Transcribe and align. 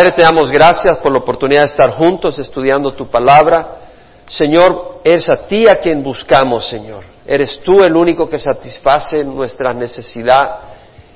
Padre, 0.00 0.14
te 0.16 0.22
damos 0.22 0.50
gracias 0.50 0.96
por 0.96 1.12
la 1.12 1.18
oportunidad 1.18 1.60
de 1.60 1.66
estar 1.66 1.90
juntos 1.90 2.38
estudiando 2.38 2.92
tu 2.92 3.10
palabra. 3.10 3.80
Señor, 4.26 5.00
es 5.04 5.28
a 5.28 5.46
ti 5.46 5.68
a 5.68 5.76
quien 5.76 6.02
buscamos, 6.02 6.66
Señor. 6.66 7.04
Eres 7.26 7.60
tú 7.62 7.82
el 7.82 7.94
único 7.94 8.26
que 8.26 8.38
satisface 8.38 9.22
nuestra 9.24 9.74
necesidad. 9.74 10.58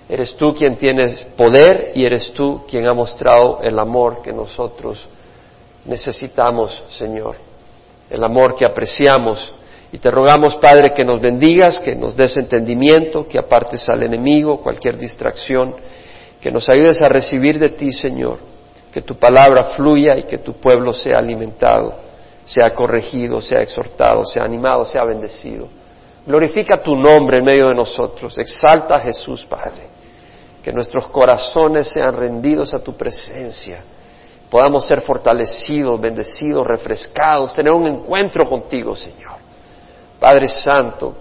Eres 0.07 0.37
tú 0.37 0.55
quien 0.55 0.77
tienes 0.77 1.25
poder 1.35 1.93
y 1.95 2.05
eres 2.05 2.35
tú 2.35 2.62
quien 2.69 2.87
ha 2.87 2.93
mostrado 2.93 3.61
el 3.62 3.79
amor 3.79 4.21
que 4.21 4.35
nosotros 4.35 5.08
necesitamos, 5.87 6.85
Señor. 6.90 7.37
El 8.10 8.22
amor 8.22 8.54
que 8.54 8.66
apreciamos. 8.66 9.54
Y 9.92 9.98
te 9.98 10.10
rogamos, 10.10 10.56
Padre, 10.56 10.92
que 10.92 11.06
nos 11.06 11.22
bendigas, 11.22 11.78
que 11.78 11.96
nos 11.96 12.14
des 12.14 12.37
entendimiento, 12.37 13.26
que 13.26 13.38
apartes 13.38 13.88
al 13.88 14.03
enemigo, 14.03 14.58
cualquier 14.58 14.98
distracción, 14.98 15.74
que 16.38 16.51
nos 16.51 16.69
ayudes 16.69 17.01
a 17.01 17.09
recibir 17.09 17.59
de 17.59 17.70
ti, 17.70 17.91
Señor, 17.91 18.52
que 18.95 19.02
tu 19.02 19.16
palabra 19.16 19.74
fluya 19.74 20.16
y 20.16 20.23
que 20.23 20.38
tu 20.38 20.53
pueblo 20.53 20.93
sea 20.93 21.19
alimentado, 21.19 21.97
sea 22.45 22.73
corregido, 22.73 23.43
sea 23.43 23.61
exhortado, 23.61 24.25
sea 24.25 24.45
animado, 24.45 24.84
sea 24.84 25.03
bendecido. 25.03 25.67
Glorifica 26.25 26.80
tu 26.80 26.95
nombre 26.95 27.39
en 27.39 27.45
medio 27.45 27.70
de 27.70 27.75
nosotros, 27.75 28.39
exalta 28.39 28.95
a 28.95 29.01
Jesús, 29.01 29.45
Padre, 29.47 29.89
que 30.62 30.73
nuestros 30.73 31.09
corazones 31.09 31.89
sean 31.89 32.17
rendidos 32.17 32.73
a 32.73 32.79
tu 32.79 32.97
presencia, 32.97 33.83
podamos 34.48 34.84
ser 34.84 35.01
fortalecidos, 35.01 36.01
bendecidos, 36.01 36.65
refrescados, 36.65 37.53
tener 37.53 37.73
un 37.73 37.89
encuentro 37.89 38.48
contigo, 38.48 38.95
Señor. 38.95 39.33
Padre 40.20 40.47
Santo, 40.47 41.17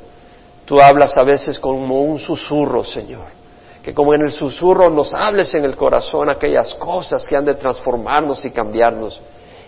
tú 0.64 0.80
hablas 0.80 1.18
a 1.18 1.24
veces 1.24 1.58
como 1.58 2.04
un 2.04 2.20
susurro, 2.20 2.84
Señor. 2.84 3.30
Que 3.84 3.94
como 3.94 4.14
en 4.14 4.22
el 4.22 4.32
susurro 4.32 4.90
nos 4.90 5.14
hables 5.14 5.54
en 5.56 5.66
el 5.66 5.76
corazón 5.76 6.30
aquellas 6.30 6.74
cosas 6.76 7.28
que 7.28 7.36
han 7.36 7.46
de 7.46 7.56
transformarnos 7.56 8.46
y 8.46 8.52
cambiarnos. 8.52 9.20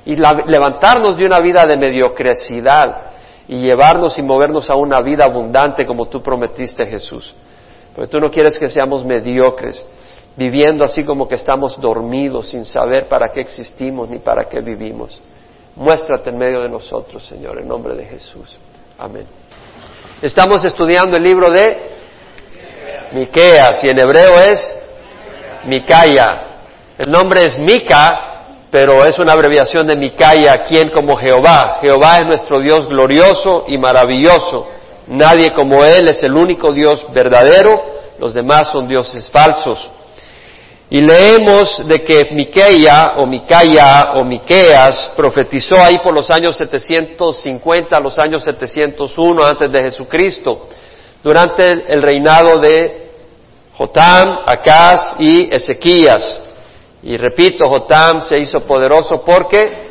Y 0.06 0.16
levantarnos 0.16 1.18
de 1.18 1.26
una 1.26 1.40
vida 1.40 1.66
de 1.66 1.76
mediocridad 1.76 3.14
y 3.48 3.58
llevarnos 3.58 4.17
y 4.17 4.23
movernos 4.23 4.70
a 4.70 4.76
una 4.76 5.02
vida 5.02 5.26
abundante 5.26 5.86
como 5.86 6.08
tú 6.08 6.22
prometiste, 6.22 6.86
Jesús. 6.86 7.36
Porque 7.94 8.09
tú 8.09 8.20
no 8.20 8.31
quieres 8.31 8.58
que 8.58 8.67
seamos 8.67 9.04
mediocres, 9.04 9.86
viviendo 10.36 10.84
así 10.84 11.04
como 11.04 11.28
que 11.28 11.36
estamos 11.36 11.80
dormidos, 11.80 12.50
sin 12.50 12.66
saber 12.66 13.08
para 13.08 13.30
qué 13.30 13.42
existimos 13.42 14.09
ni 14.09 14.20
para 14.20 14.45
qué 14.45 14.61
vivimos. 14.61 15.20
Muéstrate 15.76 16.30
en 16.30 16.38
medio 16.38 16.61
de 16.61 16.70
nosotros, 16.70 17.26
Señor, 17.26 17.59
en 17.59 17.67
nombre 17.67 17.95
de 17.95 18.06
Jesús. 18.06 18.56
Amén. 18.98 19.26
Estamos 20.22 20.64
estudiando 20.64 21.17
el 21.17 21.23
libro 21.23 21.52
de 21.52 21.95
Miqueas 23.16 23.81
y 23.81 23.88
en 23.88 23.97
hebreo 23.97 24.41
es 24.41 24.75
Micaya. 25.63 26.47
El 26.97 27.09
nombre 27.09 27.45
es 27.45 27.58
Mica, 27.58 28.44
pero 28.69 29.05
es 29.05 29.17
una 29.19 29.31
abreviación 29.31 29.88
de 29.88 29.95
Micaya, 29.95 30.63
quien 30.67 30.89
como 30.89 31.16
Jehová. 31.16 31.77
Jehová 31.80 32.17
es 32.17 32.25
nuestro 32.25 32.59
Dios 32.59 32.89
glorioso 32.89 33.63
y 33.69 33.77
maravilloso. 33.77 34.67
Nadie 35.08 35.53
como 35.53 35.86
Él 35.86 36.09
es 36.09 36.23
el 36.23 36.36
único 36.36 36.73
Dios 36.73 37.08
verdadero, 37.13 37.86
los 38.19 38.33
demás 38.33 38.69
son 38.71 38.86
dioses 38.86 39.30
falsos. 39.30 39.89
Y 40.89 40.99
leemos 40.99 41.88
de 41.88 42.03
que 42.03 42.27
Miqueia 42.31 43.13
o 43.16 43.25
Micaya 43.25 44.11
o 44.16 44.25
Miqueas 44.25 45.13
profetizó 45.16 45.81
ahí 45.81 45.99
por 45.99 46.13
los 46.13 46.30
años 46.30 46.58
750 46.58 47.95
a 47.95 47.99
los 48.02 48.19
años 48.19 48.43
701 48.43 49.45
antes 49.45 49.71
de 49.71 49.83
Jesucristo, 49.83 50.67
durante 51.23 51.71
el 51.71 52.02
reinado 52.02 52.59
de 52.59 53.05
Jotam, 53.78 54.40
Acaz 54.45 55.16
y 55.20 55.54
Ezequías. 55.54 56.42
Y 57.04 57.18
repito, 57.18 57.68
Jotam 57.68 58.22
se 58.22 58.40
hizo 58.40 58.62
poderoso 58.62 59.22
porque 59.23 59.86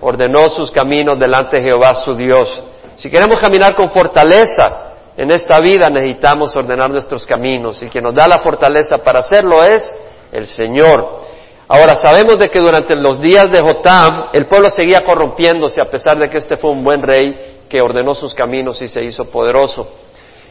ordenó 0.00 0.48
sus 0.48 0.70
caminos 0.70 1.18
delante 1.18 1.56
de 1.56 1.64
Jehová 1.64 1.94
su 1.94 2.14
Dios. 2.14 2.62
Si 2.96 3.10
queremos 3.10 3.40
caminar 3.40 3.74
con 3.74 3.90
fortaleza 3.90 4.92
en 5.16 5.30
esta 5.30 5.60
vida, 5.60 5.88
necesitamos 5.88 6.54
ordenar 6.54 6.90
nuestros 6.90 7.26
caminos 7.26 7.82
y 7.82 7.88
quien 7.88 8.04
nos 8.04 8.14
da 8.14 8.28
la 8.28 8.38
fortaleza 8.38 8.98
para 8.98 9.18
hacerlo 9.18 9.64
es 9.64 9.92
el 10.32 10.46
Señor. 10.46 11.20
Ahora 11.66 11.94
sabemos 11.96 12.38
de 12.38 12.48
que 12.48 12.60
durante 12.60 12.94
los 12.94 13.20
días 13.20 13.50
de 13.50 13.60
Jotam 13.60 14.26
el 14.32 14.46
pueblo 14.46 14.70
seguía 14.70 15.02
corrompiéndose 15.02 15.80
a 15.80 15.90
pesar 15.90 16.18
de 16.18 16.28
que 16.28 16.38
este 16.38 16.56
fue 16.56 16.70
un 16.70 16.84
buen 16.84 17.02
rey 17.02 17.62
que 17.68 17.80
ordenó 17.80 18.14
sus 18.14 18.34
caminos 18.34 18.80
y 18.82 18.88
se 18.88 19.02
hizo 19.02 19.24
poderoso. 19.24 19.88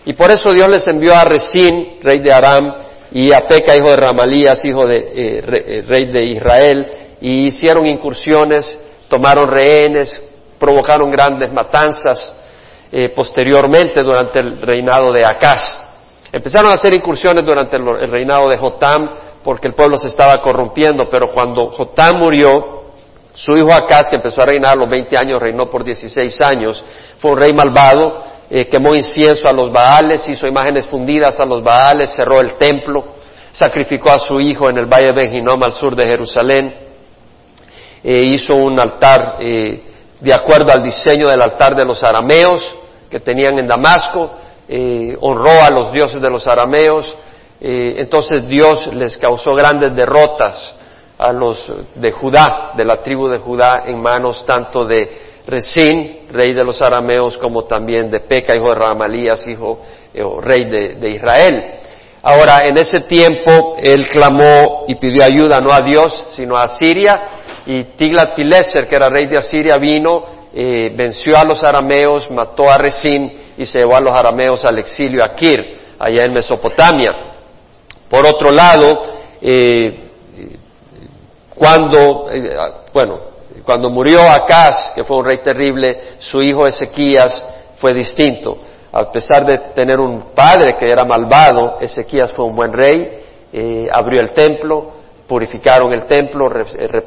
Y 0.06 0.14
por 0.14 0.32
eso 0.32 0.52
Dios 0.52 0.70
les 0.70 0.88
envió 0.88 1.16
a 1.16 1.24
Resín, 1.24 2.00
rey 2.02 2.20
de 2.20 2.32
Aram, 2.32 2.74
y 3.12 3.32
a 3.32 3.48
Peca, 3.48 3.76
hijo 3.76 3.90
de 3.90 3.96
Ramalías, 3.96 4.66
hijo 4.66 4.88
de 4.88 4.98
eh, 4.98 5.42
eh, 5.46 5.84
rey 5.88 6.06
de 6.06 6.24
Israel, 6.24 6.88
y 7.22 7.46
hicieron 7.46 7.86
incursiones, 7.86 8.80
tomaron 9.08 9.48
rehenes, 9.48 10.20
provocaron 10.60 11.12
grandes 11.12 11.54
matanzas 11.54 12.34
eh, 12.92 13.10
posteriormente 13.10 14.02
durante 14.02 14.40
el 14.40 14.60
reinado 14.62 15.14
de 15.14 15.26
Acaz. 15.26 15.82
Empezaron 16.32 16.72
a 16.72 16.74
hacer 16.74 16.94
incursiones 16.94 17.46
durante 17.46 17.78
el 17.78 18.10
reinado 18.10 18.50
de 18.50 18.58
Jotam, 18.58 19.10
porque 19.44 19.68
el 19.68 19.76
pueblo 19.76 19.98
se 19.98 20.08
estaba 20.08 20.42
corrompiendo, 20.42 21.08
pero 21.10 21.32
cuando 21.32 21.68
Jotam 21.68 22.18
murió, 22.18 22.84
su 23.36 23.56
hijo 23.56 23.72
Acaz, 23.72 24.10
que 24.10 24.16
empezó 24.16 24.42
a 24.42 24.46
reinar 24.46 24.74
a 24.74 24.76
los 24.76 24.90
20 24.90 25.16
años, 25.18 25.40
reinó 25.40 25.70
por 25.70 25.84
16 25.84 26.42
años, 26.42 26.84
fue 27.20 27.32
un 27.32 27.40
rey 27.40 27.54
malvado, 27.54 28.33
eh, 28.56 28.68
quemó 28.68 28.94
incienso 28.94 29.48
a 29.48 29.52
los 29.52 29.72
Baales, 29.72 30.30
hizo 30.30 30.46
imágenes 30.46 30.86
fundidas 30.86 31.40
a 31.40 31.46
los 31.46 31.64
Baales, 31.64 32.12
cerró 32.16 32.40
el 32.40 32.54
templo, 32.54 33.04
sacrificó 33.52 34.12
a 34.12 34.20
su 34.20 34.40
hijo 34.40 34.70
en 34.70 34.78
el 34.78 34.86
valle 34.86 35.08
de 35.08 35.14
Benjinom 35.14 35.64
al 35.64 35.72
sur 35.72 35.96
de 35.96 36.06
Jerusalén, 36.06 36.72
eh, 38.04 38.30
hizo 38.32 38.54
un 38.54 38.80
altar 38.80 39.38
eh, 39.40 39.82
de 40.20 40.34
acuerdo 40.36 40.72
al 40.72 40.84
diseño 40.84 41.30
del 41.30 41.42
altar 41.42 41.76
de 41.76 41.84
los 41.84 42.04
arameos 42.04 42.78
que 43.10 43.20
tenían 43.20 43.58
en 43.58 43.66
Damasco, 43.66 44.38
honró 45.22 45.64
a 45.64 45.72
los 45.72 45.92
dioses 45.92 46.22
de 46.22 46.30
los 46.30 46.46
arameos, 46.46 47.12
eh, 47.60 47.96
entonces 47.98 48.48
Dios 48.48 48.86
les 48.94 49.18
causó 49.18 49.56
grandes 49.56 49.96
derrotas 49.96 50.76
a 51.18 51.34
los 51.34 51.72
de 51.96 52.12
Judá, 52.12 52.74
de 52.76 52.86
la 52.86 53.02
tribu 53.02 53.30
de 53.30 53.40
Judá, 53.40 53.86
en 53.88 54.00
manos 54.00 54.46
tanto 54.46 54.84
de 54.86 55.33
Resín, 55.46 56.28
rey 56.32 56.54
de 56.54 56.64
los 56.64 56.82
arameos, 56.82 57.38
como 57.38 57.66
también 57.66 58.10
de 58.10 58.22
Peca, 58.22 58.56
hijo 58.56 58.70
de 58.70 58.76
Ramalías, 58.76 59.46
hijo 59.48 59.80
eh, 60.14 60.24
rey 60.42 60.66
de, 60.66 61.10
Israel. 61.10 61.64
Ahora, 62.22 62.60
en 62.64 62.78
ese 62.78 63.02
tiempo, 63.02 63.76
él 63.78 64.08
clamó 64.10 64.86
y 64.88 64.96
pidió 64.96 65.26
ayuda 65.26 65.60
no 65.60 65.74
a 65.74 65.82
Dios, 65.82 66.28
sino 66.32 66.56
a 66.56 66.68
Siria, 66.68 67.22
y 67.66 67.84
Tiglat-Pileser, 67.98 68.88
que 68.88 68.96
era 68.96 69.10
rey 69.10 69.26
de 69.26 69.38
Asiria, 69.38 69.78
vino, 69.78 70.24
eh, 70.54 70.94
venció 70.96 71.38
a 71.38 71.44
los 71.44 71.64
arameos, 71.64 72.30
mató 72.32 72.70
a 72.70 72.78
Resín 72.78 73.42
y 73.58 73.66
se 73.66 73.80
llevó 73.80 73.96
a 73.96 74.02
los 74.02 74.14
arameos 74.14 74.64
al 74.66 74.80
exilio 74.80 75.24
a 75.24 75.36
Kir, 75.36 75.78
allá 76.00 76.22
en 76.26 76.34
Mesopotamia. 76.34 77.12
Por 78.10 78.26
otro 78.26 78.52
lado, 78.52 79.02
eh, 79.42 80.00
cuando, 81.56 82.30
eh, 82.32 82.58
bueno, 82.94 83.33
cuando 83.66 83.90
murió 83.90 84.22
Acaz, 84.30 84.92
que 84.96 85.04
fue 85.04 85.18
un 85.18 85.26
rey 85.26 85.38
terrible, 85.44 86.16
su 86.20 86.42
hijo 86.42 86.66
Ezequías 86.66 87.44
fue 87.78 87.94
distinto. 87.94 88.58
A 88.92 89.12
pesar 89.12 89.46
de 89.46 89.58
tener 89.74 90.00
un 90.00 90.34
padre 90.36 90.76
que 90.78 90.90
era 90.90 91.06
malvado, 91.06 91.78
Ezequías 91.80 92.32
fue 92.34 92.46
un 92.46 92.56
buen 92.56 92.74
rey, 92.74 93.24
eh, 93.52 93.88
abrió 93.92 94.22
el 94.22 94.32
templo, 94.32 94.92
purificaron 95.28 95.94
el 95.94 96.06
templo, 96.06 96.48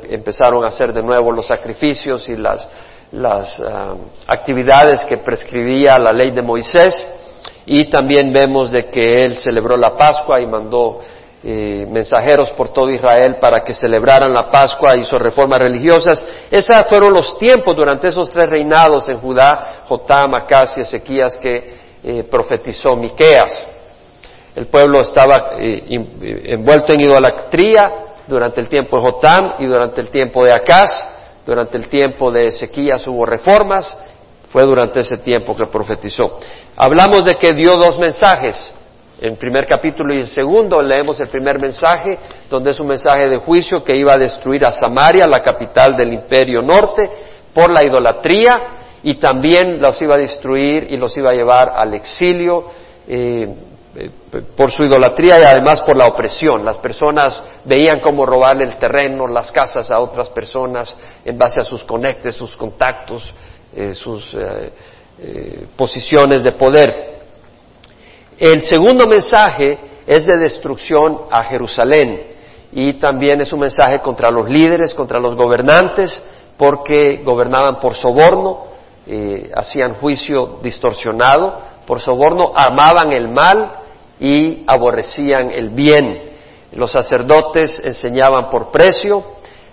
empezaron 0.09 0.65
a 0.65 0.69
hacer 0.69 0.93
de 0.93 1.03
nuevo 1.03 1.31
los 1.33 1.47
sacrificios 1.47 2.29
y 2.29 2.37
las, 2.37 2.67
las 3.13 3.63
actividades 4.27 5.05
que 5.05 5.19
prescribía 5.19 5.99
la 5.99 6.13
ley 6.13 6.31
de 6.31 6.43
Moisés 6.43 7.07
y 7.67 7.87
también 7.87 8.33
vemos 8.33 8.71
de 8.71 8.85
que 8.85 9.25
él 9.25 9.37
celebró 9.37 9.77
la 9.77 9.97
Pascua 9.97 10.41
y 10.41 10.47
mandó 10.47 11.01
eh, 11.45 11.87
mensajeros 11.91 12.51
por 12.53 12.73
todo 12.73 12.91
Israel 12.91 13.37
para 13.41 13.63
que 13.63 13.75
celebraran 13.75 14.33
la 14.33 14.51
Pascua, 14.51 14.97
hizo 14.97 15.19
reformas 15.19 15.61
religiosas. 15.61 16.25
Esos 16.51 16.87
fueron 16.89 17.13
los 17.13 17.39
tiempos 17.39 17.77
durante 17.77 18.09
esos 18.09 18.31
tres 18.31 18.49
reinados 18.49 19.09
en 19.09 19.21
Judá, 19.21 19.83
Jotam, 19.87 20.35
Acas 20.35 20.77
y 20.79 20.81
Ezequías 20.81 21.37
que 21.37 21.77
eh, 22.03 22.25
profetizó 22.25 22.97
Miqueas. 22.97 23.67
El 24.55 24.67
pueblo 24.69 25.03
estaba 25.03 25.51
eh, 25.59 25.83
envuelto 26.47 26.93
en 26.95 27.01
idolatría 27.01 27.93
durante 28.27 28.61
el 28.61 28.69
tiempo 28.69 28.97
de 28.97 29.03
Jotam 29.03 29.53
y 29.59 29.67
durante 29.67 30.01
el 30.01 30.11
tiempo 30.11 30.45
de 30.45 30.53
Acaz. 30.55 31.15
Durante 31.45 31.77
el 31.79 31.89
tiempo 31.89 32.33
de 32.33 32.47
Ezequías 32.47 33.07
hubo 33.07 33.25
reformas. 33.25 33.97
Fue 34.51 34.63
durante 34.65 35.01
ese 35.01 35.19
tiempo 35.19 35.55
que 35.55 35.67
profetizó. 35.67 36.39
Hablamos 36.77 37.25
de 37.25 37.37
que 37.37 37.53
dio 37.53 37.77
dos 37.77 37.99
mensajes. 37.99 38.73
En 39.19 39.37
primer 39.37 39.67
capítulo 39.67 40.15
y 40.15 40.19
el 40.19 40.27
segundo 40.27 40.83
leemos 40.83 41.19
el 41.21 41.29
primer 41.29 41.59
mensaje, 41.59 42.19
donde 42.51 42.71
es 42.71 42.81
un 42.81 42.89
mensaje 42.89 43.29
de 43.29 43.39
juicio 43.39 43.83
que 43.83 43.97
iba 43.97 44.13
a 44.13 44.19
destruir 44.19 44.67
a 44.67 44.71
Samaria, 44.71 45.27
la 45.27 45.41
capital 45.41 45.97
del 45.97 46.13
imperio 46.13 46.61
norte, 46.61 47.09
por 47.55 47.71
la 47.71 47.83
idolatría 47.83 48.77
y 49.03 49.15
también 49.15 49.81
los 49.81 50.01
iba 50.03 50.17
a 50.17 50.19
destruir 50.19 50.89
y 50.91 50.99
los 50.99 51.17
iba 51.17 51.31
a 51.31 51.35
llevar 51.35 51.73
al 51.75 51.95
exilio. 51.95 52.65
Eh, 53.09 53.49
eh, 53.99 54.11
por 54.55 54.71
su 54.71 54.85
idolatría 54.85 55.41
y 55.41 55.45
además 55.45 55.81
por 55.81 55.97
la 55.97 56.07
opresión. 56.07 56.63
Las 56.63 56.77
personas 56.77 57.43
veían 57.65 58.01
cómo 58.01 58.27
robarle 58.27 58.65
el 58.65 58.77
terreno, 58.77 59.27
las 59.27 59.51
casas 59.51 59.91
a 59.91 59.99
otras 60.01 60.29
personas 60.29 60.95
en 61.25 61.39
base 61.39 61.61
a 61.61 61.63
sus 61.63 61.83
conectes, 61.85 62.35
sus 62.35 62.55
contactos, 62.55 63.35
eh, 63.75 63.95
sus 63.95 64.37
posiciones 65.77 66.43
de 66.43 66.53
poder. 66.53 67.16
El 68.39 68.65
segundo 68.65 69.07
mensaje 69.07 69.79
es 70.07 70.27
de 70.27 70.37
destrucción 70.37 71.23
a 71.31 71.43
Jerusalén 71.45 72.23
y 72.73 72.95
también 72.95 73.41
es 73.41 73.53
un 73.53 73.61
mensaje 73.61 74.01
contra 74.01 74.31
los 74.31 74.49
líderes, 74.49 74.95
contra 74.95 75.19
los 75.19 75.35
gobernantes, 75.35 76.23
porque 76.57 77.23
gobernaban 77.25 77.81
por 77.81 77.95
soborno, 77.95 78.67
hacían 79.55 79.95
juicio 79.95 80.59
distorsionado, 80.63 81.61
por 81.87 82.01
soborno 82.01 82.53
amaban 82.55 83.13
el 83.13 83.29
mal 83.29 83.73
y 84.21 84.65
aborrecían 84.67 85.51
el 85.51 85.71
bien. 85.71 86.23
Los 86.73 86.93
sacerdotes 86.93 87.81
enseñaban 87.85 88.51
por 88.51 88.71
precio, 88.71 89.25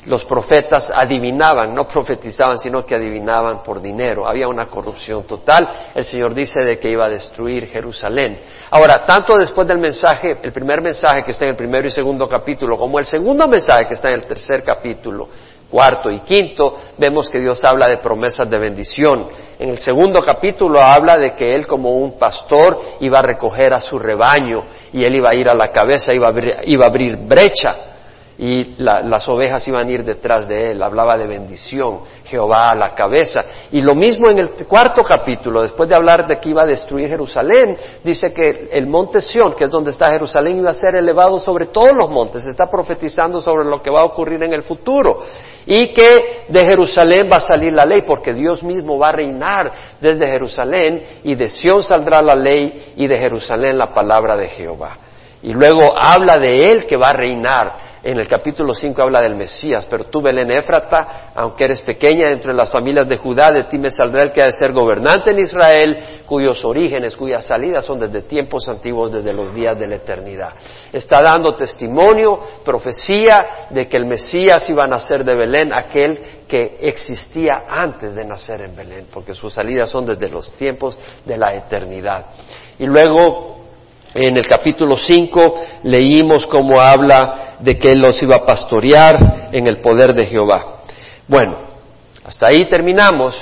los 0.06 0.26
profetas 0.26 0.92
adivinaban, 0.94 1.74
no 1.74 1.88
profetizaban, 1.88 2.60
sino 2.60 2.86
que 2.86 2.96
adivinaban 2.96 3.64
por 3.64 3.82
dinero. 3.82 4.28
Había 4.28 4.48
una 4.48 4.68
corrupción 4.68 5.24
total. 5.24 5.92
El 5.96 6.04
Señor 6.04 6.34
dice 6.34 6.62
de 6.64 6.78
que 6.78 6.90
iba 6.90 7.06
a 7.06 7.10
destruir 7.10 7.68
Jerusalén. 7.68 8.42
Ahora, 8.72 9.06
tanto 9.06 9.38
después 9.38 9.68
del 9.68 9.80
mensaje, 9.80 10.38
el 10.42 10.52
primer 10.52 10.82
mensaje 10.82 11.24
que 11.24 11.32
está 11.32 11.46
en 11.46 11.52
el 11.52 11.56
primero 11.56 11.88
y 11.88 11.92
segundo 11.92 12.28
capítulo, 12.28 12.78
como 12.78 13.00
el 13.00 13.06
segundo 13.06 13.48
mensaje 13.48 13.88
que 13.88 13.94
está 13.94 14.10
en 14.10 14.16
el 14.16 14.26
tercer 14.26 14.64
capítulo, 14.64 15.30
cuarto 15.70 16.12
y 16.12 16.20
quinto, 16.20 16.78
vemos 16.98 17.30
que 17.30 17.40
Dios 17.40 17.64
habla 17.64 17.88
de 17.88 17.98
promesas 17.98 18.50
de 18.50 18.58
bendición. 18.58 19.28
En 19.58 19.70
el 19.70 19.80
segundo 19.80 20.22
capítulo 20.22 20.82
habla 20.82 21.18
de 21.18 21.34
que 21.34 21.56
Él 21.56 21.66
como 21.66 21.92
un 21.92 22.20
pastor 22.20 22.80
iba 23.00 23.20
a 23.20 23.24
recoger 23.24 23.74
a 23.74 23.80
su 23.80 23.98
rebaño 23.98 24.66
y 24.92 25.06
Él 25.06 25.16
iba 25.16 25.30
a 25.30 25.36
ir 25.36 25.48
a 25.48 25.54
la 25.54 25.72
cabeza, 25.72 26.14
iba 26.14 26.28
a 26.28 26.30
abrir, 26.30 26.56
iba 26.66 26.86
a 26.86 26.90
abrir 26.90 27.16
brecha 27.18 27.93
y 28.38 28.76
las 28.80 29.30
ovejas 29.30 29.68
iban 29.68 29.88
a 29.88 29.92
ir 29.92 30.04
detrás 30.04 30.48
de 30.48 30.72
él, 30.72 30.82
hablaba 30.82 31.18
de 31.18 31.28
bendición, 31.28 32.00
Jehová 32.26 32.72
a 32.72 32.76
la 32.76 32.96
cabeza. 32.96 33.42
Y 33.72 33.82
lo 33.82 33.94
mismo 33.94 34.28
en 34.30 34.40
el 34.40 34.50
cuarto 34.68 35.04
capítulo, 35.04 35.62
después 35.62 35.88
de 35.88 35.96
hablar 35.96 36.26
de 36.28 36.40
que 36.40 36.50
iba 36.50 36.64
a 36.64 36.66
destruir 36.66 37.10
Jerusalén, 37.10 37.78
dice 38.04 38.34
que 38.34 38.70
el 38.72 38.88
monte 38.88 39.22
Sión, 39.22 39.54
que 39.54 39.66
es 39.66 39.70
donde 39.70 39.92
está 39.92 40.10
Jerusalén, 40.10 40.58
iba 40.58 40.72
a 40.72 40.74
ser 40.74 40.96
elevado 40.96 41.38
sobre 41.38 41.68
todos 41.68 41.96
los 41.96 42.10
montes, 42.10 42.46
está 42.46 42.66
profetizando 42.70 43.40
sobre 43.40 43.66
lo 43.66 43.82
que 43.82 43.92
va 43.92 44.02
a 44.02 44.06
ocurrir 44.06 44.42
en 44.42 44.54
el 44.54 44.64
futuro. 44.64 45.20
Y 45.66 45.94
que 45.94 46.46
de 46.50 46.68
Jerusalén 46.68 47.30
va 47.32 47.38
a 47.38 47.42
salir 47.42 47.72
la 47.72 47.86
ley, 47.86 48.02
porque 48.02 48.34
Dios 48.34 48.64
mismo 48.64 48.98
va 48.98 49.10
a 49.10 49.14
reinar 49.14 49.72
desde 50.02 50.26
Jerusalén, 50.26 51.02
y 51.24 51.36
de 51.36 51.50
Sión 51.50 51.84
saldrá 51.84 52.22
la 52.22 52.36
ley, 52.36 52.94
y 52.98 53.06
de 53.06 53.18
Jerusalén 53.18 53.78
la 53.78 53.94
palabra 53.94 54.36
de 54.36 54.48
Jehová. 54.48 54.98
Y 55.44 55.54
luego 55.54 55.84
habla 55.96 56.40
de 56.40 56.72
Él 56.72 56.86
que 56.86 56.98
va 56.98 57.10
a 57.10 57.14
reinar 57.14 57.93
en 58.04 58.20
el 58.20 58.28
capítulo 58.28 58.76
5 58.76 59.02
habla 59.02 59.22
del 59.22 59.36
Mesías, 59.36 59.88
pero 59.90 60.04
tú, 60.04 60.22
Belén 60.22 60.52
Éfrata, 60.52 61.32
aunque 61.34 61.64
eres 61.64 61.82
pequeña 61.82 62.32
entre 62.32 62.54
las 62.54 62.70
familias 62.70 63.08
de 63.08 63.16
Judá, 63.16 63.50
de 63.50 63.64
ti 63.64 63.78
me 63.78 63.90
saldrá 63.90 64.24
el 64.24 64.34
que 64.34 64.42
ha 64.42 64.46
de 64.46 64.52
ser 64.52 64.74
gobernante 64.74 65.32
en 65.32 65.40
Israel, 65.40 65.98
cuyos 66.26 66.66
orígenes, 66.66 67.16
cuyas 67.16 67.46
salidas 67.46 67.86
son 67.86 68.00
desde 68.00 68.24
tiempos 68.24 68.68
antiguos, 68.68 69.10
desde 69.10 69.32
los 69.32 69.54
días 69.54 69.80
de 69.80 69.88
la 69.88 69.96
eternidad. 69.96 70.54
Está 70.92 71.22
dando 71.22 71.56
testimonio, 71.56 72.42
profecía 72.66 73.68
de 73.70 73.88
que 73.88 73.96
el 73.96 74.06
Mesías 74.06 74.70
iba 74.70 74.84
a 74.84 74.88
nacer 74.88 75.24
de 75.24 75.36
Belén, 75.36 75.72
aquel 75.74 76.20
que 76.46 76.80
existía 76.82 77.64
antes 77.70 78.14
de 78.14 78.26
nacer 78.26 78.62
en 78.62 78.76
Belén, 78.76 79.08
porque 79.14 79.34
sus 79.34 79.54
salidas 79.54 79.90
son 79.90 80.06
desde 80.06 80.28
los 80.28 80.52
tiempos 80.54 80.98
de 81.24 81.38
la 81.38 81.56
eternidad. 81.56 82.26
Y 82.80 82.86
luego, 82.86 83.63
en 84.14 84.38
el 84.38 84.46
capítulo 84.46 84.96
5, 84.98 85.66
leímos 85.84 86.46
cómo 86.48 86.80
habla 86.80 87.56
de 87.60 87.78
que 87.78 87.92
Él 87.92 88.00
los 88.00 88.22
iba 88.22 88.36
a 88.36 88.46
pastorear 88.46 89.50
en 89.52 89.68
el 89.68 89.80
poder 89.82 90.14
de 90.14 90.26
Jehová. 90.26 90.82
Bueno, 91.28 91.56
hasta 92.24 92.48
ahí 92.48 92.68
terminamos 92.68 93.36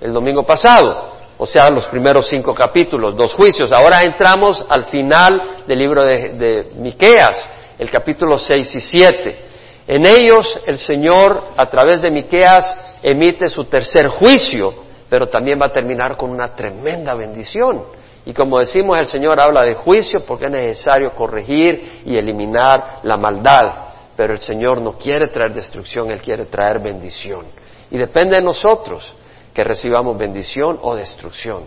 el 0.00 0.12
domingo 0.12 0.44
pasado, 0.44 1.08
o 1.38 1.46
sea, 1.46 1.70
los 1.70 1.86
primeros 1.86 2.28
cinco 2.28 2.54
capítulos, 2.54 3.16
dos 3.16 3.32
juicios. 3.34 3.72
Ahora 3.72 4.02
entramos 4.02 4.64
al 4.68 4.84
final 4.86 5.62
del 5.66 5.78
libro 5.78 6.04
de, 6.04 6.72
Miqueas, 6.76 7.48
el 7.78 7.90
capítulo 7.90 8.36
6 8.36 8.74
y 8.74 8.80
7. 8.80 9.38
En 9.86 10.04
ellos 10.04 10.60
el 10.66 10.78
Señor, 10.78 11.50
a 11.56 11.66
través 11.66 12.02
de 12.02 12.10
Miqueas, 12.10 12.76
emite 13.02 13.48
su 13.48 13.64
tercer 13.64 14.08
juicio, 14.08 14.74
pero 15.08 15.28
también 15.28 15.58
va 15.60 15.66
a 15.66 15.72
terminar 15.72 16.16
con 16.16 16.30
una 16.30 16.54
tremenda 16.54 17.14
bendición. 17.14 17.84
Y 18.26 18.32
como 18.32 18.58
decimos, 18.58 18.98
el 18.98 19.06
Señor 19.06 19.40
habla 19.40 19.64
de 19.64 19.74
juicio 19.74 20.20
porque 20.26 20.46
es 20.46 20.50
necesario 20.50 21.12
corregir 21.12 22.02
y 22.04 22.16
eliminar 22.16 23.00
la 23.02 23.16
maldad. 23.16 23.88
Pero 24.16 24.32
el 24.32 24.38
Señor 24.38 24.82
no 24.82 24.98
quiere 24.98 25.28
traer 25.28 25.54
destrucción, 25.54 26.10
Él 26.10 26.20
quiere 26.20 26.46
traer 26.46 26.80
bendición. 26.80 27.46
Y 27.90 27.96
depende 27.96 28.36
de 28.36 28.42
nosotros 28.42 29.14
que 29.54 29.64
recibamos 29.64 30.18
bendición 30.18 30.78
o 30.82 30.94
destrucción. 30.94 31.64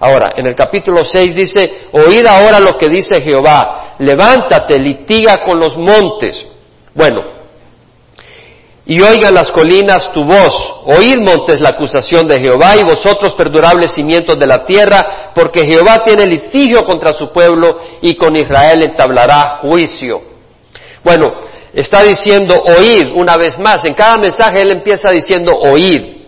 Ahora, 0.00 0.32
en 0.36 0.46
el 0.46 0.54
capítulo 0.54 1.04
6 1.04 1.34
dice, 1.34 1.88
oíd 1.92 2.26
ahora 2.26 2.60
lo 2.60 2.76
que 2.76 2.88
dice 2.88 3.20
Jehová, 3.20 3.94
levántate, 3.98 4.78
litiga 4.78 5.42
con 5.42 5.58
los 5.58 5.78
montes. 5.78 6.46
Bueno, 6.94 7.43
y 8.86 9.00
oigan 9.00 9.32
las 9.32 9.50
colinas 9.50 10.12
tu 10.12 10.24
voz, 10.24 10.54
oíd 10.84 11.16
montes 11.24 11.60
la 11.60 11.70
acusación 11.70 12.26
de 12.26 12.38
Jehová 12.38 12.76
y 12.76 12.84
vosotros 12.84 13.32
perdurables 13.32 13.92
cimientos 13.92 14.38
de 14.38 14.46
la 14.46 14.62
tierra, 14.64 15.30
porque 15.34 15.64
Jehová 15.64 16.02
tiene 16.04 16.26
litigio 16.26 16.84
contra 16.84 17.14
su 17.14 17.32
pueblo 17.32 17.80
y 18.02 18.14
con 18.14 18.36
Israel 18.36 18.82
entablará 18.82 19.58
juicio. 19.62 20.20
Bueno, 21.02 21.32
está 21.72 22.02
diciendo 22.02 22.62
oíd 22.62 23.10
una 23.14 23.38
vez 23.38 23.58
más, 23.58 23.86
en 23.86 23.94
cada 23.94 24.18
mensaje 24.18 24.60
él 24.60 24.72
empieza 24.72 25.10
diciendo 25.10 25.52
oíd. 25.52 26.18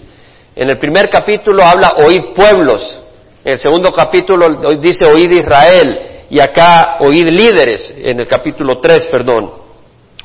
En 0.55 0.71
el 0.71 0.79
primer 0.79 1.11
capítulo 1.11 1.63
habla 1.63 1.97
oíd 1.99 2.33
pueblos, 2.35 3.01
en 3.45 3.53
el 3.53 3.59
segundo 3.59 3.93
capítulo 3.93 4.47
dice 4.81 5.05
oíd 5.07 5.31
Israel. 5.31 6.13
Y 6.29 6.41
acá 6.41 6.97
oíd 7.01 7.29
líderes, 7.29 7.95
en 7.99 8.19
el 8.19 8.27
capítulo 8.27 8.79
3, 8.81 9.07
perdón, 9.07 9.53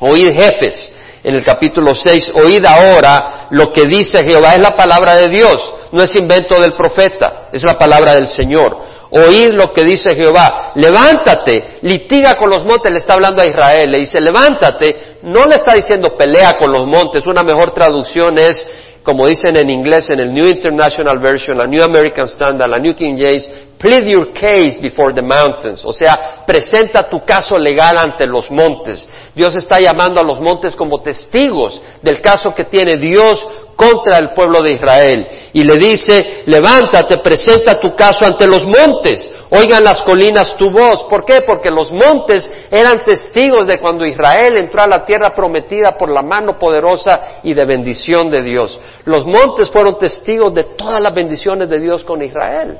oíd 0.00 0.32
jefes 0.32 0.90
en 1.24 1.34
el 1.34 1.44
capítulo 1.44 1.94
6, 1.94 2.32
oíd 2.34 2.64
ahora 2.64 3.46
lo 3.50 3.72
que 3.72 3.82
dice 3.82 4.24
Jehová, 4.24 4.54
es 4.54 4.62
la 4.62 4.74
palabra 4.74 5.14
de 5.14 5.28
Dios, 5.28 5.74
no 5.92 6.02
es 6.02 6.14
invento 6.16 6.60
del 6.60 6.74
profeta, 6.74 7.48
es 7.52 7.62
la 7.62 7.78
palabra 7.78 8.14
del 8.14 8.26
Señor. 8.26 8.92
Oíd 9.14 9.50
lo 9.50 9.70
que 9.72 9.84
dice 9.84 10.14
Jehová, 10.14 10.72
levántate, 10.74 11.78
litiga 11.82 12.34
con 12.34 12.48
los 12.48 12.64
montes, 12.64 12.90
le 12.90 12.98
está 12.98 13.12
hablando 13.12 13.42
a 13.42 13.46
Israel, 13.46 13.90
le 13.90 13.98
dice, 13.98 14.20
levántate, 14.20 15.18
no 15.22 15.44
le 15.44 15.56
está 15.56 15.74
diciendo 15.74 16.16
pelea 16.16 16.56
con 16.58 16.72
los 16.72 16.86
montes, 16.86 17.26
una 17.26 17.42
mejor 17.42 17.74
traducción 17.74 18.38
es 18.38 18.66
como 19.02 19.26
dicen 19.26 19.56
en 19.56 19.68
inglés 19.68 20.10
en 20.10 20.20
el 20.20 20.32
New 20.32 20.46
International 20.46 21.18
Version, 21.18 21.58
la 21.58 21.66
New 21.66 21.82
American 21.82 22.26
Standard, 22.26 22.70
la 22.70 22.78
New 22.78 22.94
King 22.94 23.16
James, 23.18 23.48
plead 23.78 24.04
your 24.04 24.32
case 24.32 24.78
before 24.80 25.12
the 25.12 25.22
mountains. 25.22 25.84
O 25.84 25.92
sea, 25.92 26.44
presenta 26.46 27.08
tu 27.08 27.24
caso 27.24 27.58
legal 27.58 27.98
ante 27.98 28.26
los 28.26 28.48
montes. 28.50 29.08
Dios 29.34 29.56
está 29.56 29.80
llamando 29.80 30.20
a 30.20 30.22
los 30.22 30.40
montes 30.40 30.76
como 30.76 31.02
testigos 31.02 31.80
del 32.00 32.20
caso 32.20 32.54
que 32.54 32.64
tiene 32.64 32.96
Dios 32.96 33.44
contra 33.74 34.18
el 34.18 34.32
pueblo 34.34 34.62
de 34.62 34.74
Israel. 34.74 35.26
Y 35.52 35.64
le 35.64 35.74
dice, 35.74 36.42
levántate, 36.46 37.18
presenta 37.18 37.80
tu 37.80 37.96
caso 37.96 38.24
ante 38.24 38.46
los 38.46 38.64
montes. 38.64 39.32
Oigan 39.54 39.84
las 39.84 40.02
colinas 40.02 40.56
tu 40.56 40.70
voz. 40.70 41.04
¿Por 41.04 41.26
qué? 41.26 41.42
Porque 41.46 41.70
los 41.70 41.92
montes 41.92 42.50
eran 42.70 43.00
testigos 43.04 43.66
de 43.66 43.78
cuando 43.78 44.06
Israel 44.06 44.54
entró 44.56 44.80
a 44.80 44.86
la 44.86 45.04
tierra 45.04 45.34
prometida 45.34 45.90
por 45.98 46.08
la 46.08 46.22
mano 46.22 46.58
poderosa 46.58 47.40
y 47.42 47.52
de 47.52 47.66
bendición 47.66 48.30
de 48.30 48.42
Dios. 48.42 48.80
Los 49.04 49.26
montes 49.26 49.68
fueron 49.68 49.98
testigos 49.98 50.54
de 50.54 50.64
todas 50.64 51.02
las 51.02 51.14
bendiciones 51.14 51.68
de 51.68 51.80
Dios 51.80 52.02
con 52.02 52.22
Israel. 52.22 52.78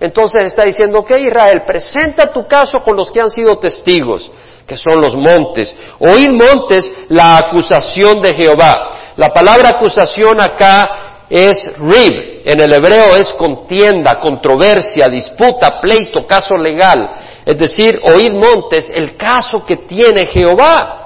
Entonces 0.00 0.46
está 0.46 0.64
diciendo, 0.64 1.00
ok 1.00 1.10
Israel, 1.10 1.62
presenta 1.66 2.32
tu 2.32 2.46
caso 2.46 2.78
con 2.78 2.96
los 2.96 3.12
que 3.12 3.20
han 3.20 3.28
sido 3.30 3.58
testigos, 3.58 4.32
que 4.66 4.78
son 4.78 5.02
los 5.02 5.14
montes. 5.14 5.76
Oíd 5.98 6.30
montes 6.30 6.90
la 7.08 7.36
acusación 7.36 8.22
de 8.22 8.34
Jehová. 8.34 9.12
La 9.16 9.28
palabra 9.28 9.68
acusación 9.76 10.40
acá 10.40 11.03
es 11.28 11.56
rib, 11.78 12.42
en 12.44 12.60
el 12.60 12.72
hebreo 12.72 13.16
es 13.16 13.28
contienda, 13.30 14.18
controversia, 14.18 15.08
disputa, 15.08 15.80
pleito, 15.80 16.26
caso 16.26 16.56
legal. 16.56 17.10
Es 17.44 17.58
decir, 17.58 18.00
oíd 18.02 18.32
montes, 18.32 18.90
el 18.94 19.16
caso 19.16 19.64
que 19.64 19.78
tiene 19.78 20.26
Jehová. 20.26 21.00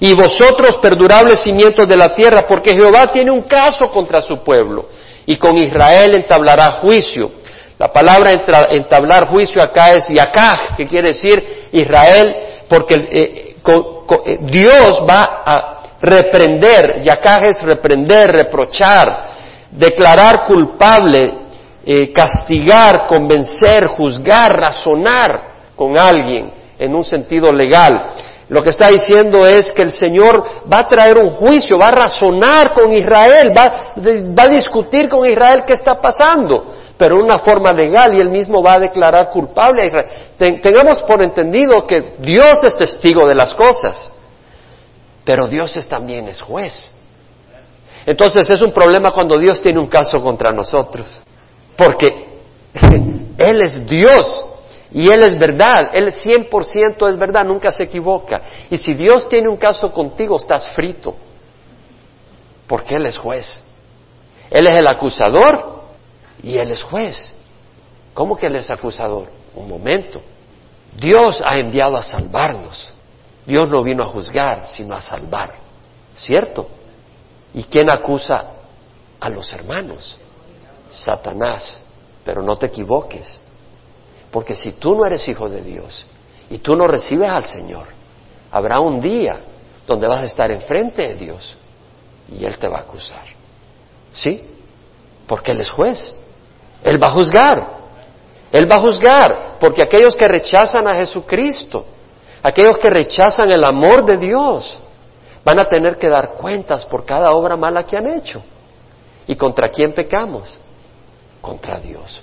Y 0.00 0.14
vosotros 0.14 0.78
perdurables 0.78 1.40
cimientos 1.40 1.86
de 1.86 1.96
la 1.96 2.14
tierra, 2.14 2.46
porque 2.48 2.72
Jehová 2.72 3.06
tiene 3.12 3.30
un 3.30 3.42
caso 3.42 3.86
contra 3.92 4.20
su 4.22 4.42
pueblo. 4.42 4.88
Y 5.26 5.36
con 5.36 5.56
Israel 5.58 6.14
entablará 6.14 6.80
juicio. 6.82 7.30
La 7.78 7.92
palabra 7.92 8.30
entablar 8.70 9.26
juicio 9.28 9.62
acá 9.62 9.92
es 9.92 10.08
yakaj, 10.08 10.76
que 10.76 10.86
quiere 10.86 11.08
decir 11.08 11.68
Israel, 11.72 12.34
porque 12.68 12.94
eh, 12.94 13.56
eh, 13.66 14.38
Dios 14.42 15.02
va 15.08 15.42
a 15.44 15.80
reprender, 16.00 17.00
yakaj 17.02 17.44
es 17.44 17.62
reprender, 17.62 18.30
reprochar, 18.32 19.29
declarar 19.70 20.44
culpable, 20.44 21.46
eh, 21.84 22.12
castigar, 22.12 23.06
convencer, 23.06 23.86
juzgar, 23.86 24.52
razonar 24.52 25.42
con 25.76 25.96
alguien. 25.96 26.60
en 26.80 26.94
un 26.94 27.04
sentido 27.04 27.52
legal. 27.52 28.06
Lo 28.48 28.62
que 28.64 28.70
está 28.70 28.88
diciendo 28.88 29.46
es 29.46 29.70
que 29.70 29.82
el 29.82 29.92
Señor 29.92 30.42
va 30.70 30.80
a 30.80 30.88
traer 30.88 31.18
un 31.18 31.30
juicio, 31.30 31.78
va 31.78 31.88
a 31.88 31.92
razonar 31.92 32.72
con 32.72 32.90
Israel, 32.90 33.52
va, 33.56 33.92
va 33.96 34.42
a 34.42 34.48
discutir 34.48 35.08
con 35.08 35.24
Israel 35.24 35.62
qué 35.64 35.74
está 35.74 36.00
pasando, 36.00 36.74
pero 36.96 37.16
en 37.16 37.26
una 37.26 37.38
forma 37.38 37.72
legal 37.72 38.14
y 38.14 38.18
él 38.18 38.30
mismo 38.30 38.62
va 38.62 38.74
a 38.74 38.80
declarar 38.80 39.28
culpable 39.28 39.82
a 39.82 39.86
Israel. 39.86 40.60
tengamos 40.60 41.02
por 41.02 41.22
entendido 41.22 41.86
que 41.86 42.14
Dios 42.18 42.64
es 42.64 42.76
testigo 42.76 43.28
de 43.28 43.34
las 43.36 43.54
cosas, 43.54 44.10
pero 45.22 45.46
Dios 45.46 45.76
es, 45.76 45.86
también 45.86 46.26
es 46.26 46.40
juez. 46.40 46.92
Entonces 48.10 48.50
es 48.50 48.60
un 48.60 48.72
problema 48.72 49.12
cuando 49.12 49.38
Dios 49.38 49.62
tiene 49.62 49.78
un 49.78 49.86
caso 49.86 50.20
contra 50.20 50.50
nosotros, 50.50 51.06
porque 51.76 52.40
Él 53.38 53.60
es 53.60 53.86
Dios 53.86 54.46
y 54.90 55.08
Él 55.08 55.22
es 55.22 55.38
verdad, 55.38 55.90
Él 55.92 56.12
100% 56.12 57.08
es 57.08 57.16
verdad, 57.16 57.44
nunca 57.44 57.70
se 57.70 57.84
equivoca. 57.84 58.42
Y 58.68 58.78
si 58.78 58.94
Dios 58.94 59.28
tiene 59.28 59.48
un 59.48 59.56
caso 59.56 59.92
contigo, 59.92 60.38
estás 60.38 60.70
frito, 60.70 61.14
porque 62.66 62.96
Él 62.96 63.06
es 63.06 63.16
juez. 63.16 63.62
Él 64.50 64.66
es 64.66 64.74
el 64.74 64.88
acusador 64.88 65.84
y 66.42 66.58
Él 66.58 66.72
es 66.72 66.82
juez. 66.82 67.32
¿Cómo 68.12 68.36
que 68.36 68.46
Él 68.46 68.56
es 68.56 68.72
acusador? 68.72 69.28
Un 69.54 69.68
momento. 69.68 70.20
Dios 70.96 71.40
ha 71.46 71.60
enviado 71.60 71.96
a 71.96 72.02
salvarnos. 72.02 72.92
Dios 73.46 73.68
no 73.70 73.84
vino 73.84 74.02
a 74.02 74.06
juzgar, 74.06 74.66
sino 74.66 74.96
a 74.96 75.00
salvar. 75.00 75.52
¿Cierto? 76.12 76.79
¿Y 77.54 77.64
quién 77.64 77.90
acusa 77.90 78.44
a 79.18 79.28
los 79.28 79.52
hermanos? 79.52 80.18
Satanás. 80.88 81.82
Pero 82.24 82.42
no 82.42 82.56
te 82.56 82.66
equivoques. 82.66 83.40
Porque 84.30 84.54
si 84.54 84.72
tú 84.72 84.94
no 84.94 85.04
eres 85.04 85.26
hijo 85.28 85.48
de 85.48 85.62
Dios 85.62 86.06
y 86.48 86.58
tú 86.58 86.76
no 86.76 86.86
recibes 86.86 87.28
al 87.28 87.46
Señor, 87.46 87.86
habrá 88.52 88.80
un 88.80 89.00
día 89.00 89.40
donde 89.86 90.06
vas 90.06 90.22
a 90.22 90.26
estar 90.26 90.50
enfrente 90.50 91.08
de 91.08 91.14
Dios 91.16 91.56
y 92.28 92.44
Él 92.44 92.58
te 92.58 92.68
va 92.68 92.78
a 92.78 92.82
acusar. 92.82 93.26
¿Sí? 94.12 94.44
Porque 95.26 95.52
Él 95.52 95.60
es 95.60 95.70
juez. 95.70 96.14
Él 96.84 97.02
va 97.02 97.08
a 97.08 97.12
juzgar. 97.12 97.80
Él 98.52 98.70
va 98.70 98.76
a 98.76 98.80
juzgar 98.80 99.56
porque 99.60 99.82
aquellos 99.82 100.16
que 100.16 100.26
rechazan 100.26 100.86
a 100.88 100.94
Jesucristo, 100.94 101.84
aquellos 102.42 102.78
que 102.78 102.90
rechazan 102.90 103.50
el 103.52 103.62
amor 103.62 104.04
de 104.04 104.16
Dios, 104.16 104.78
van 105.44 105.58
a 105.58 105.68
tener 105.68 105.96
que 105.96 106.08
dar 106.08 106.34
cuentas 106.34 106.86
por 106.86 107.04
cada 107.04 107.30
obra 107.30 107.56
mala 107.56 107.84
que 107.84 107.96
han 107.96 108.08
hecho. 108.08 108.42
¿Y 109.26 109.36
contra 109.36 109.68
quién 109.68 109.92
pecamos? 109.92 110.58
Contra 111.40 111.78
Dios. 111.80 112.22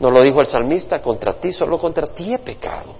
No 0.00 0.10
lo 0.10 0.22
dijo 0.22 0.40
el 0.40 0.46
salmista, 0.46 1.00
contra 1.00 1.34
ti, 1.34 1.52
solo 1.52 1.78
contra 1.78 2.06
ti 2.08 2.34
he 2.34 2.38
pecado. 2.38 2.96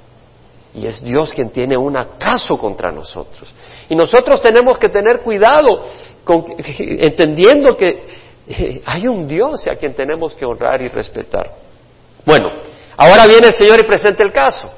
Y 0.75 0.87
es 0.87 1.03
Dios 1.03 1.33
quien 1.33 1.51
tiene 1.51 1.77
un 1.77 1.97
acaso 1.97 2.59
contra 2.59 2.91
nosotros. 2.91 3.53
Y 3.89 3.95
nosotros 3.95 4.41
tenemos 4.41 4.79
que 4.79 4.89
tener 4.89 5.21
cuidado, 5.21 5.83
con, 6.25 6.45
entendiendo 6.79 7.77
que 7.77 8.07
eh, 8.47 8.83
hay 8.85 9.07
un 9.07 9.27
Dios 9.27 9.67
a 9.67 9.77
quien 9.77 9.95
tenemos 9.95 10.35
que 10.35 10.45
honrar 10.45 10.83
y 10.83 10.89
respetar. 10.89 11.55
Bueno, 12.25 12.51
ahora 12.97 13.27
viene 13.27 13.49
el 13.49 13.53
Señor 13.53 13.81
y 13.81 13.85
presenta 13.85 14.23
el 14.23 14.33
caso. 14.33 14.71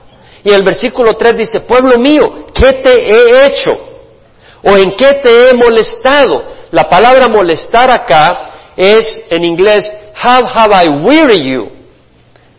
Y 0.44 0.50
el 0.50 0.62
versículo 0.62 1.14
3 1.14 1.36
dice, 1.36 1.60
pueblo 1.60 1.98
mío, 1.98 2.46
¿qué 2.54 2.74
te 2.74 3.12
he 3.12 3.46
hecho? 3.46 3.95
¿O 4.62 4.76
en 4.76 4.94
qué 4.96 5.14
te 5.22 5.50
he 5.50 5.54
molestado? 5.54 6.44
La 6.70 6.88
palabra 6.88 7.28
molestar 7.28 7.90
acá 7.90 8.72
es 8.76 9.24
en 9.30 9.44
inglés, 9.44 9.90
how 10.22 10.44
have 10.44 10.74
I 10.74 10.88
wearied 11.02 11.42
you? 11.42 11.76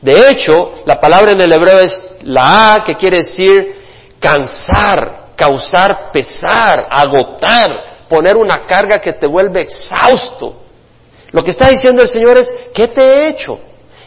De 0.01 0.29
hecho, 0.29 0.83
la 0.85 0.99
palabra 0.99 1.31
en 1.31 1.41
el 1.41 1.51
hebreo 1.51 1.79
es 1.79 2.01
la 2.23 2.73
A, 2.73 2.83
que 2.83 2.95
quiere 2.95 3.17
decir 3.17 3.75
cansar, 4.19 5.27
causar 5.35 6.11
pesar, 6.11 6.87
agotar, 6.89 8.05
poner 8.07 8.37
una 8.37 8.65
carga 8.65 8.99
que 8.99 9.13
te 9.13 9.27
vuelve 9.27 9.61
exhausto. 9.61 10.61
Lo 11.31 11.43
que 11.43 11.51
está 11.51 11.69
diciendo 11.69 12.01
el 12.01 12.07
Señor 12.07 12.37
es, 12.37 12.53
¿qué 12.73 12.87
te 12.87 13.01
he 13.01 13.27
hecho? 13.29 13.59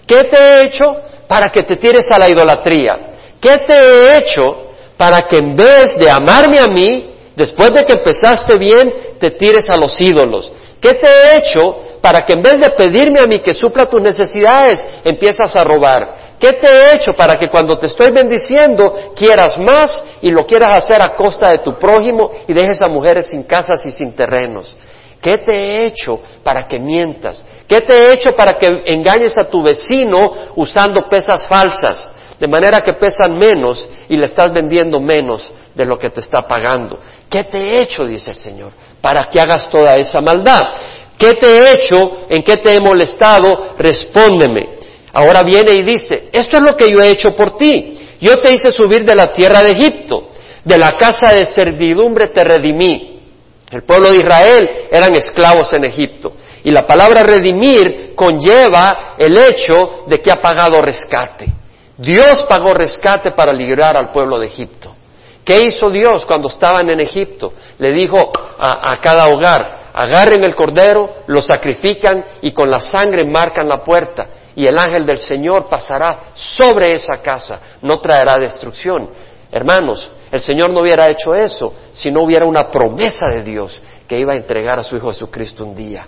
¿Qué 0.06 0.24
te 0.24 0.36
he 0.36 0.66
hecho 0.66 0.96
para 1.28 1.48
que 1.48 1.62
te 1.62 1.76
tires 1.76 2.10
a 2.10 2.18
la 2.18 2.28
idolatría? 2.28 2.98
¿Qué 3.40 3.58
te 3.58 3.74
he 3.74 4.18
hecho 4.18 4.70
para 4.96 5.22
que 5.22 5.36
en 5.36 5.54
vez 5.54 5.96
de 5.98 6.10
amarme 6.10 6.58
a 6.58 6.66
mí, 6.66 7.14
después 7.40 7.72
de 7.72 7.86
que 7.86 7.94
empezaste 7.94 8.56
bien, 8.58 8.92
te 9.18 9.30
tires 9.30 9.70
a 9.70 9.76
los 9.78 9.98
ídolos? 9.98 10.52
¿Qué 10.78 10.92
te 10.92 11.06
he 11.06 11.38
hecho 11.38 11.76
para 12.02 12.24
que 12.26 12.34
en 12.34 12.42
vez 12.42 12.60
de 12.60 12.70
pedirme 12.70 13.18
a 13.20 13.26
mí 13.26 13.38
que 13.38 13.54
supla 13.54 13.86
tus 13.86 14.02
necesidades, 14.02 14.86
empiezas 15.04 15.56
a 15.56 15.64
robar? 15.64 16.36
¿Qué 16.38 16.52
te 16.52 16.66
he 16.66 16.94
hecho 16.96 17.14
para 17.14 17.38
que 17.38 17.48
cuando 17.48 17.78
te 17.78 17.86
estoy 17.86 18.10
bendiciendo 18.10 19.12
quieras 19.16 19.58
más 19.58 20.02
y 20.20 20.30
lo 20.30 20.44
quieras 20.44 20.76
hacer 20.76 21.00
a 21.00 21.16
costa 21.16 21.50
de 21.50 21.58
tu 21.58 21.78
prójimo 21.78 22.30
y 22.46 22.52
dejes 22.52 22.82
a 22.82 22.88
mujeres 22.88 23.26
sin 23.26 23.44
casas 23.44 23.84
y 23.86 23.90
sin 23.90 24.12
terrenos? 24.12 24.76
¿Qué 25.22 25.38
te 25.38 25.52
he 25.52 25.86
hecho 25.86 26.20
para 26.42 26.68
que 26.68 26.78
mientas? 26.78 27.44
¿Qué 27.66 27.80
te 27.80 27.94
he 27.94 28.12
hecho 28.12 28.36
para 28.36 28.58
que 28.58 28.82
engañes 28.86 29.36
a 29.38 29.44
tu 29.44 29.62
vecino 29.62 30.32
usando 30.56 31.08
pesas 31.08 31.46
falsas? 31.46 32.10
De 32.40 32.48
manera 32.48 32.80
que 32.80 32.94
pesan 32.94 33.36
menos 33.36 33.86
y 34.08 34.16
le 34.16 34.24
estás 34.24 34.52
vendiendo 34.52 34.98
menos 34.98 35.52
de 35.74 35.84
lo 35.84 35.98
que 35.98 36.08
te 36.08 36.20
está 36.20 36.48
pagando. 36.48 36.98
¿Qué 37.28 37.44
te 37.44 37.58
he 37.58 37.82
hecho? 37.82 38.06
dice 38.06 38.30
el 38.30 38.36
Señor, 38.36 38.72
para 39.00 39.26
que 39.26 39.38
hagas 39.38 39.68
toda 39.68 39.94
esa 39.96 40.20
maldad. 40.20 40.62
¿Qué 41.18 41.34
te 41.34 41.46
he 41.46 41.72
hecho? 41.74 42.22
¿En 42.30 42.42
qué 42.42 42.56
te 42.56 42.74
he 42.74 42.80
molestado? 42.80 43.74
Respóndeme. 43.78 44.80
Ahora 45.12 45.42
viene 45.42 45.72
y 45.72 45.82
dice, 45.82 46.30
esto 46.32 46.56
es 46.56 46.62
lo 46.62 46.74
que 46.76 46.90
yo 46.90 47.02
he 47.02 47.10
hecho 47.10 47.36
por 47.36 47.58
ti. 47.58 47.98
Yo 48.20 48.38
te 48.38 48.52
hice 48.52 48.70
subir 48.70 49.04
de 49.04 49.14
la 49.14 49.32
tierra 49.32 49.62
de 49.62 49.72
Egipto, 49.72 50.30
de 50.64 50.78
la 50.78 50.96
casa 50.96 51.32
de 51.34 51.44
servidumbre 51.44 52.28
te 52.28 52.42
redimí. 52.42 53.20
El 53.70 53.82
pueblo 53.82 54.10
de 54.10 54.18
Israel 54.18 54.70
eran 54.90 55.14
esclavos 55.14 55.72
en 55.74 55.84
Egipto. 55.84 56.32
Y 56.64 56.70
la 56.70 56.86
palabra 56.86 57.22
redimir 57.22 58.14
conlleva 58.14 59.14
el 59.18 59.36
hecho 59.36 60.04
de 60.06 60.20
que 60.20 60.30
ha 60.30 60.40
pagado 60.40 60.80
rescate. 60.80 61.59
Dios 62.00 62.44
pagó 62.48 62.72
rescate 62.72 63.32
para 63.32 63.52
librar 63.52 63.94
al 63.94 64.10
pueblo 64.10 64.38
de 64.38 64.46
Egipto. 64.46 64.96
¿Qué 65.44 65.60
hizo 65.64 65.90
Dios 65.90 66.24
cuando 66.24 66.48
estaban 66.48 66.88
en 66.88 67.00
Egipto? 67.00 67.52
Le 67.78 67.92
dijo 67.92 68.32
a, 68.58 68.92
a 68.92 69.00
cada 69.00 69.26
hogar, 69.28 69.90
agarren 69.92 70.42
el 70.42 70.54
cordero, 70.54 71.24
lo 71.26 71.42
sacrifican 71.42 72.24
y 72.40 72.52
con 72.52 72.70
la 72.70 72.80
sangre 72.80 73.24
marcan 73.24 73.68
la 73.68 73.82
puerta 73.82 74.26
y 74.56 74.66
el 74.66 74.78
ángel 74.78 75.04
del 75.04 75.18
Señor 75.18 75.68
pasará 75.68 76.32
sobre 76.34 76.92
esa 76.92 77.20
casa, 77.20 77.60
no 77.82 78.00
traerá 78.00 78.38
destrucción. 78.38 79.10
Hermanos, 79.52 80.10
el 80.30 80.40
Señor 80.40 80.70
no 80.70 80.80
hubiera 80.80 81.10
hecho 81.10 81.34
eso 81.34 81.74
si 81.92 82.10
no 82.10 82.22
hubiera 82.22 82.46
una 82.46 82.70
promesa 82.70 83.28
de 83.28 83.42
Dios 83.42 83.80
que 84.08 84.18
iba 84.18 84.32
a 84.32 84.36
entregar 84.36 84.78
a 84.78 84.84
su 84.84 84.96
Hijo 84.96 85.08
Jesucristo 85.12 85.64
un 85.64 85.74
día 85.74 86.06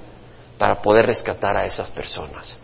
para 0.57 0.81
poder 0.81 1.05
rescatar 1.05 1.55
a 1.55 1.67
esas 1.67 1.91
personas. 1.91 2.59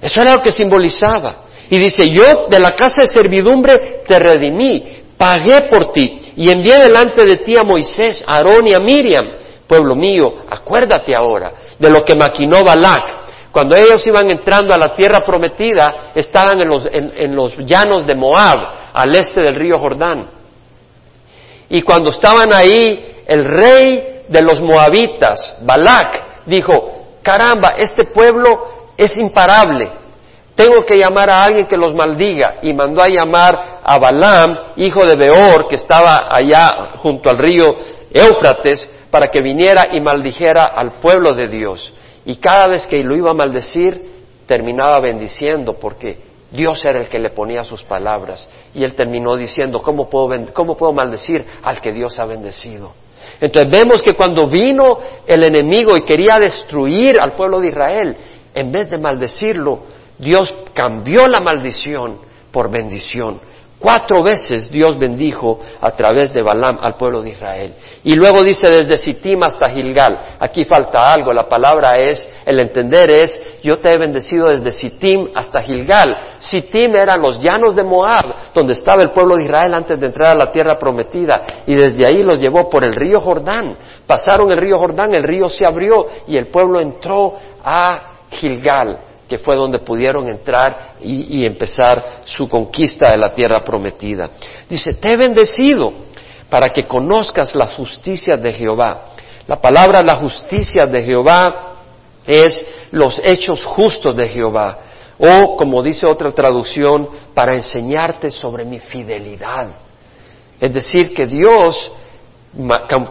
Eso 0.00 0.22
era 0.22 0.34
lo 0.36 0.42
que 0.42 0.52
simbolizaba. 0.52 1.48
Y 1.70 1.78
dice, 1.78 2.08
yo 2.08 2.46
de 2.48 2.58
la 2.58 2.74
casa 2.74 3.02
de 3.02 3.08
servidumbre 3.08 4.02
te 4.06 4.18
redimí, 4.18 5.02
pagué 5.16 5.62
por 5.62 5.92
ti 5.92 6.32
y 6.36 6.50
envié 6.50 6.78
delante 6.78 7.24
de 7.24 7.36
ti 7.38 7.56
a 7.56 7.64
Moisés, 7.64 8.24
a 8.26 8.36
Aarón 8.36 8.66
y 8.66 8.74
a 8.74 8.80
Miriam 8.80 9.26
pueblo 9.68 9.94
mío, 9.94 10.32
acuérdate 10.48 11.14
ahora 11.14 11.52
de 11.78 11.90
lo 11.90 12.04
que 12.04 12.16
maquinó 12.16 12.64
Balac. 12.64 13.18
Cuando 13.52 13.76
ellos 13.76 14.04
iban 14.06 14.30
entrando 14.30 14.74
a 14.74 14.78
la 14.78 14.94
tierra 14.94 15.20
prometida, 15.20 16.10
estaban 16.14 16.60
en 16.60 16.68
los, 16.68 16.88
en, 16.90 17.36
los 17.36 17.56
llanos 17.58 18.06
de 18.06 18.14
Moab, 18.14 18.58
al 18.92 19.14
este 19.14 19.40
del 19.42 19.54
río 19.54 19.78
Jordán. 19.78 20.30
Y 21.68 21.82
cuando 21.82 22.10
estaban 22.10 22.52
ahí, 22.52 23.22
el 23.26 23.44
rey 23.44 24.22
de 24.28 24.42
los 24.42 24.60
moabitas, 24.60 25.58
Balac, 25.62 26.46
dijo, 26.46 27.18
caramba, 27.22 27.74
este 27.78 28.04
pueblo 28.04 28.92
es 28.96 29.16
imparable, 29.16 29.90
tengo 30.58 30.84
que 30.84 30.98
llamar 30.98 31.30
a 31.30 31.44
alguien 31.44 31.66
que 31.68 31.76
los 31.76 31.94
maldiga. 31.94 32.56
Y 32.62 32.74
mandó 32.74 33.00
a 33.00 33.08
llamar 33.08 33.78
a 33.80 33.96
Balaam, 33.96 34.58
hijo 34.74 35.06
de 35.06 35.14
Beor, 35.14 35.68
que 35.68 35.76
estaba 35.76 36.26
allá 36.28 36.96
junto 36.96 37.30
al 37.30 37.38
río 37.38 37.76
Éufrates, 38.10 38.90
para 39.08 39.28
que 39.28 39.40
viniera 39.40 39.86
y 39.92 40.00
maldijera 40.00 40.64
al 40.74 40.94
pueblo 40.94 41.32
de 41.32 41.46
Dios. 41.46 41.94
Y 42.26 42.38
cada 42.38 42.66
vez 42.66 42.88
que 42.88 43.04
lo 43.04 43.16
iba 43.16 43.30
a 43.30 43.34
maldecir, 43.34 44.02
terminaba 44.46 44.98
bendiciendo 44.98 45.74
porque 45.74 46.18
Dios 46.50 46.84
era 46.84 46.98
el 46.98 47.08
que 47.08 47.20
le 47.20 47.30
ponía 47.30 47.62
sus 47.62 47.84
palabras. 47.84 48.48
Y 48.74 48.82
él 48.82 48.96
terminó 48.96 49.36
diciendo, 49.36 49.80
¿cómo 49.80 50.10
puedo, 50.10 50.44
cómo 50.52 50.76
puedo 50.76 50.92
maldecir 50.92 51.46
al 51.62 51.80
que 51.80 51.92
Dios 51.92 52.18
ha 52.18 52.24
bendecido? 52.24 52.94
Entonces 53.40 53.70
vemos 53.70 54.02
que 54.02 54.14
cuando 54.14 54.48
vino 54.48 54.98
el 55.24 55.44
enemigo 55.44 55.96
y 55.96 56.02
quería 56.02 56.40
destruir 56.40 57.20
al 57.20 57.34
pueblo 57.34 57.60
de 57.60 57.68
Israel, 57.68 58.16
en 58.52 58.72
vez 58.72 58.90
de 58.90 58.98
maldecirlo, 58.98 59.97
Dios 60.18 60.54
cambió 60.74 61.26
la 61.26 61.40
maldición 61.40 62.18
por 62.50 62.70
bendición. 62.70 63.40
Cuatro 63.78 64.24
veces 64.24 64.72
Dios 64.72 64.98
bendijo 64.98 65.60
a 65.80 65.92
través 65.92 66.32
de 66.32 66.42
Balaam 66.42 66.78
al 66.82 66.96
pueblo 66.96 67.22
de 67.22 67.30
Israel. 67.30 67.74
Y 68.02 68.16
luego 68.16 68.42
dice 68.42 68.68
desde 68.68 68.98
Sittim 68.98 69.40
hasta 69.44 69.68
Gilgal. 69.68 70.18
Aquí 70.40 70.64
falta 70.64 71.12
algo. 71.12 71.32
La 71.32 71.48
palabra 71.48 71.94
es, 71.96 72.28
el 72.44 72.58
entender 72.58 73.08
es, 73.08 73.40
yo 73.62 73.78
te 73.78 73.92
he 73.92 73.98
bendecido 73.98 74.48
desde 74.48 74.72
Sittim 74.72 75.28
hasta 75.32 75.60
Gilgal. 75.60 76.16
Sittim 76.40 76.96
eran 76.96 77.22
los 77.22 77.40
llanos 77.40 77.76
de 77.76 77.84
Moab, 77.84 78.52
donde 78.52 78.72
estaba 78.72 79.00
el 79.00 79.12
pueblo 79.12 79.36
de 79.36 79.44
Israel 79.44 79.72
antes 79.72 80.00
de 80.00 80.06
entrar 80.06 80.30
a 80.30 80.38
la 80.38 80.50
tierra 80.50 80.76
prometida. 80.76 81.62
Y 81.64 81.76
desde 81.76 82.04
ahí 82.04 82.24
los 82.24 82.40
llevó 82.40 82.68
por 82.68 82.84
el 82.84 82.94
río 82.94 83.20
Jordán. 83.20 83.76
Pasaron 84.08 84.50
el 84.50 84.58
río 84.58 84.76
Jordán, 84.76 85.14
el 85.14 85.22
río 85.22 85.48
se 85.48 85.64
abrió 85.64 86.04
y 86.26 86.36
el 86.36 86.48
pueblo 86.48 86.80
entró 86.80 87.34
a 87.62 88.14
Gilgal 88.30 89.07
que 89.28 89.38
fue 89.38 89.54
donde 89.56 89.78
pudieron 89.80 90.26
entrar 90.28 90.94
y, 91.00 91.44
empezar 91.44 92.22
su 92.24 92.48
conquista 92.48 93.10
de 93.10 93.18
la 93.18 93.34
tierra 93.34 93.62
prometida. 93.62 94.30
Dice, 94.68 94.94
te 94.94 95.12
he 95.12 95.16
bendecido 95.16 95.92
para 96.48 96.70
que 96.70 96.86
conozcas 96.86 97.54
las 97.54 97.74
justicias 97.74 98.40
de 98.40 98.52
Jehová. 98.52 99.08
La 99.46 99.60
palabra 99.60 100.02
la 100.02 100.16
justicia 100.16 100.86
de 100.86 101.02
Jehová 101.02 101.74
es 102.26 102.64
los 102.90 103.20
hechos 103.22 103.64
justos 103.64 104.16
de 104.16 104.28
Jehová. 104.28 104.78
O, 105.18 105.56
como 105.56 105.82
dice 105.82 106.06
otra 106.06 106.30
traducción, 106.30 107.08
para 107.34 107.54
enseñarte 107.54 108.30
sobre 108.30 108.64
mi 108.64 108.80
fidelidad. 108.80 109.68
Es 110.58 110.72
decir, 110.72 111.12
que 111.12 111.26
Dios 111.26 111.90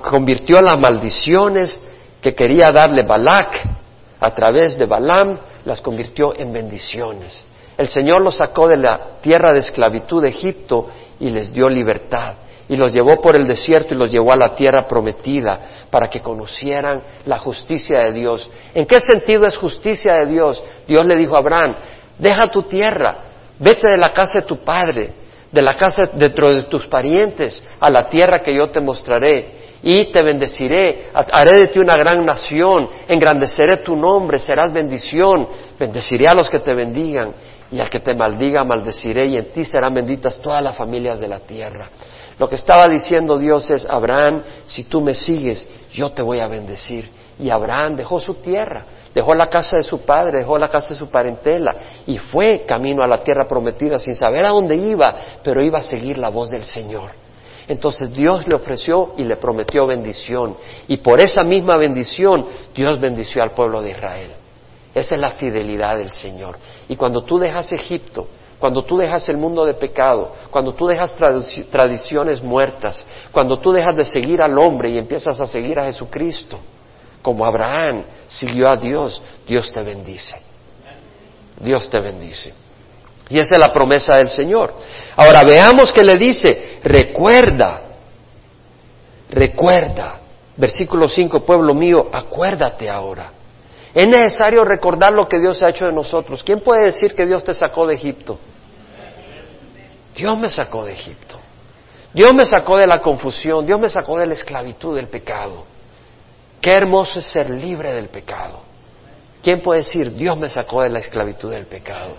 convirtió 0.02 0.62
las 0.62 0.80
maldiciones 0.80 1.80
que 2.22 2.34
quería 2.34 2.72
darle 2.72 3.04
Balak 3.04 3.62
a 4.20 4.34
través 4.34 4.78
de 4.78 4.86
Balaam 4.86 5.40
las 5.68 5.82
convirtió 5.82 6.34
en 6.40 6.54
bendiciones. 6.54 7.46
El 7.78 7.90
Señor 7.90 8.22
los 8.22 8.38
sacó 8.38 8.70
de 8.70 8.78
la 8.78 9.20
tierra 9.22 9.52
de 9.52 9.60
esclavitud 9.60 10.22
de 10.22 10.30
Egipto 10.30 10.90
y 11.20 11.30
les 11.30 11.52
dio 11.52 11.68
libertad. 11.68 12.36
Y 12.70 12.78
los 12.78 12.94
llevó 12.94 13.20
por 13.20 13.36
el 13.36 13.46
desierto 13.46 13.94
y 13.94 13.98
los 13.98 14.10
llevó 14.10 14.32
a 14.32 14.38
la 14.38 14.54
tierra 14.54 14.88
prometida 14.88 15.60
para 15.90 16.10
que 16.10 16.22
conocieran 16.22 17.02
la 17.26 17.38
justicia 17.38 18.00
de 18.00 18.14
Dios. 18.14 18.50
¿En 18.74 18.86
qué 18.86 19.02
sentido 19.02 19.46
es 19.46 19.58
justicia 19.58 20.14
de 20.14 20.28
Dios? 20.28 20.64
Dios 20.88 21.06
le 21.06 21.18
dijo 21.18 21.36
a 21.36 21.40
Abraham, 21.40 21.76
deja 22.18 22.50
tu 22.50 22.64
tierra, 22.64 23.26
vete 23.60 23.88
de 23.92 23.98
la 23.98 24.14
casa 24.14 24.40
de 24.40 24.46
tu 24.46 24.60
padre, 24.60 25.12
de 25.52 25.62
la 25.62 25.76
casa 25.76 26.10
dentro 26.14 26.54
de 26.54 26.64
tus 26.64 26.88
parientes, 26.88 27.62
a 27.80 27.90
la 27.90 28.08
tierra 28.08 28.40
que 28.40 28.56
yo 28.56 28.70
te 28.70 28.80
mostraré 28.80 29.67
y 29.84 30.12
te 30.12 30.22
bendeciré, 30.22 31.10
haré 31.14 31.54
de 31.54 31.68
ti 31.68 31.80
una 31.80 31.96
gran 31.96 32.26
nación, 32.26 32.90
engrandeceré 33.08 33.78
tu 33.78 33.96
nombre, 33.96 34.40
serás 34.40 34.74
bendición, 34.74 35.48
bendeciré 35.80 36.28
a 36.28 36.34
los 36.34 36.50
que 36.50 36.60
te 36.60 36.74
bendigan 36.74 37.34
y 37.72 37.80
al 37.80 37.90
que 37.90 38.00
te 38.00 38.16
maldiga 38.16 38.64
maldeciré 38.64 39.26
y 39.26 39.38
en 39.38 39.52
ti 39.52 39.64
serán 39.64 39.94
benditas 39.94 40.40
todas 40.40 40.64
las 40.64 40.76
familias 40.76 41.20
de 41.20 41.28
la 41.28 41.40
tierra. 41.40 41.90
Lo 42.40 42.48
que 42.48 42.56
estaba 42.56 42.88
diciendo 42.88 43.38
Dios 43.38 43.70
es, 43.72 43.86
Abraham, 43.90 44.44
si 44.64 44.84
tú 44.84 45.02
me 45.02 45.14
sigues, 45.14 45.68
yo 45.92 46.12
te 46.12 46.22
voy 46.22 46.40
a 46.40 46.48
bendecir. 46.48 47.10
Y 47.40 47.50
Abraham 47.50 47.96
dejó 47.96 48.20
su 48.20 48.36
tierra, 48.36 48.84
dejó 49.14 49.34
la 49.34 49.48
casa 49.48 49.78
de 49.78 49.84
su 49.84 50.02
padre, 50.02 50.40
dejó 50.40 50.58
la 50.58 50.70
casa 50.70 50.94
de 50.94 51.00
su 51.00 51.10
parentela 51.10 51.76
y 52.06 52.18
fue 52.18 52.64
camino 52.68 53.04
a 53.04 53.08
la 53.08 53.24
tierra 53.24 53.48
prometida 53.48 54.00
sin 54.00 54.16
saber 54.16 54.46
a 54.46 54.50
dónde 54.50 54.76
iba, 54.76 55.16
pero 55.44 55.62
iba 55.62 55.80
a 55.80 55.84
seguir 55.84 56.18
la 56.18 56.30
voz 56.30 56.50
del 56.50 56.64
Señor. 56.64 57.27
Entonces 57.68 58.14
Dios 58.14 58.48
le 58.48 58.56
ofreció 58.56 59.14
y 59.18 59.24
le 59.24 59.36
prometió 59.36 59.86
bendición. 59.86 60.58
Y 60.88 60.98
por 60.98 61.22
esa 61.22 61.44
misma 61.44 61.78
bendición 61.78 62.46
Dios 62.74 63.00
bendició 63.00 63.44
al 63.44 63.52
pueblo 63.52 63.82
de 63.82 63.92
Israel. 63.92 64.32
Esa 64.96 65.16
es 65.16 65.22
la 65.22 65.32
fidelidad 65.32 65.98
del 65.98 66.12
Señor. 66.12 66.58
Y 66.88 66.96
cuando 66.96 67.24
tú 67.24 67.38
dejas 67.38 67.72
Egipto, 67.72 68.28
cuando 68.58 68.84
tú 68.84 68.98
dejas 68.98 69.28
el 69.30 69.38
mundo 69.38 69.66
de 69.66 69.76
pecado, 69.76 70.32
cuando 70.50 70.74
tú 70.74 70.88
dejas 70.88 71.16
tradiciones 71.70 72.42
muertas, 72.42 73.06
cuando 73.32 73.60
tú 73.60 73.72
dejas 73.72 73.96
de 73.96 74.06
seguir 74.06 74.42
al 74.42 74.58
hombre 74.58 74.90
y 74.90 74.98
empiezas 74.98 75.40
a 75.40 75.46
seguir 75.46 75.80
a 75.80 75.86
Jesucristo, 75.86 76.58
como 77.22 77.46
Abraham 77.46 78.04
siguió 78.26 78.70
a 78.70 78.78
Dios, 78.78 79.22
Dios 79.48 79.72
te 79.72 79.84
bendice. 79.84 80.38
Dios 81.60 81.90
te 81.90 82.00
bendice. 82.00 82.54
Y 83.30 83.40
esa 83.40 83.56
es 83.56 83.60
la 83.60 83.74
promesa 83.74 84.18
del 84.18 84.30
Señor. 84.30 84.74
Ahora 85.16 85.42
veamos 85.46 85.92
que 85.92 86.04
le 86.04 86.18
dice, 86.18 86.80
recuerda, 86.84 87.82
recuerda. 89.30 90.20
Versículo 90.56 91.08
5, 91.08 91.42
pueblo 91.42 91.76
mío, 91.76 92.10
acuérdate 92.12 92.90
ahora. 92.90 93.32
Es 93.94 94.08
necesario 94.08 94.64
recordar 94.64 95.12
lo 95.14 95.24
que 95.24 95.40
Dios 95.40 95.62
ha 95.62 95.70
hecho 95.70 95.86
de 95.86 95.94
nosotros. 95.94 96.44
¿Quién 96.44 96.62
puede 96.62 96.86
decir 96.86 97.16
que 97.16 97.26
Dios 97.26 97.44
te 97.44 97.54
sacó 97.54 97.86
de 97.86 97.96
Egipto? 97.96 98.40
Dios 100.16 100.38
me 100.38 100.50
sacó 100.50 100.86
de 100.86 100.94
Egipto. 100.94 101.40
Dios 102.14 102.34
me 102.34 102.46
sacó 102.46 102.78
de 102.78 102.88
la 102.88 103.02
confusión. 103.02 103.66
Dios 103.66 103.80
me 103.80 103.90
sacó 103.90 104.18
de 104.18 104.26
la 104.26 104.34
esclavitud 104.34 104.96
del 104.96 105.08
pecado. 105.08 105.66
Qué 106.60 106.72
hermoso 106.72 107.20
es 107.20 107.26
ser 107.26 107.50
libre 107.50 107.94
del 107.94 108.08
pecado. 108.08 108.62
¿Quién 109.44 109.62
puede 109.62 109.82
decir, 109.82 110.14
Dios 110.14 110.38
me 110.38 110.50
sacó 110.50 110.82
de 110.82 110.90
la 110.90 111.00
esclavitud 111.00 111.52
del 111.52 111.68
pecado? 111.68 112.16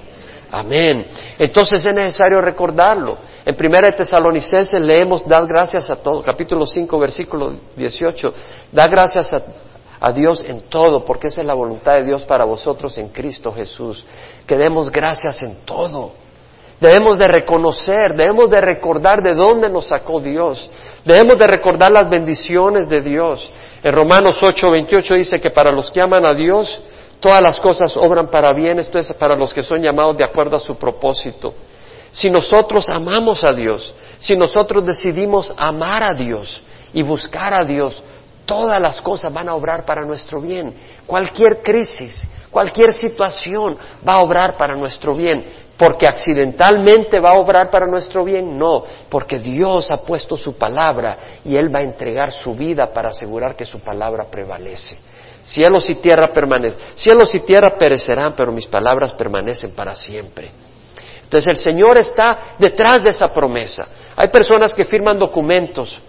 Amén. 0.50 1.06
Entonces 1.38 1.84
es 1.84 1.94
necesario 1.94 2.40
recordarlo. 2.40 3.18
En 3.44 3.54
Primera 3.54 3.88
de 3.88 3.96
Tesalonicenses 3.96 4.80
leemos, 4.80 5.26
dar 5.26 5.46
gracias 5.46 5.90
a 5.90 5.96
todos, 5.96 6.24
capítulo 6.24 6.66
5, 6.66 6.98
versículo 6.98 7.52
18, 7.76 8.28
da 8.72 8.88
gracias 8.88 9.32
a, 9.34 9.42
a, 10.00 10.12
Dios 10.12 10.44
en 10.46 10.62
todo, 10.62 11.04
porque 11.04 11.28
esa 11.28 11.42
es 11.42 11.46
la 11.46 11.54
voluntad 11.54 11.94
de 11.94 12.04
Dios 12.04 12.22
para 12.24 12.44
vosotros 12.44 12.96
en 12.98 13.08
Cristo 13.08 13.52
Jesús. 13.52 14.04
Que 14.46 14.56
demos 14.56 14.90
gracias 14.90 15.42
en 15.42 15.64
todo. 15.64 16.12
Debemos 16.80 17.18
de 17.18 17.26
reconocer, 17.26 18.14
debemos 18.14 18.48
de 18.50 18.60
recordar 18.60 19.20
de 19.20 19.34
dónde 19.34 19.68
nos 19.68 19.88
sacó 19.88 20.20
Dios. 20.20 20.70
Debemos 21.04 21.36
de 21.36 21.46
recordar 21.46 21.90
las 21.90 22.08
bendiciones 22.08 22.88
de 22.88 23.00
Dios. 23.00 23.50
En 23.82 23.92
Romanos 23.92 24.40
8, 24.40 24.70
28 24.70 25.14
dice 25.14 25.40
que 25.40 25.50
para 25.50 25.72
los 25.72 25.90
que 25.90 26.00
aman 26.00 26.24
a 26.24 26.34
Dios, 26.34 26.80
Todas 27.20 27.42
las 27.42 27.58
cosas 27.58 27.96
obran 27.96 28.28
para 28.28 28.52
bien, 28.52 28.78
esto 28.78 28.98
es 28.98 29.12
para 29.14 29.34
los 29.34 29.52
que 29.52 29.62
son 29.62 29.82
llamados 29.82 30.16
de 30.16 30.24
acuerdo 30.24 30.56
a 30.56 30.60
su 30.60 30.76
propósito. 30.76 31.52
Si 32.12 32.30
nosotros 32.30 32.86
amamos 32.88 33.44
a 33.44 33.52
Dios, 33.52 33.94
si 34.18 34.36
nosotros 34.36 34.84
decidimos 34.84 35.52
amar 35.56 36.02
a 36.02 36.14
Dios 36.14 36.62
y 36.92 37.02
buscar 37.02 37.52
a 37.52 37.64
Dios, 37.64 38.02
todas 38.46 38.80
las 38.80 39.00
cosas 39.02 39.32
van 39.32 39.48
a 39.48 39.54
obrar 39.54 39.84
para 39.84 40.04
nuestro 40.04 40.40
bien. 40.40 40.74
Cualquier 41.06 41.60
crisis, 41.60 42.22
cualquier 42.50 42.92
situación 42.92 43.76
va 44.06 44.14
a 44.14 44.22
obrar 44.22 44.56
para 44.56 44.74
nuestro 44.74 45.14
bien. 45.14 45.68
Porque 45.76 46.08
accidentalmente 46.08 47.20
va 47.20 47.30
a 47.30 47.38
obrar 47.38 47.70
para 47.70 47.86
nuestro 47.86 48.24
bien, 48.24 48.58
no, 48.58 48.82
porque 49.08 49.38
Dios 49.38 49.92
ha 49.92 49.98
puesto 49.98 50.36
su 50.36 50.54
palabra 50.54 51.16
y 51.44 51.54
Él 51.54 51.72
va 51.72 51.78
a 51.78 51.82
entregar 51.82 52.32
su 52.32 52.52
vida 52.52 52.86
para 52.92 53.10
asegurar 53.10 53.54
que 53.54 53.64
su 53.64 53.78
palabra 53.78 54.24
prevalece. 54.28 54.98
Cielos 55.42 55.88
y 55.88 55.96
tierra 55.96 56.32
permanecen. 56.32 56.78
Cielos 56.94 57.34
y 57.34 57.40
tierra 57.40 57.76
perecerán, 57.78 58.34
pero 58.36 58.52
mis 58.52 58.66
palabras 58.66 59.12
permanecen 59.12 59.72
para 59.72 59.94
siempre. 59.94 60.50
Entonces 61.22 61.48
el 61.48 61.58
Señor 61.58 61.98
está 61.98 62.54
detrás 62.58 63.02
de 63.02 63.10
esa 63.10 63.32
promesa. 63.32 63.86
Hay 64.16 64.28
personas 64.28 64.72
que 64.74 64.84
firman 64.84 65.18
documentos 65.18 66.00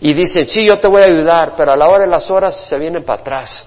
y 0.00 0.12
dicen, 0.12 0.46
sí, 0.46 0.66
yo 0.68 0.78
te 0.78 0.88
voy 0.88 1.02
a 1.02 1.04
ayudar, 1.04 1.54
pero 1.56 1.72
a 1.72 1.76
la 1.76 1.86
hora 1.86 2.04
de 2.04 2.10
las 2.10 2.30
horas 2.30 2.66
se 2.68 2.76
vienen 2.76 3.04
para 3.04 3.20
atrás. 3.20 3.66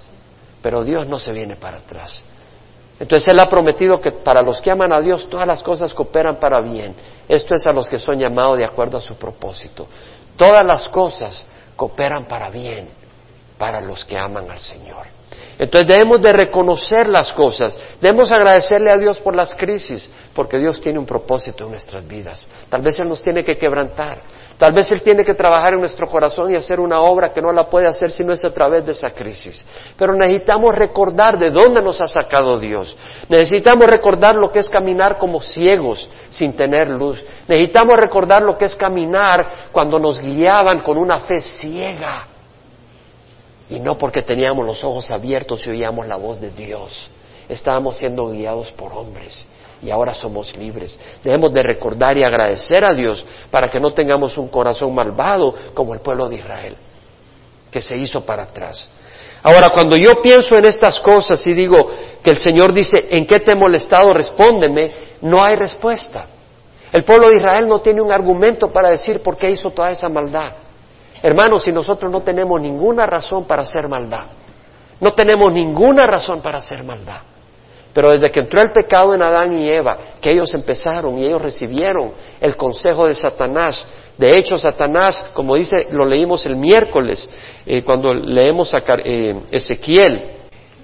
Pero 0.61 0.83
Dios 0.83 1.07
no 1.07 1.17
se 1.17 1.31
viene 1.31 1.55
para 1.55 1.77
atrás. 1.77 2.23
Entonces 2.99 3.27
Él 3.29 3.39
ha 3.39 3.49
prometido 3.49 4.01
que 4.01 4.11
para 4.11 4.41
los 4.41 4.59
que 4.59 4.69
aman 4.69 4.91
a 4.91 5.01
Dios 5.01 5.29
todas 5.29 5.47
las 5.47 5.63
cosas 5.63 5.93
cooperan 5.93 6.37
para 6.39 6.59
bien. 6.59 6.93
Esto 7.27 7.55
es 7.55 7.65
a 7.65 7.71
los 7.71 7.89
que 7.89 7.97
son 7.97 8.19
llamados 8.19 8.57
de 8.57 8.65
acuerdo 8.65 8.97
a 8.97 9.01
su 9.01 9.15
propósito. 9.15 9.87
Todas 10.35 10.65
las 10.65 10.89
cosas 10.89 11.45
cooperan 11.77 12.25
para 12.25 12.49
bien 12.49 12.98
para 13.59 13.81
los 13.81 14.05
que 14.05 14.17
aman 14.17 14.49
al 14.49 14.59
Señor. 14.59 15.05
Entonces 15.59 15.89
debemos 15.89 16.21
de 16.21 16.31
reconocer 16.31 17.09
las 17.09 17.31
cosas, 17.33 17.77
debemos 17.99 18.31
agradecerle 18.31 18.89
a 18.89 18.97
Dios 18.97 19.19
por 19.19 19.35
las 19.35 19.53
crisis, 19.53 20.09
porque 20.33 20.57
Dios 20.57 20.79
tiene 20.79 20.97
un 20.97 21.05
propósito 21.05 21.65
en 21.65 21.71
nuestras 21.71 22.07
vidas. 22.07 22.47
Tal 22.69 22.81
vez 22.81 22.97
Él 22.97 23.09
nos 23.09 23.21
tiene 23.21 23.43
que 23.43 23.57
quebrantar, 23.57 24.21
tal 24.57 24.71
vez 24.71 24.89
Él 24.93 25.01
tiene 25.01 25.25
que 25.25 25.33
trabajar 25.33 25.73
en 25.73 25.81
nuestro 25.81 26.07
corazón 26.07 26.49
y 26.49 26.55
hacer 26.55 26.79
una 26.79 27.01
obra 27.01 27.33
que 27.33 27.41
no 27.41 27.51
la 27.51 27.69
puede 27.69 27.87
hacer 27.87 28.09
si 28.09 28.23
no 28.23 28.31
es 28.31 28.45
a 28.45 28.51
través 28.51 28.85
de 28.85 28.93
esa 28.93 29.09
crisis. 29.09 29.65
Pero 29.97 30.13
necesitamos 30.13 30.73
recordar 30.73 31.37
de 31.37 31.51
dónde 31.51 31.81
nos 31.81 31.99
ha 31.99 32.07
sacado 32.07 32.57
Dios. 32.57 32.95
Necesitamos 33.27 33.85
recordar 33.87 34.35
lo 34.35 34.53
que 34.53 34.59
es 34.59 34.69
caminar 34.69 35.17
como 35.17 35.41
ciegos 35.41 36.09
sin 36.29 36.53
tener 36.53 36.87
luz. 36.87 37.21
Necesitamos 37.49 37.99
recordar 37.99 38.41
lo 38.41 38.57
que 38.57 38.63
es 38.63 38.75
caminar 38.75 39.69
cuando 39.73 39.99
nos 39.99 40.21
guiaban 40.21 40.79
con 40.79 40.97
una 40.97 41.19
fe 41.19 41.41
ciega 41.41 42.38
y 43.69 43.79
no 43.79 43.97
porque 43.97 44.21
teníamos 44.21 44.65
los 44.65 44.83
ojos 44.83 45.11
abiertos 45.11 45.65
y 45.65 45.69
oíamos 45.69 46.07
la 46.07 46.15
voz 46.15 46.41
de 46.41 46.51
Dios. 46.51 47.09
Estábamos 47.47 47.97
siendo 47.97 48.29
guiados 48.29 48.71
por 48.71 48.93
hombres 48.93 49.47
y 49.81 49.89
ahora 49.91 50.13
somos 50.13 50.55
libres. 50.57 50.99
Debemos 51.23 51.53
de 51.53 51.63
recordar 51.63 52.17
y 52.17 52.23
agradecer 52.23 52.85
a 52.85 52.93
Dios 52.93 53.25
para 53.49 53.67
que 53.67 53.79
no 53.79 53.91
tengamos 53.91 54.37
un 54.37 54.47
corazón 54.47 54.93
malvado 54.93 55.53
como 55.73 55.93
el 55.93 56.01
pueblo 56.01 56.27
de 56.27 56.35
Israel, 56.35 56.75
que 57.71 57.81
se 57.81 57.95
hizo 57.95 58.25
para 58.25 58.43
atrás. 58.43 58.89
Ahora, 59.41 59.69
cuando 59.69 59.95
yo 59.95 60.15
pienso 60.21 60.55
en 60.55 60.65
estas 60.65 60.99
cosas 60.99 61.45
y 61.47 61.53
digo 61.53 61.89
que 62.21 62.31
el 62.31 62.37
Señor 62.37 62.73
dice, 62.73 63.07
¿en 63.11 63.25
qué 63.25 63.39
te 63.39 63.53
he 63.53 63.55
molestado? 63.55 64.11
Respóndeme, 64.11 64.91
no 65.21 65.41
hay 65.41 65.55
respuesta. 65.55 66.25
El 66.91 67.03
pueblo 67.03 67.29
de 67.29 67.37
Israel 67.37 67.67
no 67.67 67.79
tiene 67.79 68.01
un 68.01 68.11
argumento 68.11 68.71
para 68.71 68.89
decir 68.89 69.21
por 69.21 69.37
qué 69.37 69.51
hizo 69.51 69.71
toda 69.71 69.91
esa 69.91 70.09
maldad. 70.09 70.51
Hermanos, 71.21 71.63
si 71.63 71.71
nosotros 71.71 72.11
no 72.11 72.21
tenemos 72.21 72.61
ninguna 72.61 73.05
razón 73.05 73.45
para 73.45 73.63
hacer 73.63 73.87
maldad, 73.87 74.27
no 74.99 75.13
tenemos 75.13 75.51
ninguna 75.51 76.05
razón 76.05 76.41
para 76.41 76.57
hacer 76.57 76.83
maldad. 76.83 77.21
Pero 77.93 78.11
desde 78.11 78.31
que 78.31 78.41
entró 78.41 78.61
el 78.61 78.71
pecado 78.71 79.13
en 79.13 79.23
Adán 79.23 79.59
y 79.59 79.67
Eva, 79.67 79.97
que 80.21 80.31
ellos 80.31 80.53
empezaron 80.53 81.17
y 81.17 81.25
ellos 81.25 81.41
recibieron 81.41 82.11
el 82.39 82.55
consejo 82.55 83.05
de 83.05 83.15
Satanás, 83.15 83.85
de 84.17 84.37
hecho 84.37 84.57
Satanás, 84.57 85.31
como 85.33 85.55
dice, 85.55 85.87
lo 85.91 86.05
leímos 86.05 86.45
el 86.45 86.55
miércoles, 86.55 87.27
eh, 87.65 87.81
cuando 87.83 88.13
leemos 88.13 88.73
a 88.73 88.79
eh, 89.03 89.35
Ezequiel, 89.49 90.31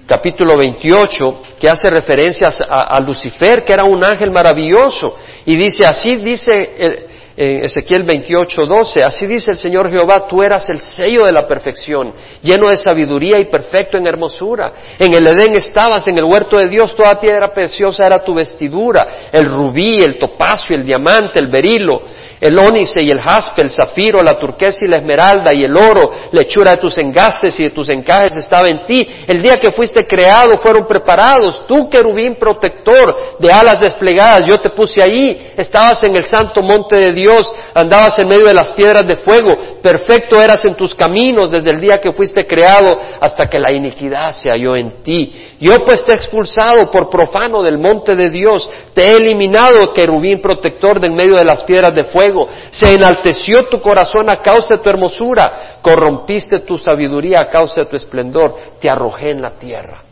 capítulo 0.06 0.56
28, 0.56 1.42
que 1.60 1.68
hace 1.68 1.90
referencias 1.90 2.60
a, 2.66 2.98
Lucifer, 3.00 3.64
que 3.64 3.72
era 3.72 3.84
un 3.84 4.04
ángel 4.04 4.30
maravilloso, 4.30 5.16
y 5.44 5.56
dice, 5.56 5.84
así 5.84 6.16
dice 6.16 7.05
en 7.36 7.64
Ezequiel 7.64 8.02
28, 8.02 8.66
12, 8.66 9.02
así 9.02 9.26
dice 9.26 9.50
el 9.50 9.56
Señor 9.58 9.90
Jehová, 9.90 10.26
tú 10.26 10.42
eras 10.42 10.68
el 10.70 10.78
sello 10.78 11.26
de 11.26 11.32
la 11.32 11.46
perfección, 11.46 12.12
lleno 12.42 12.68
de 12.70 12.76
sabiduría 12.78 13.38
y 13.38 13.44
perfecto 13.44 13.98
en 13.98 14.06
hermosura. 14.06 14.72
En 14.98 15.12
el 15.12 15.26
Edén 15.26 15.54
estabas, 15.54 16.08
en 16.08 16.16
el 16.16 16.24
huerto 16.24 16.56
de 16.56 16.68
Dios, 16.68 16.96
toda 16.96 17.20
piedra 17.20 17.52
preciosa 17.52 18.06
era 18.06 18.24
tu 18.24 18.34
vestidura, 18.34 19.28
el 19.30 19.46
rubí, 19.50 20.02
el 20.02 20.16
topacio, 20.16 20.74
el 20.74 20.84
diamante, 20.84 21.38
el 21.38 21.48
berilo 21.48 22.02
el 22.40 22.58
ónice 22.58 23.02
y 23.02 23.10
el 23.10 23.20
jaspe, 23.20 23.62
el 23.62 23.70
zafiro, 23.70 24.22
la 24.22 24.38
turquesa 24.38 24.84
y 24.84 24.88
la 24.88 24.98
esmeralda 24.98 25.52
y 25.54 25.64
el 25.64 25.76
oro, 25.76 26.10
la 26.32 26.42
hechura 26.42 26.72
de 26.72 26.76
tus 26.78 26.98
engastes 26.98 27.58
y 27.60 27.64
de 27.64 27.70
tus 27.70 27.88
encajes 27.88 28.36
estaba 28.36 28.68
en 28.68 28.84
ti. 28.84 29.06
El 29.26 29.42
día 29.42 29.56
que 29.56 29.70
fuiste 29.70 30.06
creado 30.06 30.56
fueron 30.58 30.86
preparados. 30.86 31.66
Tú, 31.66 31.88
querubín 31.88 32.34
protector 32.36 33.38
de 33.38 33.52
alas 33.52 33.80
desplegadas, 33.80 34.46
yo 34.46 34.58
te 34.58 34.70
puse 34.70 35.02
ahí. 35.02 35.52
Estabas 35.56 36.02
en 36.04 36.16
el 36.16 36.26
santo 36.26 36.62
monte 36.62 36.96
de 36.96 37.12
Dios, 37.12 37.52
andabas 37.74 38.18
en 38.18 38.28
medio 38.28 38.46
de 38.46 38.54
las 38.54 38.72
piedras 38.72 39.06
de 39.06 39.16
fuego. 39.16 39.80
Perfecto 39.82 40.40
eras 40.40 40.64
en 40.64 40.74
tus 40.74 40.94
caminos 40.94 41.50
desde 41.50 41.70
el 41.70 41.80
día 41.80 41.98
que 41.98 42.12
fuiste 42.12 42.46
creado 42.46 42.98
hasta 43.20 43.48
que 43.48 43.58
la 43.58 43.72
iniquidad 43.72 44.32
se 44.32 44.50
halló 44.50 44.76
en 44.76 45.02
ti. 45.02 45.45
Yo 45.58 45.84
pues 45.84 46.04
te 46.04 46.12
he 46.12 46.14
expulsado 46.14 46.90
por 46.90 47.08
profano 47.08 47.62
del 47.62 47.78
monte 47.78 48.14
de 48.14 48.28
Dios, 48.28 48.68
te 48.92 49.08
he 49.08 49.16
eliminado, 49.16 49.92
querubín 49.92 50.42
protector 50.42 51.00
de 51.00 51.06
en 51.06 51.14
medio 51.14 51.36
de 51.36 51.44
las 51.44 51.62
piedras 51.62 51.94
de 51.94 52.04
fuego. 52.04 52.46
Se 52.70 52.92
enalteció 52.92 53.66
tu 53.66 53.80
corazón 53.80 54.28
a 54.28 54.42
causa 54.42 54.76
de 54.76 54.82
tu 54.82 54.90
hermosura, 54.90 55.78
corrompiste 55.80 56.60
tu 56.60 56.76
sabiduría 56.76 57.40
a 57.40 57.48
causa 57.48 57.82
de 57.82 57.86
tu 57.86 57.96
esplendor, 57.96 58.54
te 58.80 58.90
arrojé 58.90 59.30
en 59.30 59.40
la 59.40 59.52
tierra. 59.52 60.02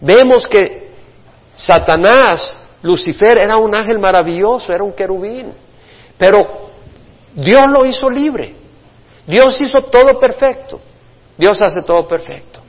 Vemos 0.00 0.46
que 0.46 0.90
Satanás, 1.54 2.58
Lucifer, 2.82 3.38
era 3.38 3.56
un 3.56 3.74
ángel 3.74 3.98
maravilloso, 3.98 4.74
era 4.74 4.84
un 4.84 4.92
querubín, 4.92 5.54
pero 6.18 6.68
Dios 7.32 7.66
lo 7.70 7.86
hizo 7.86 8.10
libre. 8.10 8.54
Dios 9.26 9.58
hizo 9.60 9.80
todo 9.82 10.20
perfecto. 10.20 10.80
Dios 11.36 11.60
hace 11.62 11.82
todo 11.82 12.06
perfecto. 12.06 12.60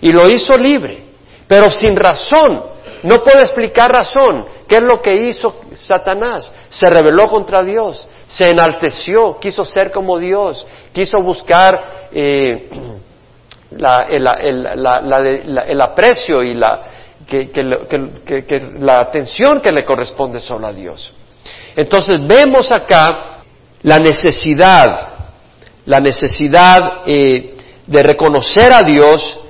Y 0.00 0.12
lo 0.12 0.28
hizo 0.28 0.56
libre 0.56 1.05
pero 1.46 1.70
sin 1.70 1.96
razón. 1.96 2.76
No 3.02 3.22
puedo 3.22 3.40
explicar 3.40 3.92
razón. 3.92 4.46
¿Qué 4.66 4.76
es 4.76 4.82
lo 4.82 5.00
que 5.00 5.14
hizo 5.14 5.60
Satanás? 5.74 6.52
Se 6.68 6.90
rebeló 6.90 7.24
contra 7.24 7.62
Dios, 7.62 8.08
se 8.26 8.48
enalteció, 8.48 9.38
quiso 9.38 9.64
ser 9.64 9.92
como 9.92 10.18
Dios, 10.18 10.66
quiso 10.92 11.18
buscar 11.18 12.08
el, 12.10 12.68
aprecio 15.80 16.42
y 16.42 16.54
la, 16.54 16.82
la 18.78 19.00
atención 19.00 19.60
que 19.60 19.72
le 19.72 19.84
corresponde 19.84 20.40
solo 20.40 20.66
a 20.66 20.72
Dios. 20.72 21.12
Entonces 21.76 22.16
vemos 22.26 22.72
acá 22.72 23.42
la 23.82 23.98
necesidad, 23.98 25.10
la 25.84 26.00
necesidad 26.00 27.02
eh, 27.06 27.54
de 27.86 28.02
reconocer 28.02 28.72
a 28.72 28.82
Dios 28.82 29.40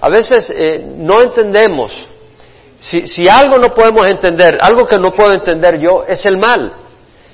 a 0.00 0.08
veces 0.08 0.52
eh, 0.54 0.84
no 0.96 1.20
entendemos. 1.22 2.08
Si, 2.80 3.06
si 3.06 3.28
algo 3.28 3.58
no 3.58 3.74
podemos 3.74 4.08
entender, 4.08 4.58
algo 4.60 4.86
que 4.86 4.98
no 4.98 5.12
puedo 5.12 5.32
entender 5.32 5.78
yo, 5.80 6.04
es 6.08 6.24
el 6.24 6.38
mal. 6.38 6.72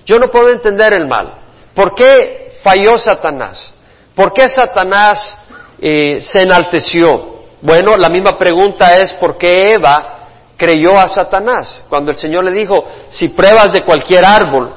Yo 0.05 0.19
no 0.19 0.29
puedo 0.29 0.51
entender 0.51 0.93
el 0.95 1.07
mal. 1.07 1.35
¿Por 1.75 1.95
qué 1.95 2.53
falló 2.63 2.99
Satanás? 2.99 3.73
¿Por 4.15 4.33
qué 4.33 4.49
Satanás 4.49 5.39
eh, 5.81 6.21
se 6.21 6.43
enalteció? 6.43 7.37
Bueno, 7.61 7.97
la 7.97 8.09
misma 8.09 8.39
pregunta 8.39 8.97
es 8.99 9.13
¿por 9.15 9.37
qué 9.37 9.75
Eva 9.75 10.29
creyó 10.57 10.99
a 10.99 11.09
Satanás? 11.09 11.83
Cuando 11.89 12.11
el 12.11 12.17
Señor 12.17 12.45
le 12.45 12.53
dijo, 12.53 12.85
si 13.09 13.29
pruebas 13.29 13.73
de 13.73 13.83
cualquier 13.83 14.25
árbol, 14.25 14.73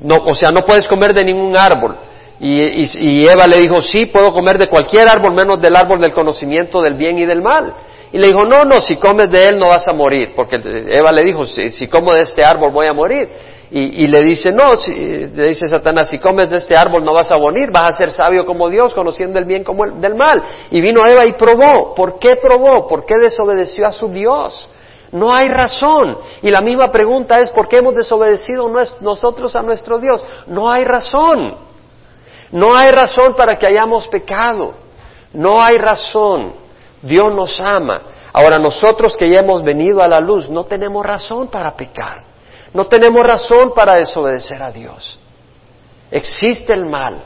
no, 0.00 0.16
o 0.26 0.34
sea, 0.34 0.50
no 0.50 0.64
puedes 0.64 0.86
comer 0.86 1.14
de 1.14 1.24
ningún 1.24 1.56
árbol, 1.56 1.96
y, 2.44 3.24
Eva 3.24 3.46
le 3.46 3.58
dijo, 3.58 3.80
sí, 3.80 4.06
puedo 4.06 4.32
comer 4.32 4.58
de 4.58 4.66
cualquier 4.66 5.08
árbol 5.08 5.32
menos 5.32 5.60
del 5.60 5.76
árbol 5.76 6.00
del 6.00 6.12
conocimiento 6.12 6.82
del 6.82 6.94
bien 6.94 7.16
y 7.18 7.24
del 7.24 7.40
mal. 7.40 7.72
Y 8.12 8.18
le 8.18 8.26
dijo, 8.26 8.40
no, 8.44 8.64
no, 8.64 8.80
si 8.80 8.96
comes 8.96 9.30
de 9.30 9.44
él 9.44 9.58
no 9.58 9.68
vas 9.68 9.86
a 9.86 9.92
morir, 9.92 10.32
porque 10.34 10.56
Eva 10.56 11.12
le 11.12 11.22
dijo, 11.22 11.44
si, 11.44 11.86
como 11.86 12.12
de 12.12 12.22
este 12.22 12.44
árbol 12.44 12.72
voy 12.72 12.86
a 12.86 12.92
morir. 12.92 13.28
Y, 13.70 14.06
le 14.08 14.22
dice, 14.22 14.50
no, 14.50 14.76
si, 14.76 14.92
le 14.92 15.48
dice 15.48 15.66
Satanás, 15.66 16.10
si 16.10 16.18
comes 16.18 16.50
de 16.50 16.58
este 16.58 16.76
árbol 16.76 17.02
no 17.04 17.14
vas 17.14 17.30
a 17.30 17.38
morir, 17.38 17.70
vas 17.72 17.94
a 17.94 17.96
ser 17.96 18.10
sabio 18.10 18.44
como 18.44 18.68
Dios, 18.68 18.92
conociendo 18.92 19.38
el 19.38 19.46
bien 19.46 19.62
como 19.62 19.84
el 19.84 19.98
del 20.00 20.14
mal. 20.14 20.42
Y 20.72 20.80
vino 20.80 21.00
Eva 21.06 21.24
y 21.24 21.32
probó. 21.34 21.94
¿Por 21.94 22.18
qué 22.18 22.36
probó? 22.36 22.86
¿Por 22.86 23.06
qué 23.06 23.18
desobedeció 23.18 23.86
a 23.86 23.92
su 23.92 24.08
Dios? 24.08 24.68
No 25.12 25.32
hay 25.32 25.48
razón. 25.48 26.18
Y 26.42 26.50
la 26.50 26.60
misma 26.60 26.90
pregunta 26.90 27.40
es, 27.40 27.50
¿por 27.50 27.68
qué 27.68 27.78
hemos 27.78 27.94
desobedecido 27.94 28.68
nosotros 29.00 29.54
a 29.54 29.62
nuestro 29.62 29.98
Dios? 29.98 30.22
No 30.48 30.70
hay 30.70 30.84
razón. 30.84 31.71
No 32.52 32.74
hay 32.74 32.90
razón 32.90 33.34
para 33.34 33.56
que 33.56 33.66
hayamos 33.66 34.06
pecado. 34.08 34.74
No 35.32 35.60
hay 35.60 35.78
razón. 35.78 36.54
Dios 37.00 37.32
nos 37.34 37.60
ama. 37.60 38.02
Ahora 38.32 38.58
nosotros 38.58 39.16
que 39.16 39.30
ya 39.30 39.40
hemos 39.40 39.62
venido 39.62 40.02
a 40.02 40.08
la 40.08 40.20
luz 40.20 40.48
no 40.48 40.64
tenemos 40.64 41.04
razón 41.04 41.48
para 41.48 41.74
pecar. 41.76 42.22
No 42.72 42.86
tenemos 42.86 43.22
razón 43.22 43.72
para 43.74 43.98
desobedecer 43.98 44.62
a 44.62 44.70
Dios. 44.70 45.18
Existe 46.10 46.72
el 46.72 46.86
mal 46.86 47.22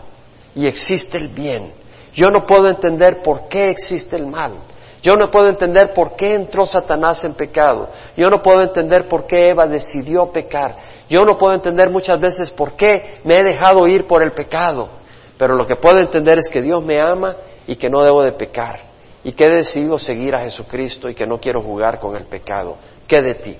y 0.54 0.66
existe 0.66 1.18
el 1.18 1.28
bien. 1.28 1.72
Yo 2.12 2.30
no 2.30 2.46
puedo 2.46 2.68
entender 2.68 3.22
por 3.22 3.48
qué 3.48 3.70
existe 3.70 4.16
el 4.16 4.26
mal. 4.26 4.54
Yo 5.02 5.16
no 5.16 5.30
puedo 5.30 5.48
entender 5.48 5.92
por 5.92 6.16
qué 6.16 6.34
entró 6.34 6.66
Satanás 6.66 7.22
en 7.24 7.34
pecado. 7.34 7.88
Yo 8.16 8.28
no 8.28 8.42
puedo 8.42 8.62
entender 8.62 9.06
por 9.06 9.26
qué 9.26 9.50
Eva 9.50 9.66
decidió 9.66 10.32
pecar. 10.32 10.74
Yo 11.08 11.24
no 11.24 11.36
puedo 11.36 11.54
entender 11.54 11.90
muchas 11.90 12.18
veces 12.18 12.50
por 12.50 12.72
qué 12.72 13.20
me 13.22 13.36
he 13.36 13.44
dejado 13.44 13.86
ir 13.86 14.06
por 14.06 14.22
el 14.22 14.32
pecado. 14.32 14.88
Pero 15.38 15.54
lo 15.54 15.66
que 15.66 15.76
puedo 15.76 15.98
entender 15.98 16.38
es 16.38 16.48
que 16.48 16.62
Dios 16.62 16.84
me 16.84 17.00
ama 17.00 17.36
y 17.66 17.76
que 17.76 17.90
no 17.90 18.02
debo 18.02 18.22
de 18.22 18.32
pecar 18.32 18.80
y 19.22 19.32
que 19.32 19.46
he 19.46 19.50
decidido 19.50 19.98
seguir 19.98 20.34
a 20.34 20.40
Jesucristo 20.40 21.08
y 21.08 21.14
que 21.14 21.26
no 21.26 21.40
quiero 21.40 21.60
jugar 21.60 21.98
con 21.98 22.14
el 22.14 22.24
pecado. 22.24 22.76
¿Qué 23.06 23.20
de 23.22 23.34
ti? 23.34 23.56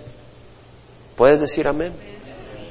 ¿Puedes 1.16 1.40
decir 1.40 1.66
amén? 1.66 1.92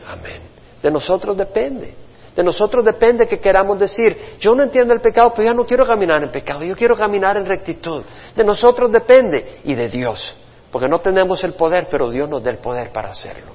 Amén. 0.08 0.41
De 0.82 0.89
nosotros 0.89 1.36
depende. 1.36 1.94
De 2.36 2.44
nosotros 2.44 2.84
depende 2.84 3.28
que 3.28 3.39
queramos 3.39 3.80
decir, 3.80 4.36
yo 4.39 4.54
no 4.56 4.63
entiendo 4.63 4.94
el 4.94 5.00
pecado, 5.00 5.32
pero 5.34 5.48
ya 5.48 5.54
no 5.54 5.65
quiero 5.65 5.86
caminar 5.86 6.22
en 6.22 6.32
pecado, 6.32 6.63
yo 6.63 6.76
quiero 6.76 6.96
caminar 6.96 7.38
en 7.38 7.46
rectitud. 7.46 8.04
De 8.36 8.44
nosotros 8.44 8.91
depende 8.91 9.62
y 9.63 9.74
de 9.74 9.88
Dios, 9.88 10.36
porque 10.72 10.88
no 10.88 11.00
tenemos 11.00 11.44
el 11.44 11.54
poder, 11.54 11.88
pero 11.89 12.10
Dios 12.10 12.30
nos 12.30 12.44
da 12.44 12.52
el 12.52 12.58
poder 12.58 12.91
para 12.91 13.10
hacerlo. 13.10 13.55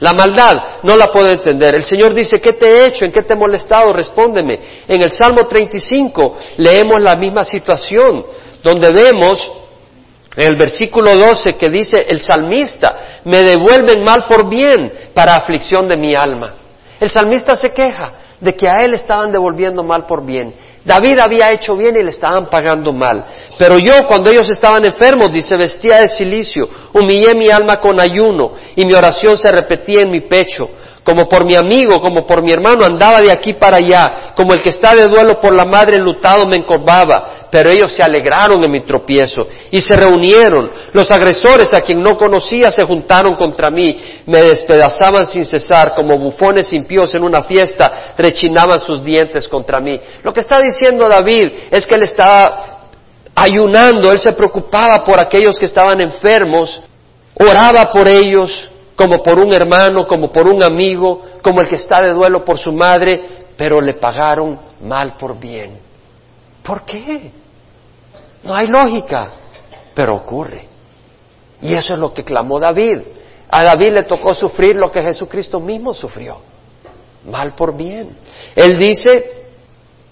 La 0.00 0.12
maldad 0.12 0.80
no 0.82 0.96
la 0.96 1.06
puedo 1.06 1.28
entender. 1.28 1.74
El 1.74 1.84
Señor 1.84 2.14
dice, 2.14 2.40
¿qué 2.40 2.54
te 2.54 2.66
he 2.66 2.88
hecho? 2.88 3.04
¿En 3.04 3.12
qué 3.12 3.22
te 3.22 3.34
he 3.34 3.36
molestado? 3.36 3.92
Respóndeme. 3.92 4.58
En 4.88 5.02
el 5.02 5.10
Salmo 5.10 5.46
35 5.46 6.38
leemos 6.56 7.00
la 7.00 7.14
misma 7.14 7.44
situación, 7.44 8.24
donde 8.62 8.90
vemos 8.92 9.52
en 10.36 10.48
el 10.48 10.56
versículo 10.56 11.16
12 11.16 11.54
que 11.54 11.70
dice 11.70 12.06
el 12.08 12.20
salmista, 12.20 13.20
me 13.24 13.42
devuelven 13.42 14.02
mal 14.02 14.24
por 14.26 14.48
bien 14.48 14.92
para 15.14 15.36
aflicción 15.36 15.88
de 15.88 15.96
mi 15.96 16.14
alma. 16.14 16.54
El 16.98 17.08
salmista 17.08 17.54
se 17.54 17.70
queja 17.70 18.12
de 18.40 18.54
que 18.54 18.68
a 18.68 18.84
él 18.84 18.94
estaban 18.94 19.30
devolviendo 19.32 19.82
mal 19.82 20.06
por 20.06 20.24
bien. 20.24 20.54
David 20.84 21.18
había 21.18 21.50
hecho 21.50 21.76
bien 21.76 21.96
y 21.96 22.02
le 22.02 22.10
estaban 22.10 22.46
pagando 22.50 22.92
mal. 22.92 23.24
Pero 23.58 23.78
yo, 23.78 24.06
cuando 24.06 24.30
ellos 24.30 24.48
estaban 24.50 24.84
enfermos, 24.84 25.32
dice, 25.32 25.56
vestía 25.56 26.00
de 26.00 26.08
silicio, 26.08 26.68
humillé 26.92 27.34
mi 27.34 27.48
alma 27.48 27.78
con 27.78 27.98
ayuno 28.00 28.52
y 28.76 28.84
mi 28.84 28.92
oración 28.92 29.38
se 29.38 29.50
repetía 29.50 30.02
en 30.02 30.10
mi 30.10 30.20
pecho 30.20 30.68
como 31.04 31.28
por 31.28 31.44
mi 31.44 31.54
amigo, 31.54 32.00
como 32.00 32.26
por 32.26 32.42
mi 32.42 32.50
hermano, 32.50 32.84
andaba 32.84 33.20
de 33.20 33.30
aquí 33.30 33.52
para 33.52 33.76
allá, 33.76 34.32
como 34.34 34.54
el 34.54 34.62
que 34.62 34.70
está 34.70 34.94
de 34.94 35.04
duelo 35.04 35.38
por 35.38 35.54
la 35.54 35.66
madre 35.66 35.96
enlutado 35.96 36.46
me 36.46 36.56
encorvaba, 36.56 37.46
pero 37.50 37.70
ellos 37.70 37.92
se 37.92 38.02
alegraron 38.02 38.64
en 38.64 38.70
mi 38.70 38.80
tropiezo 38.80 39.46
y 39.70 39.82
se 39.82 39.94
reunieron. 39.96 40.70
Los 40.92 41.10
agresores 41.10 41.74
a 41.74 41.82
quien 41.82 42.00
no 42.00 42.16
conocía 42.16 42.70
se 42.70 42.84
juntaron 42.84 43.34
contra 43.34 43.70
mí, 43.70 44.02
me 44.26 44.40
despedazaban 44.40 45.26
sin 45.26 45.44
cesar, 45.44 45.94
como 45.94 46.18
bufones 46.18 46.72
impíos 46.72 47.14
en 47.14 47.22
una 47.22 47.42
fiesta, 47.42 48.14
rechinaban 48.16 48.80
sus 48.80 49.04
dientes 49.04 49.46
contra 49.46 49.80
mí. 49.80 50.00
Lo 50.22 50.32
que 50.32 50.40
está 50.40 50.58
diciendo 50.58 51.06
David 51.06 51.52
es 51.70 51.86
que 51.86 51.96
él 51.96 52.04
estaba 52.04 52.88
ayunando, 53.34 54.10
él 54.10 54.18
se 54.18 54.32
preocupaba 54.32 55.04
por 55.04 55.20
aquellos 55.20 55.58
que 55.58 55.66
estaban 55.66 56.00
enfermos, 56.00 56.80
oraba 57.34 57.90
por 57.90 58.08
ellos, 58.08 58.70
como 58.96 59.22
por 59.22 59.38
un 59.38 59.52
hermano, 59.52 60.06
como 60.06 60.30
por 60.30 60.46
un 60.46 60.62
amigo, 60.62 61.22
como 61.42 61.60
el 61.60 61.68
que 61.68 61.76
está 61.76 62.00
de 62.00 62.12
duelo 62.12 62.44
por 62.44 62.58
su 62.58 62.72
madre, 62.72 63.46
pero 63.56 63.80
le 63.80 63.94
pagaron 63.94 64.58
mal 64.82 65.14
por 65.14 65.38
bien. 65.38 65.78
¿Por 66.62 66.84
qué? 66.84 67.30
No 68.42 68.54
hay 68.54 68.66
lógica, 68.66 69.32
pero 69.94 70.16
ocurre. 70.16 70.66
Y 71.62 71.74
eso 71.74 71.94
es 71.94 71.98
lo 71.98 72.12
que 72.12 72.24
clamó 72.24 72.58
David. 72.58 73.00
A 73.50 73.62
David 73.62 73.92
le 73.92 74.02
tocó 74.04 74.34
sufrir 74.34 74.76
lo 74.76 74.90
que 74.90 75.02
Jesucristo 75.02 75.60
mismo 75.60 75.94
sufrió. 75.94 76.38
Mal 77.30 77.54
por 77.54 77.76
bien. 77.76 78.16
Él 78.54 78.78
dice, 78.78 79.44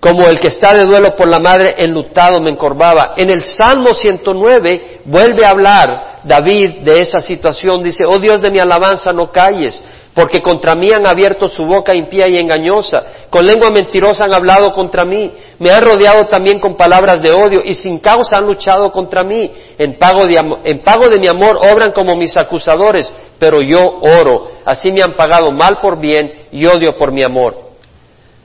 como 0.01 0.27
el 0.27 0.41
que 0.41 0.49
está 0.49 0.75
de 0.75 0.85
duelo 0.85 1.15
por 1.15 1.29
la 1.29 1.41
madre, 1.41 1.75
enlutado 1.79 2.41
me 2.41 2.51
encorvaba. 2.51 3.15
En 3.17 3.31
el 3.31 3.43
Salmo 3.43 3.95
109 3.95 5.03
vuelve 5.05 5.45
a 5.45 5.51
hablar 5.51 6.12
David 6.25 6.83
de 6.83 7.01
esa 7.01 7.21
situación. 7.21 7.83
Dice, 7.83 8.05
oh 8.07 8.19
Dios 8.19 8.41
de 8.41 8.51
mi 8.51 8.59
alabanza, 8.59 9.13
no 9.13 9.31
calles, 9.31 9.83
porque 10.15 10.41
contra 10.41 10.75
mí 10.75 10.89
han 10.93 11.07
abierto 11.07 11.49
su 11.49 11.65
boca 11.65 11.93
impía 11.95 12.29
y 12.29 12.39
engañosa. 12.39 13.03
Con 13.31 13.47
lengua 13.47 13.71
mentirosa 13.71 14.25
han 14.25 14.35
hablado 14.35 14.71
contra 14.71 15.05
mí. 15.05 15.33
Me 15.59 15.71
han 15.71 15.83
rodeado 15.83 16.27
también 16.27 16.59
con 16.61 16.77
palabras 16.77 17.23
de 17.23 17.33
odio 17.33 17.63
y 17.65 17.75
sin 17.75 17.99
causa 17.99 18.39
han 18.39 18.47
luchado 18.47 18.91
contra 18.93 19.25
mí. 19.25 19.51
En 19.79 19.99
pago 19.99 20.25
de, 20.25 20.41
en 20.65 20.79
pago 20.81 21.09
de 21.09 21.19
mi 21.19 21.29
amor 21.29 21.57
obran 21.57 21.93
como 21.93 22.17
mis 22.17 22.37
acusadores, 22.37 23.13
pero 23.39 23.63
yo 23.63 24.01
oro. 24.01 24.51
Así 24.65 24.93
me 24.93 25.03
han 25.03 25.15
pagado 25.15 25.51
mal 25.51 25.79
por 25.81 25.99
bien 25.99 26.47
y 26.53 26.67
odio 26.67 26.97
por 26.97 27.11
mi 27.11 27.23
amor. 27.23 27.57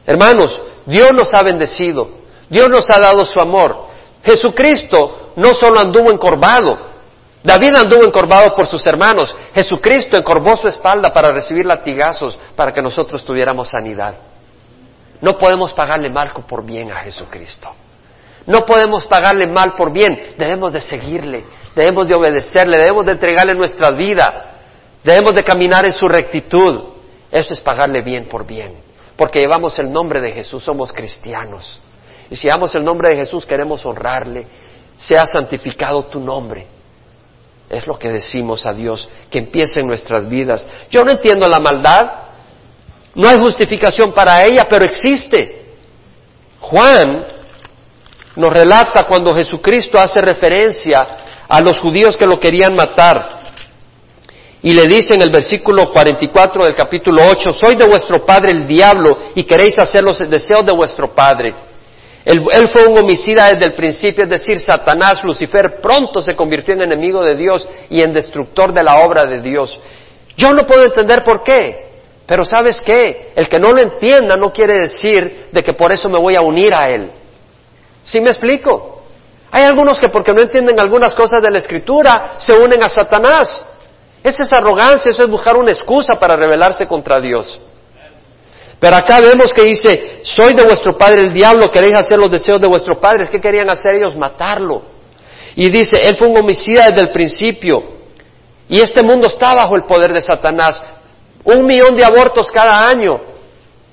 Hermanos, 0.06 0.62
Dios 0.86 1.14
nos 1.14 1.34
ha 1.34 1.44
bendecido, 1.44 2.08
Dios 2.50 2.70
nos 2.70 2.90
ha 2.90 3.00
dado 3.00 3.26
su 3.26 3.42
amor. 3.42 3.88
Jesucristo 4.24 5.32
no 5.36 5.54
solo 5.54 5.80
anduvo 5.80 6.12
encorvado, 6.12 6.78
David 7.44 7.76
anduvo 7.76 8.04
encorvado 8.04 8.54
por 8.56 8.68
sus 8.68 8.86
hermanos, 8.86 9.36
Jesucristo 9.54 10.18
encorvó 10.18 10.56
su 10.56 10.68
espalda 10.68 11.14
para 11.14 11.30
recibir 11.30 11.66
latigazos 11.66 12.38
para 12.56 12.74
que 12.74 12.82
nosotros 12.82 13.24
tuviéramos 13.24 13.70
sanidad. 13.70 14.16
No 15.22 15.38
podemos 15.38 15.74
pagarle 15.74 16.10
mal 16.10 16.32
por 16.48 16.66
bien 16.66 16.92
a 16.92 16.98
Jesucristo. 16.98 17.70
No 18.46 18.66
podemos 18.66 19.06
pagarle 19.06 19.48
mal 19.48 19.76
por 19.76 19.92
bien, 19.92 20.36
debemos 20.38 20.72
de 20.72 20.82
seguirle, 20.82 21.44
debemos 21.76 22.08
de 22.08 22.16
obedecerle, 22.16 22.78
debemos 22.78 23.06
de 23.06 23.12
entregarle 23.14 23.54
nuestra 23.54 23.90
vida, 23.92 24.56
debemos 25.04 25.34
de 25.34 25.44
caminar 25.44 25.86
en 25.86 25.94
su 25.94 26.08
rectitud. 26.08 26.84
Eso 27.32 27.54
es 27.54 27.62
pagarle 27.62 28.02
bien 28.02 28.26
por 28.26 28.46
bien 28.46 28.88
porque 29.18 29.40
llevamos 29.40 29.78
el 29.80 29.92
nombre 29.92 30.22
de 30.22 30.32
Jesús, 30.32 30.64
somos 30.64 30.94
cristianos. 30.94 31.80
Y 32.30 32.36
si 32.36 32.48
llevamos 32.48 32.74
el 32.76 32.84
nombre 32.86 33.10
de 33.10 33.16
Jesús, 33.16 33.46
queremos 33.46 33.84
honrarle, 33.86 34.46
sea 34.96 35.26
santificado 35.26 36.04
tu 36.04 36.20
nombre. 36.20 36.68
Es 37.70 37.86
lo 37.86 37.98
que 37.98 38.10
decimos 38.10 38.66
a 38.66 38.74
Dios, 38.74 39.10
que 39.30 39.40
empiece 39.40 39.82
en 39.82 39.88
nuestras 39.88 40.28
vidas. 40.28 40.66
Yo 40.90 41.04
no 41.04 41.12
entiendo 41.12 41.48
la 41.48 41.60
maldad, 41.60 42.10
no 43.16 43.28
hay 43.28 43.40
justificación 43.40 44.14
para 44.14 44.46
ella, 44.46 44.66
pero 44.70 44.86
existe. 44.86 45.66
Juan 46.60 47.26
nos 48.36 48.54
relata 48.54 49.06
cuando 49.06 49.36
Jesucristo 49.36 49.98
hace 49.98 50.22
referencia 50.22 51.08
a 51.48 51.60
los 51.62 51.80
judíos 51.80 52.16
que 52.16 52.26
lo 52.26 52.40
querían 52.40 52.74
matar. 52.74 53.48
Y 54.62 54.74
le 54.74 54.84
dice 54.84 55.16
en 55.16 55.22
el 55.22 55.30
versículo 55.30 55.92
44 55.92 56.64
del 56.66 56.76
capítulo 56.76 57.24
8, 57.30 57.54
soy 57.54 57.76
de 57.76 57.86
vuestro 57.86 58.26
padre 58.26 58.52
el 58.52 58.68
diablo 58.68 59.18
y 59.36 59.44
queréis 59.44 59.78
hacer 59.80 60.04
los 60.04 60.18
deseos 60.30 60.66
de 60.66 60.72
vuestro 60.72 61.14
padre. 61.14 61.54
Él, 62.28 62.68
fue 62.74 62.86
un 62.86 62.98
homicida 62.98 63.54
desde 63.54 63.68
el 63.68 63.74
principio, 63.74 64.26
es 64.26 64.30
decir, 64.30 64.60
Satanás, 64.60 65.24
Lucifer, 65.24 65.80
pronto 65.80 66.20
se 66.20 66.36
convirtió 66.36 66.74
en 66.74 66.82
enemigo 66.82 67.24
de 67.24 67.38
Dios 67.38 67.70
y 67.90 68.02
en 68.02 68.12
destructor 68.12 68.74
de 68.74 68.84
la 68.84 68.98
obra 68.98 69.26
de 69.26 69.40
Dios. 69.40 69.80
Yo 70.36 70.52
no 70.52 70.66
puedo 70.66 70.84
entender 70.84 71.24
por 71.24 71.42
qué, 71.42 71.86
pero 72.26 72.44
sabes 72.44 72.82
qué, 72.82 73.32
el 73.34 73.48
que 73.48 73.60
no 73.60 73.70
lo 73.70 73.80
entienda 73.80 74.36
no 74.36 74.52
quiere 74.52 74.74
decir 74.74 75.48
de 75.54 75.64
que 75.64 75.72
por 75.72 75.94
eso 75.94 76.10
me 76.10 76.20
voy 76.20 76.36
a 76.36 76.42
unir 76.42 76.74
a 76.74 76.90
él. 76.90 77.12
¿Sí 78.04 78.20
me 78.20 78.30
explico? 78.30 79.04
Hay 79.50 79.64
algunos 79.64 79.98
que 79.98 80.10
porque 80.10 80.34
no 80.34 80.42
entienden 80.42 80.78
algunas 80.82 81.16
cosas 81.16 81.42
de 81.42 81.50
la 81.50 81.60
escritura 81.60 82.34
se 82.36 82.52
unen 82.52 82.84
a 82.84 82.90
Satanás. 82.90 83.66
Esa 84.22 84.44
es 84.44 84.52
arrogancia, 84.52 85.12
eso 85.12 85.24
es 85.24 85.30
buscar 85.30 85.56
una 85.56 85.72
excusa 85.72 86.16
para 86.20 86.36
rebelarse 86.36 86.88
contra 86.88 87.22
Dios. 87.22 87.62
Pero 88.80 88.96
acá 88.96 89.20
vemos 89.22 89.54
que 89.54 89.64
dice, 89.64 90.20
soy 90.24 90.54
de 90.54 90.64
vuestro 90.64 90.96
padre 90.98 91.24
el 91.24 91.34
diablo, 91.34 91.72
queréis 91.72 91.96
hacer 91.96 92.20
los 92.20 92.30
deseos 92.30 92.62
de 92.62 92.68
vuestro 92.68 93.00
padre. 93.00 93.28
¿Qué 93.28 93.42
querían 93.42 93.70
hacer 93.70 93.96
ellos? 93.96 94.16
Matarlo. 94.16 94.84
Y 95.56 95.70
dice, 95.70 96.00
él 96.04 96.16
fue 96.18 96.28
un 96.28 96.38
homicida 96.38 96.88
desde 96.90 97.02
el 97.02 97.12
principio. 97.12 97.84
Y 98.70 98.80
este 98.80 99.02
mundo 99.02 99.28
está 99.28 99.56
bajo 99.56 99.76
el 99.76 99.84
poder 99.84 100.14
de 100.14 100.22
Satanás. 100.22 100.84
Un 101.44 101.66
millón 101.66 101.96
de 101.96 102.06
abortos 102.06 102.52
cada 102.52 102.88
año. 102.88 103.20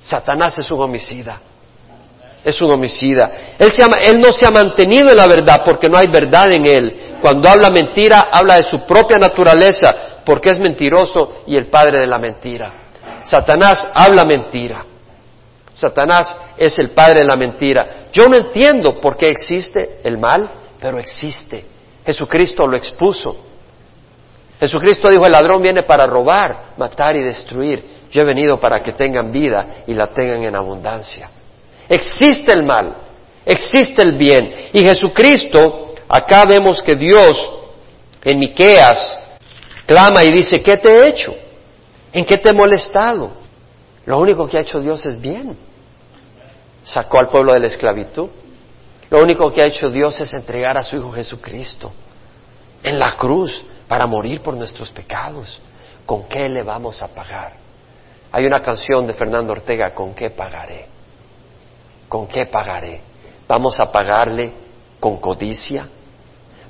Satanás 0.03 0.59
es 0.59 0.71
un 0.71 0.83
homicida. 0.83 1.41
Es 2.45 2.61
un 2.61 2.71
homicida. 2.71 3.55
Él, 3.59 3.73
se 3.73 3.83
él 3.83 4.21
no 4.21 4.35
se 4.35 4.45
ha 4.45 4.51
mantenido 4.51 5.09
en 5.09 5.17
la 5.17 5.27
verdad 5.27 5.63
porque 5.65 5.89
no 5.89 5.97
hay 5.97 6.09
verdad 6.09 6.53
en 6.53 6.67
él. 6.67 7.17
Cuando 7.23 7.49
habla 7.49 7.71
mentira, 7.71 8.29
habla 8.31 8.57
de 8.57 8.65
su 8.65 8.85
propia 8.85 9.17
naturaleza, 9.17 10.21
porque 10.27 10.51
es 10.51 10.59
mentiroso 10.59 11.43
y 11.47 11.57
el 11.57 11.69
padre 11.69 12.01
de 12.01 12.07
la 12.07 12.19
mentira. 12.19 12.84
Satanás 13.25 13.87
habla 13.95 14.25
mentira. 14.25 14.85
Satanás 15.73 16.35
es 16.57 16.79
el 16.79 16.91
padre 16.91 17.21
de 17.21 17.27
la 17.27 17.37
mentira. 17.37 18.07
Yo 18.13 18.29
no 18.29 18.37
entiendo 18.37 19.01
por 19.01 19.17
qué 19.17 19.31
existe 19.31 20.01
el 20.05 20.19
mal, 20.19 20.49
pero 20.81 20.99
existe. 20.99 21.65
Jesucristo 22.07 22.67
lo 22.67 22.77
expuso. 22.77 23.37
Jesucristo 24.61 25.11
dijo, 25.11 25.27
el 25.27 25.33
ladrón 25.33 25.61
viene 25.61 25.83
para 25.83 26.07
robar, 26.07 26.75
matar 26.77 27.17
y 27.17 27.23
destruir. 27.23 27.85
Yo 28.11 28.23
he 28.23 28.25
venido 28.25 28.61
para 28.61 28.83
que 28.83 28.93
tengan 28.93 29.33
vida 29.33 29.83
y 29.87 29.95
la 29.95 30.07
tengan 30.07 30.45
en 30.45 30.55
abundancia. 30.55 31.29
Existe 31.89 32.53
el 32.53 32.63
mal, 32.63 32.95
existe 33.45 34.03
el 34.03 34.13
bien. 34.13 34.69
Y 34.73 34.83
Jesucristo, 34.83 35.95
acá 36.09 36.45
vemos 36.45 36.81
que 36.81 36.95
Dios, 36.95 37.51
en 38.23 38.39
Miqueas 38.39 39.19
clama 39.87 40.23
y 40.25 40.31
dice, 40.31 40.63
¿qué 40.63 40.77
te 40.77 40.89
he 40.89 41.09
hecho? 41.09 41.35
¿En 42.15 42.25
qué 42.25 42.39
te 42.39 42.51
he 42.51 42.53
molestado? 42.53 43.33
Lo 44.07 44.19
único 44.19 44.47
que 44.47 44.57
ha 44.57 44.61
hecho 44.61 44.81
Dios 44.81 45.05
es 45.05 45.21
bien. 45.21 45.59
Sacó 46.85 47.19
al 47.19 47.29
pueblo 47.29 47.53
de 47.53 47.59
la 47.59 47.67
esclavitud. 47.67 48.29
Lo 49.11 49.21
único 49.21 49.53
que 49.53 49.63
ha 49.63 49.67
hecho 49.67 49.91
Dios 49.91 50.21
es 50.21 50.33
entregar 50.33 50.79
a 50.79 50.85
su 50.85 50.97
Hijo 50.97 51.11
Jesucristo 51.11 51.93
en 52.85 53.01
la 53.01 53.17
cruz 53.17 53.65
para 53.89 54.07
morir 54.07 54.41
por 54.43 54.57
nuestros 54.57 54.91
pecados. 54.91 55.61
¿Con 56.07 56.25
qué 56.29 56.49
le 56.49 56.63
vamos 56.63 57.03
a 57.03 57.09
pagar? 57.09 57.57
Hay 58.31 58.47
una 58.47 58.63
canción 58.63 59.07
de 59.09 59.15
Fernando 59.15 59.53
Ortega, 59.53 59.93
¿con 59.93 60.15
qué 60.15 60.31
pagaré? 60.31 60.87
¿Con 62.09 62.29
qué 62.29 62.47
pagaré? 62.47 63.01
¿Vamos 63.49 63.81
a 63.81 63.91
pagarle 63.91 64.53
con 65.01 65.17
codicia? 65.17 65.89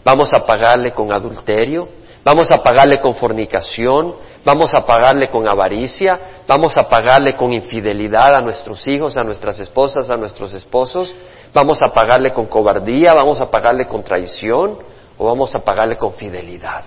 ¿Vamos 0.03 0.33
a 0.33 0.47
pagarle 0.47 0.93
con 0.93 1.13
adulterio? 1.13 1.89
Vamos 2.25 2.51
a 2.51 2.63
pagarle 2.63 3.01
con 3.01 3.15
fornicación, 3.15 4.15
vamos 4.45 4.75
a 4.75 4.85
pagarle 4.85 5.29
con 5.29 5.49
avaricia, 5.49 6.43
vamos 6.47 6.77
a 6.77 6.89
pagarle 6.89 7.35
con 7.35 7.53
infidelidad 7.53 8.35
a 8.35 8.41
nuestros 8.41 8.87
hijos, 8.87 9.17
a 9.17 9.25
nuestras 9.25 9.59
esposas, 9.59 10.11
a 10.11 10.17
nuestros 10.17 10.53
esposos, 10.53 11.15
vamos 11.53 11.81
a 11.83 11.93
pagarle 11.93 12.33
con 12.33 12.47
cobardía, 12.47 13.15
vamos 13.15 13.41
a 13.41 13.51
pagarle 13.51 13.87
con 13.87 14.03
traición 14.03 14.79
o 15.17 15.27
vamos 15.27 15.55
a 15.55 15.65
pagarle 15.65 15.97
con 15.97 16.15
fidelidad. 16.15 16.85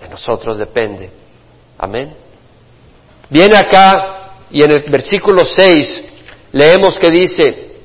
De 0.00 0.08
nosotros 0.08 0.58
depende. 0.58 1.10
Amén. 1.78 2.14
Viene 3.28 3.56
acá 3.56 4.36
y 4.50 4.62
en 4.62 4.70
el 4.70 4.90
versículo 4.90 5.44
6 5.44 6.04
leemos 6.52 6.98
que 6.98 7.10
dice, 7.10 7.76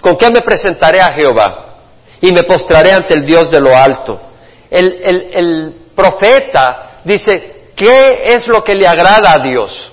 ¿con 0.00 0.16
qué 0.16 0.30
me 0.30 0.40
presentaré 0.40 1.00
a 1.00 1.12
Jehová? 1.12 1.76
Y 2.20 2.30
me 2.32 2.44
postraré 2.44 2.92
ante 2.92 3.14
el 3.14 3.24
Dios 3.24 3.50
de 3.50 3.60
lo 3.60 3.76
alto 3.76 4.32
el, 4.72 5.74
profeta 5.94 6.91
dice, 7.04 7.70
¿qué 7.74 8.34
es 8.34 8.46
lo 8.48 8.62
que 8.62 8.74
le 8.74 8.86
agrada 8.86 9.32
a 9.32 9.38
Dios? 9.38 9.92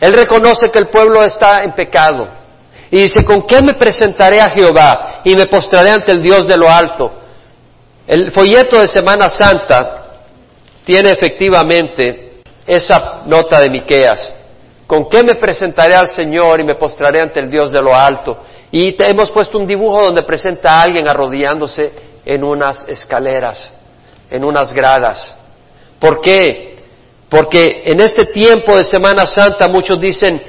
Él 0.00 0.12
reconoce 0.14 0.70
que 0.70 0.78
el 0.78 0.88
pueblo 0.88 1.24
está 1.24 1.62
en 1.62 1.72
pecado. 1.72 2.28
Y 2.90 3.02
dice, 3.02 3.24
¿con 3.24 3.46
qué 3.46 3.62
me 3.62 3.74
presentaré 3.74 4.40
a 4.40 4.50
Jehová 4.50 5.22
y 5.24 5.34
me 5.34 5.46
postraré 5.46 5.90
ante 5.90 6.12
el 6.12 6.22
Dios 6.22 6.46
de 6.46 6.56
lo 6.56 6.70
alto? 6.70 7.12
El 8.06 8.30
folleto 8.30 8.80
de 8.80 8.86
Semana 8.86 9.28
Santa 9.28 10.04
tiene 10.84 11.10
efectivamente 11.10 12.40
esa 12.66 13.22
nota 13.26 13.60
de 13.60 13.70
Miqueas. 13.70 14.34
¿Con 14.86 15.08
qué 15.08 15.22
me 15.24 15.34
presentaré 15.34 15.96
al 15.96 16.08
Señor 16.08 16.60
y 16.60 16.64
me 16.64 16.76
postraré 16.76 17.20
ante 17.20 17.40
el 17.40 17.50
Dios 17.50 17.72
de 17.72 17.82
lo 17.82 17.94
alto? 17.94 18.38
Y 18.70 18.94
hemos 19.02 19.30
puesto 19.30 19.58
un 19.58 19.66
dibujo 19.66 20.04
donde 20.04 20.22
presenta 20.22 20.76
a 20.76 20.82
alguien 20.82 21.08
arrodillándose 21.08 21.92
en 22.24 22.44
unas 22.44 22.84
escaleras 22.88 23.72
en 24.30 24.44
unas 24.44 24.72
gradas. 24.72 25.34
¿Por 25.98 26.20
qué? 26.20 26.76
Porque 27.28 27.82
en 27.84 28.00
este 28.00 28.26
tiempo 28.26 28.76
de 28.76 28.84
Semana 28.84 29.26
Santa 29.26 29.68
muchos 29.68 30.00
dicen, 30.00 30.42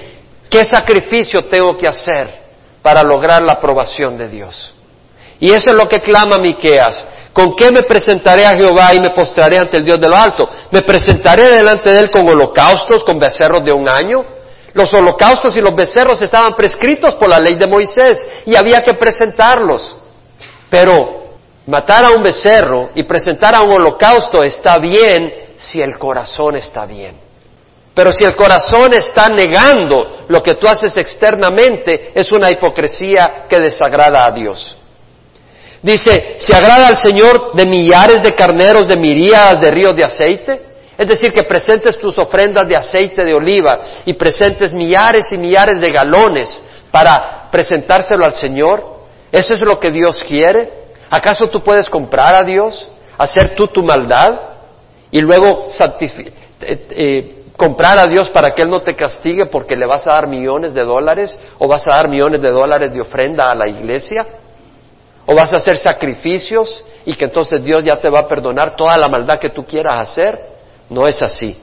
¿qué 0.49 0.65
sacrificio 0.65 1.41
tengo 1.49 1.75
que 1.75 1.87
hacer 1.87 2.29
para 2.81 3.03
lograr 3.03 3.41
la 3.41 3.53
aprobación 3.53 4.17
de 4.17 4.27
Dios? 4.27 4.73
Y 5.39 5.49
eso 5.49 5.69
es 5.69 5.75
lo 5.75 5.87
que 5.87 5.99
clama 5.99 6.37
Miqueas. 6.37 7.05
¿Con 7.33 7.55
qué 7.55 7.69
me 7.71 7.83
presentaré 7.83 8.45
a 8.45 8.53
Jehová 8.53 8.93
y 8.95 8.99
me 8.99 9.11
postraré 9.11 9.59
ante 9.59 9.77
el 9.77 9.85
Dios 9.85 9.99
de 9.99 10.07
lo 10.07 10.15
alto? 10.15 10.49
¿Me 10.71 10.81
presentaré 10.81 11.43
delante 11.43 11.91
de 11.91 11.99
él 11.99 12.09
con 12.09 12.27
holocaustos, 12.27 13.03
con 13.03 13.19
becerros 13.19 13.63
de 13.63 13.71
un 13.71 13.87
año? 13.87 14.25
Los 14.73 14.91
holocaustos 14.93 15.55
y 15.55 15.61
los 15.61 15.75
becerros 15.75 16.21
estaban 16.21 16.53
prescritos 16.53 17.15
por 17.15 17.29
la 17.29 17.39
ley 17.39 17.55
de 17.55 17.67
Moisés 17.67 18.25
y 18.45 18.55
había 18.55 18.81
que 18.81 18.93
presentarlos. 18.95 19.99
Pero 20.69 21.16
matar 21.67 22.05
a 22.05 22.11
un 22.11 22.23
becerro 22.23 22.89
y 22.95 23.03
presentar 23.03 23.55
a 23.55 23.61
un 23.61 23.71
holocausto 23.71 24.43
está 24.43 24.77
bien 24.79 25.31
si 25.57 25.79
el 25.79 25.97
corazón 25.97 26.55
está 26.55 26.85
bien. 26.85 27.19
Pero 27.93 28.11
si 28.11 28.23
el 28.23 28.35
corazón 28.35 28.93
está 28.93 29.27
negando 29.27 30.25
lo 30.27 30.43
que 30.43 30.55
tú 30.55 30.67
haces 30.67 30.95
externamente, 30.97 32.11
es 32.13 32.31
una 32.31 32.49
hipocresía 32.49 33.45
que 33.49 33.59
desagrada 33.59 34.25
a 34.25 34.31
Dios. 34.31 34.77
Dice, 35.81 36.35
¿se 36.39 36.55
agrada 36.55 36.87
al 36.87 36.97
Señor 36.97 37.53
de 37.53 37.65
millares 37.65 38.21
de 38.21 38.35
carneros, 38.35 38.87
de 38.87 38.95
miríadas 38.95 39.61
de 39.61 39.71
ríos 39.71 39.95
de 39.95 40.03
aceite? 40.03 40.61
Es 40.97 41.07
decir, 41.07 41.31
que 41.31 41.43
presentes 41.43 41.99
tus 41.99 42.17
ofrendas 42.17 42.67
de 42.67 42.75
aceite 42.75 43.23
de 43.23 43.33
oliva 43.33 43.81
y 44.05 44.13
presentes 44.13 44.73
millares 44.73 45.31
y 45.31 45.37
millares 45.37 45.79
de 45.79 45.91
galones 45.91 46.63
para 46.91 47.49
presentárselo 47.51 48.25
al 48.25 48.33
Señor. 48.33 48.97
¿Eso 49.31 49.53
es 49.53 49.61
lo 49.61 49.79
que 49.79 49.91
Dios 49.91 50.23
quiere? 50.23 50.86
¿Acaso 51.09 51.47
tú 51.49 51.61
puedes 51.61 51.89
comprar 51.89 52.35
a 52.35 52.45
Dios, 52.45 52.87
hacer 53.17 53.55
tú 53.55 53.67
tu 53.67 53.83
maldad 53.83 54.27
y 55.09 55.21
luego 55.21 55.67
eh, 55.69 56.33
eh, 56.61 57.43
comprar 57.55 57.97
a 57.97 58.05
Dios 58.05 58.29
para 58.29 58.53
que 58.53 58.61
Él 58.61 58.69
no 58.69 58.81
te 58.81 58.93
castigue 58.93 59.45
porque 59.45 59.75
le 59.75 59.85
vas 59.85 60.05
a 60.05 60.11
dar 60.11 60.27
millones 60.27 60.73
de 60.73 60.83
dólares 60.83 61.37
o 61.57 61.67
vas 61.67 61.87
a 61.87 61.91
dar 61.91 62.09
millones 62.09 62.41
de 62.41 62.51
dólares 62.51 62.93
de 62.93 63.01
ofrenda 63.01 63.49
a 63.49 63.55
la 63.55 63.67
iglesia? 63.67 64.25
¿O 65.25 65.35
vas 65.35 65.51
a 65.53 65.57
hacer 65.57 65.77
sacrificios 65.77 66.83
y 67.05 67.13
que 67.15 67.25
entonces 67.25 67.63
Dios 67.63 67.83
ya 67.83 67.99
te 67.99 68.09
va 68.09 68.19
a 68.19 68.27
perdonar 68.27 68.75
toda 68.75 68.97
la 68.97 69.07
maldad 69.07 69.39
que 69.39 69.49
tú 69.49 69.65
quieras 69.65 70.01
hacer? 70.01 70.39
No 70.89 71.07
es 71.07 71.21
así. 71.21 71.57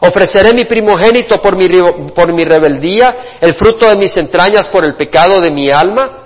Ofreceré 0.00 0.52
mi 0.52 0.64
primogénito 0.64 1.40
por 1.40 1.56
mi, 1.56 1.68
por 2.14 2.34
mi 2.34 2.44
rebeldía, 2.44 3.38
el 3.40 3.54
fruto 3.54 3.88
de 3.88 3.96
mis 3.96 4.16
entrañas 4.16 4.68
por 4.68 4.84
el 4.84 4.96
pecado 4.96 5.40
de 5.40 5.50
mi 5.50 5.70
alma. 5.70 6.21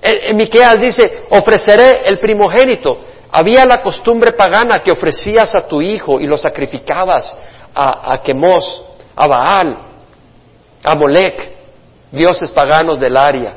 En, 0.00 0.36
Miqueas 0.36 0.80
dice, 0.80 1.24
ofreceré 1.30 2.02
el 2.06 2.18
primogénito. 2.18 3.00
Había 3.30 3.64
la 3.64 3.82
costumbre 3.82 4.32
pagana 4.32 4.80
que 4.80 4.90
ofrecías 4.90 5.54
a 5.54 5.66
tu 5.66 5.82
hijo 5.82 6.20
y 6.20 6.26
lo 6.26 6.38
sacrificabas 6.38 7.36
a, 7.74 8.12
a 8.14 8.22
Quemos, 8.22 8.84
a 9.14 9.26
Baal, 9.26 9.78
a 10.82 10.94
Molec, 10.94 11.50
dioses 12.10 12.50
paganos 12.50 12.98
del 12.98 13.16
área. 13.16 13.56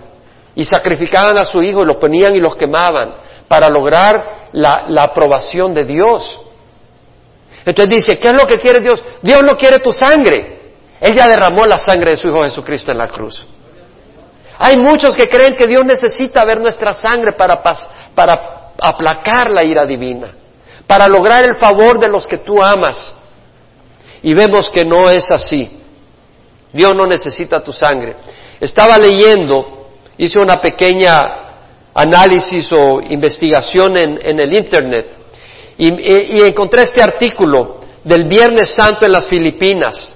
Y 0.56 0.66
sacrificaban 0.66 1.38
a 1.38 1.46
su 1.46 1.62
hijo 1.62 1.84
y 1.84 1.86
lo 1.86 2.00
ponían 2.00 2.36
y 2.36 2.42
los 2.42 2.56
quemaban 2.56 3.14
para 3.48 3.70
lograr 3.70 4.50
la, 4.52 4.86
la 4.88 5.04
aprobación 5.04 5.74
de 5.74 5.86
Dios. 5.86 6.42
Entonces 7.66 7.96
dice, 7.96 8.20
¿qué 8.20 8.30
es 8.30 8.34
lo 8.34 8.46
que 8.46 8.58
quiere 8.58 8.80
Dios? 8.80 9.02
Dios 9.22 9.44
no 9.44 9.56
quiere 9.56 9.80
tu 9.80 9.92
sangre. 9.92 10.60
Él 11.00 11.16
ya 11.16 11.28
derramó 11.28 11.66
la 11.66 11.78
sangre 11.78 12.12
de 12.12 12.18
su 12.18 12.28
Hijo 12.28 12.44
Jesucristo 12.44 12.92
en 12.92 12.98
la 12.98 13.08
cruz. 13.08 13.48
Hay 14.64 14.78
muchos 14.78 15.16
que 15.16 15.28
creen 15.28 15.56
que 15.56 15.68
Dios 15.68 15.84
necesita 15.86 16.46
ver 16.46 16.62
nuestra 16.62 16.94
sangre 16.94 17.32
para, 17.34 17.62
para 18.14 18.72
aplacar 18.80 19.50
la 19.50 19.64
ira 19.64 19.86
divina, 19.86 20.34
para 20.86 21.08
lograr 21.08 21.44
el 21.44 21.56
favor 21.56 22.00
de 22.00 22.08
los 22.08 22.28
que 22.28 22.38
tú 22.38 22.62
amas. 22.62 23.14
Y 24.24 24.34
vemos 24.34 24.70
que 24.70 24.86
no 24.86 25.10
es 25.10 25.32
así. 25.32 25.82
Dios 26.72 26.96
no 26.96 27.08
necesita 27.08 27.64
tu 27.64 27.74
sangre. 27.74 28.16
Estaba 28.60 28.98
leyendo, 28.98 29.90
hice 30.18 30.38
una 30.40 30.62
pequeña 30.62 31.18
análisis 31.94 32.72
o 32.72 33.02
investigación 33.02 33.98
en, 33.98 34.20
en 34.22 34.40
el 34.40 34.54
Internet 34.54 35.22
y, 35.82 36.42
encontré 36.42 36.84
este 36.84 37.02
artículo 37.02 37.80
del 38.04 38.26
Viernes 38.26 38.70
Santo 38.70 39.04
en 39.04 39.12
las 39.12 39.28
Filipinas. 39.28 40.16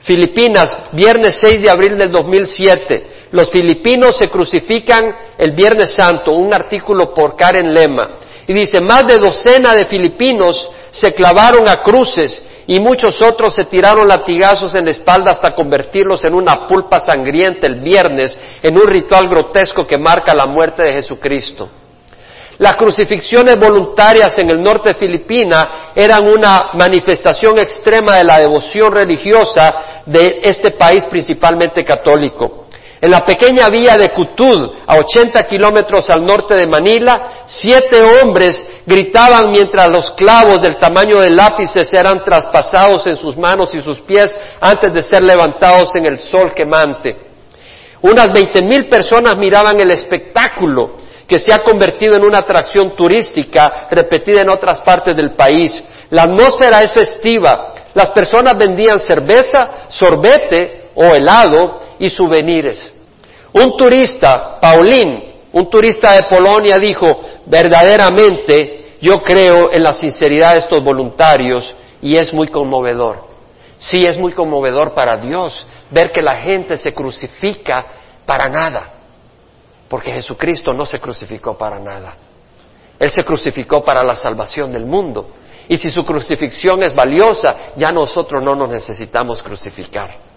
Filipinas, 0.00 0.78
viernes 0.92 1.36
6 1.40 1.62
de 1.62 1.68
abril 1.68 1.98
del 1.98 2.12
2007. 2.12 3.06
Los 3.32 3.50
filipinos 3.50 4.16
se 4.16 4.28
crucifican 4.28 5.14
el 5.38 5.52
Viernes 5.52 5.94
Santo, 5.94 6.32
un 6.32 6.52
artículo 6.52 7.14
por 7.14 7.36
Karen 7.36 7.72
Lema. 7.72 8.10
Y 8.46 8.52
dice, 8.52 8.80
más 8.80 9.06
de 9.06 9.18
docena 9.18 9.74
de 9.74 9.86
filipinos 9.86 10.68
se 10.90 11.14
clavaron 11.14 11.68
a 11.68 11.76
cruces 11.76 12.44
y 12.66 12.80
muchos 12.80 13.20
otros 13.22 13.54
se 13.54 13.64
tiraron 13.64 14.08
latigazos 14.08 14.74
en 14.74 14.84
la 14.84 14.90
espalda 14.90 15.30
hasta 15.32 15.54
convertirlos 15.54 16.24
en 16.24 16.34
una 16.34 16.66
pulpa 16.66 16.98
sangrienta 16.98 17.68
el 17.68 17.80
viernes, 17.80 18.36
en 18.62 18.76
un 18.76 18.86
ritual 18.86 19.28
grotesco 19.28 19.86
que 19.86 19.98
marca 19.98 20.34
la 20.34 20.46
muerte 20.46 20.82
de 20.82 20.92
Jesucristo. 20.92 21.68
Las 22.58 22.76
crucifixiones 22.76 23.58
voluntarias 23.58 24.36
en 24.38 24.50
el 24.50 24.60
norte 24.60 24.90
de 24.90 24.94
Filipina 24.94 25.92
eran 25.94 26.28
una 26.28 26.72
manifestación 26.74 27.58
extrema 27.58 28.16
de 28.16 28.24
la 28.24 28.38
devoción 28.38 28.92
religiosa 28.92 30.02
de 30.04 30.40
este 30.42 30.72
país 30.72 31.06
principalmente 31.06 31.82
católico. 31.84 32.66
En 33.02 33.10
la 33.10 33.20
pequeña 33.20 33.70
vía 33.70 33.96
de 33.96 34.10
Cutud, 34.10 34.72
a 34.86 34.96
80 34.96 35.42
kilómetros 35.44 36.10
al 36.10 36.22
norte 36.22 36.54
de 36.54 36.66
Manila, 36.66 37.44
siete 37.46 38.02
hombres 38.02 38.66
gritaban 38.84 39.50
mientras 39.50 39.88
los 39.88 40.10
clavos 40.10 40.60
del 40.60 40.76
tamaño 40.76 41.18
de 41.20 41.30
lápices 41.30 41.90
eran 41.94 42.22
traspasados 42.22 43.06
en 43.06 43.16
sus 43.16 43.38
manos 43.38 43.74
y 43.74 43.80
sus 43.80 44.00
pies 44.00 44.38
antes 44.60 44.92
de 44.92 45.00
ser 45.00 45.22
levantados 45.22 45.96
en 45.96 46.04
el 46.04 46.18
sol 46.18 46.52
quemante. 46.52 47.16
Unas 48.02 48.32
veinte 48.32 48.60
mil 48.62 48.86
personas 48.86 49.38
miraban 49.38 49.80
el 49.80 49.90
espectáculo 49.90 50.96
que 51.26 51.38
se 51.38 51.54
ha 51.54 51.62
convertido 51.62 52.16
en 52.16 52.24
una 52.24 52.38
atracción 52.38 52.94
turística 52.94 53.86
repetida 53.90 54.42
en 54.42 54.50
otras 54.50 54.82
partes 54.82 55.16
del 55.16 55.34
país. 55.34 55.82
La 56.10 56.24
atmósfera 56.24 56.82
es 56.82 56.92
festiva. 56.92 57.72
Las 57.94 58.10
personas 58.10 58.58
vendían 58.58 59.00
cerveza, 59.00 59.86
sorbete 59.88 60.90
o 60.94 61.14
helado 61.14 61.89
y 62.00 62.10
souvenirs. 62.10 62.92
Un 63.52 63.76
turista, 63.76 64.58
Paulín, 64.60 65.22
un 65.52 65.70
turista 65.70 66.12
de 66.14 66.24
Polonia 66.24 66.78
dijo, 66.78 67.20
verdaderamente 67.46 68.96
yo 69.00 69.22
creo 69.22 69.70
en 69.72 69.82
la 69.82 69.92
sinceridad 69.92 70.54
de 70.54 70.60
estos 70.60 70.82
voluntarios 70.82 71.74
y 72.00 72.16
es 72.16 72.32
muy 72.32 72.48
conmovedor. 72.48 73.28
Sí, 73.78 74.04
es 74.04 74.18
muy 74.18 74.32
conmovedor 74.32 74.92
para 74.94 75.16
Dios 75.16 75.66
ver 75.90 76.10
que 76.10 76.22
la 76.22 76.40
gente 76.40 76.76
se 76.76 76.92
crucifica 76.92 77.84
para 78.26 78.48
nada. 78.48 78.92
Porque 79.88 80.12
Jesucristo 80.12 80.72
no 80.72 80.86
se 80.86 80.98
crucificó 81.00 81.56
para 81.58 81.78
nada. 81.78 82.16
Él 82.98 83.10
se 83.10 83.24
crucificó 83.24 83.82
para 83.82 84.04
la 84.04 84.14
salvación 84.14 84.72
del 84.72 84.86
mundo. 84.86 85.30
Y 85.68 85.76
si 85.76 85.90
su 85.90 86.04
crucifixión 86.04 86.82
es 86.82 86.94
valiosa, 86.94 87.72
ya 87.76 87.90
nosotros 87.90 88.42
no 88.42 88.54
nos 88.54 88.68
necesitamos 88.68 89.42
crucificar. 89.42 90.29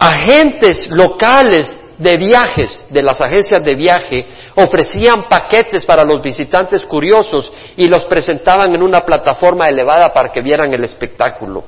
Agentes 0.00 0.88
locales 0.88 1.76
de 1.98 2.16
viajes, 2.16 2.86
de 2.88 3.02
las 3.02 3.20
agencias 3.20 3.62
de 3.62 3.74
viaje, 3.74 4.26
ofrecían 4.54 5.24
paquetes 5.24 5.84
para 5.84 6.02
los 6.04 6.22
visitantes 6.22 6.86
curiosos 6.86 7.52
y 7.76 7.86
los 7.86 8.06
presentaban 8.06 8.74
en 8.74 8.82
una 8.82 9.00
plataforma 9.02 9.66
elevada 9.66 10.10
para 10.10 10.30
que 10.30 10.40
vieran 10.40 10.72
el 10.72 10.82
espectáculo. 10.84 11.64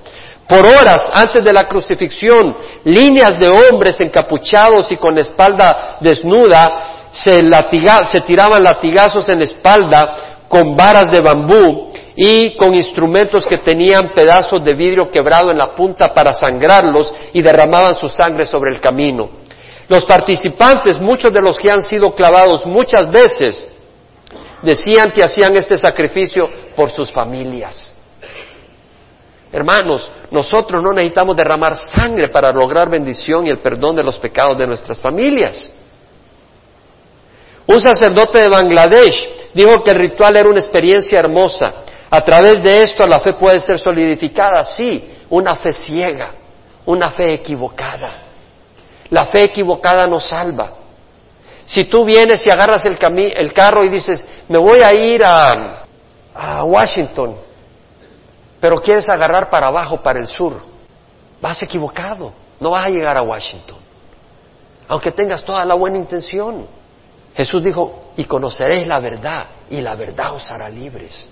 Por 0.48 0.64
horas 0.64 1.10
antes 1.12 1.44
de 1.44 1.52
la 1.52 1.68
crucifixión, 1.68 2.56
líneas 2.84 3.38
de 3.38 3.50
hombres 3.50 4.00
encapuchados 4.00 4.90
y 4.90 4.96
con 4.96 5.18
espalda 5.18 5.98
desnuda 6.00 7.08
se, 7.10 7.36
se 8.10 8.20
tiraban 8.22 8.62
latigazos 8.62 9.28
en 9.28 9.40
la 9.40 9.44
espalda 9.44 10.38
con 10.48 10.74
varas 10.74 11.10
de 11.10 11.20
bambú 11.20 11.90
y 12.14 12.54
con 12.56 12.74
instrumentos 12.74 13.46
que 13.46 13.58
tenían 13.58 14.12
pedazos 14.14 14.62
de 14.64 14.74
vidrio 14.74 15.10
quebrado 15.10 15.50
en 15.50 15.58
la 15.58 15.72
punta 15.72 16.12
para 16.12 16.34
sangrarlos 16.34 17.12
y 17.32 17.40
derramaban 17.40 17.94
su 17.94 18.08
sangre 18.08 18.46
sobre 18.46 18.70
el 18.72 18.80
camino. 18.80 19.30
Los 19.88 20.04
participantes, 20.04 21.00
muchos 21.00 21.32
de 21.32 21.40
los 21.40 21.58
que 21.58 21.70
han 21.70 21.82
sido 21.82 22.14
clavados 22.14 22.64
muchas 22.66 23.10
veces, 23.10 23.70
decían 24.62 25.10
que 25.10 25.24
hacían 25.24 25.56
este 25.56 25.76
sacrificio 25.76 26.48
por 26.76 26.90
sus 26.90 27.10
familias. 27.10 27.92
Hermanos, 29.52 30.10
nosotros 30.30 30.82
no 30.82 30.92
necesitamos 30.92 31.36
derramar 31.36 31.76
sangre 31.76 32.28
para 32.28 32.52
lograr 32.52 32.88
bendición 32.88 33.46
y 33.46 33.50
el 33.50 33.60
perdón 33.60 33.96
de 33.96 34.02
los 34.02 34.18
pecados 34.18 34.56
de 34.56 34.66
nuestras 34.66 34.98
familias. 34.98 35.70
Un 37.66 37.80
sacerdote 37.80 38.38
de 38.38 38.48
Bangladesh 38.48 39.50
dijo 39.52 39.82
que 39.82 39.90
el 39.90 39.96
ritual 39.96 40.36
era 40.36 40.48
una 40.48 40.60
experiencia 40.60 41.18
hermosa. 41.18 41.84
A 42.12 42.20
través 42.20 42.62
de 42.62 42.82
esto 42.82 43.06
la 43.06 43.20
fe 43.20 43.32
puede 43.32 43.58
ser 43.58 43.78
solidificada, 43.78 44.62
sí, 44.66 45.24
una 45.30 45.56
fe 45.56 45.72
ciega, 45.72 46.34
una 46.84 47.10
fe 47.10 47.32
equivocada. 47.32 48.24
La 49.08 49.24
fe 49.24 49.44
equivocada 49.44 50.04
nos 50.04 50.28
salva. 50.28 50.74
Si 51.64 51.86
tú 51.86 52.04
vienes 52.04 52.46
y 52.46 52.50
agarras 52.50 52.84
el, 52.84 52.98
el 53.34 53.52
carro 53.54 53.82
y 53.82 53.88
dices, 53.88 54.26
me 54.46 54.58
voy 54.58 54.80
a 54.80 54.92
ir 54.92 55.24
a, 55.24 55.84
a 56.34 56.64
Washington, 56.64 57.34
pero 58.60 58.76
quieres 58.82 59.08
agarrar 59.08 59.48
para 59.48 59.68
abajo, 59.68 60.02
para 60.02 60.18
el 60.18 60.26
sur, 60.26 60.60
vas 61.40 61.62
equivocado, 61.62 62.34
no 62.60 62.72
vas 62.72 62.88
a 62.88 62.90
llegar 62.90 63.16
a 63.16 63.22
Washington, 63.22 63.78
aunque 64.86 65.12
tengas 65.12 65.42
toda 65.42 65.64
la 65.64 65.72
buena 65.72 65.96
intención. 65.96 66.66
Jesús 67.34 67.64
dijo, 67.64 68.12
y 68.18 68.26
conoceréis 68.26 68.86
la 68.86 69.00
verdad, 69.00 69.46
y 69.70 69.80
la 69.80 69.94
verdad 69.94 70.34
os 70.34 70.50
hará 70.50 70.68
libres. 70.68 71.26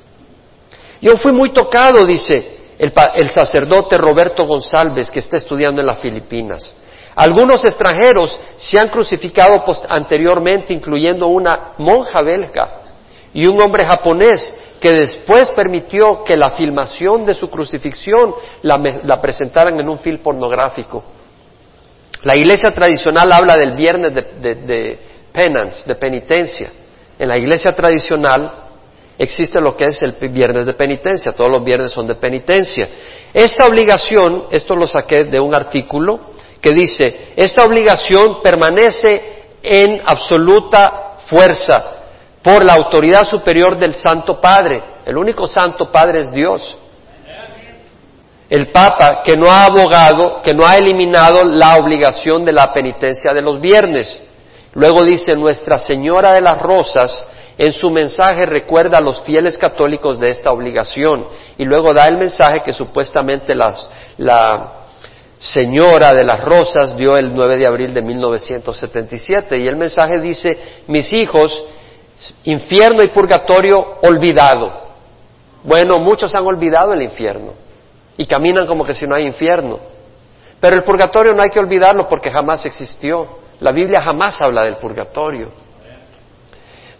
Yo 1.01 1.17
fui 1.17 1.33
muy 1.33 1.51
tocado, 1.51 2.05
dice 2.05 2.59
el, 2.79 3.31
sacerdote 3.31 3.97
Roberto 3.99 4.47
González, 4.47 5.11
que 5.11 5.21
está 5.21 5.37
estudiando 5.37 5.81
en 5.81 5.87
las 5.87 6.01
Filipinas. 6.01 6.75
Algunos 7.15 7.65
extranjeros 7.65 8.39
se 8.57 8.79
han 8.79 8.89
crucificado 8.89 9.63
anteriormente, 9.89 10.73
incluyendo 10.73 11.27
una 11.27 11.75
monja 11.79 12.23
belga 12.23 12.81
y 13.33 13.47
un 13.47 13.61
hombre 13.61 13.85
japonés 13.87 14.53
que 14.81 14.93
después 14.93 15.51
permitió 15.51 16.25
que 16.25 16.37
la 16.37 16.51
filmación 16.51 17.27
de 17.27 17.35
su 17.35 17.51
crucifixión 17.51 18.35
la, 18.63 19.21
presentaran 19.21 19.79
en 19.79 19.89
un 19.89 19.99
film 19.99 20.19
pornográfico. 20.19 21.05
La 22.23 22.37
iglesia 22.37 22.73
tradicional 22.75 23.31
habla 23.33 23.57
del 23.57 23.77
viernes 23.77 24.15
de, 24.15 24.99
penance, 25.33 25.87
de 25.87 25.95
penitencia. 25.95 26.71
En 27.19 27.29
la 27.29 27.39
iglesia 27.39 27.73
tradicional 27.73 28.70
existe 29.21 29.61
lo 29.61 29.77
que 29.77 29.85
es 29.85 30.03
el 30.03 30.13
viernes 30.31 30.65
de 30.65 30.73
penitencia, 30.73 31.33
todos 31.33 31.51
los 31.51 31.63
viernes 31.63 31.93
son 31.93 32.07
de 32.07 32.15
penitencia. 32.15 32.89
Esta 33.35 33.67
obligación, 33.67 34.45
esto 34.51 34.75
lo 34.75 34.87
saqué 34.87 35.25
de 35.25 35.39
un 35.39 35.55
artículo 35.55 36.21
que 36.59 36.71
dice, 36.71 37.33
esta 37.37 37.65
obligación 37.65 38.41
permanece 38.43 39.43
en 39.63 40.01
absoluta 40.07 41.17
fuerza 41.27 41.97
por 42.43 42.65
la 42.65 42.73
autoridad 42.73 43.25
superior 43.25 43.79
del 43.79 43.95
Santo 43.95 44.41
Padre. 44.41 44.83
El 45.05 45.19
único 45.19 45.47
Santo 45.47 45.93
Padre 45.93 46.21
es 46.21 46.33
Dios. 46.33 46.79
El 48.49 48.73
Papa 48.73 49.23
que 49.23 49.37
no 49.37 49.51
ha 49.51 49.67
abogado, 49.67 50.41
que 50.43 50.55
no 50.55 50.67
ha 50.67 50.79
eliminado 50.79 51.45
la 51.45 51.77
obligación 51.77 52.43
de 52.43 52.53
la 52.53 52.73
penitencia 52.73 53.33
de 53.35 53.43
los 53.43 53.61
viernes. 53.61 54.23
Luego 54.73 55.05
dice, 55.05 55.35
Nuestra 55.35 55.77
Señora 55.77 56.33
de 56.33 56.41
las 56.41 56.59
Rosas 56.59 57.27
en 57.61 57.75
su 57.75 57.91
mensaje 57.91 58.47
recuerda 58.47 58.97
a 58.97 59.03
los 59.03 59.21
fieles 59.21 59.59
católicos 59.59 60.19
de 60.19 60.31
esta 60.31 60.51
obligación 60.51 61.29
y 61.59 61.67
luego 61.67 61.93
da 61.93 62.09
el 62.09 62.17
mensaje 62.17 62.63
que 62.63 62.73
supuestamente 62.73 63.55
la 63.55 64.81
señora 65.39 66.15
de 66.15 66.25
las 66.25 66.43
Rosas 66.43 66.97
dio 66.97 67.19
el 67.19 67.35
9 67.35 67.59
de 67.59 67.67
abril 67.67 67.93
de 67.93 68.01
1977 68.01 69.59
y 69.59 69.67
el 69.67 69.77
mensaje 69.77 70.19
dice, 70.21 70.59
mis 70.87 71.13
hijos, 71.13 71.55
infierno 72.45 73.03
y 73.03 73.09
purgatorio 73.09 73.99
olvidado. 74.05 74.73
Bueno, 75.63 75.99
muchos 75.99 76.35
han 76.35 76.47
olvidado 76.47 76.95
el 76.95 77.03
infierno 77.03 77.53
y 78.17 78.25
caminan 78.25 78.67
como 78.67 78.87
que 78.87 78.95
si 78.95 79.07
no 79.07 79.15
hay 79.15 79.27
infierno. 79.27 79.81
Pero 80.59 80.77
el 80.77 80.83
purgatorio 80.83 81.35
no 81.35 81.43
hay 81.43 81.51
que 81.51 81.61
olvidarlo 81.61 82.09
porque 82.09 82.31
jamás 82.31 82.65
existió. 82.65 83.27
La 83.61 83.71
Biblia 83.71 84.01
jamás 84.01 84.41
habla 84.41 84.63
del 84.63 84.77
purgatorio. 84.77 85.60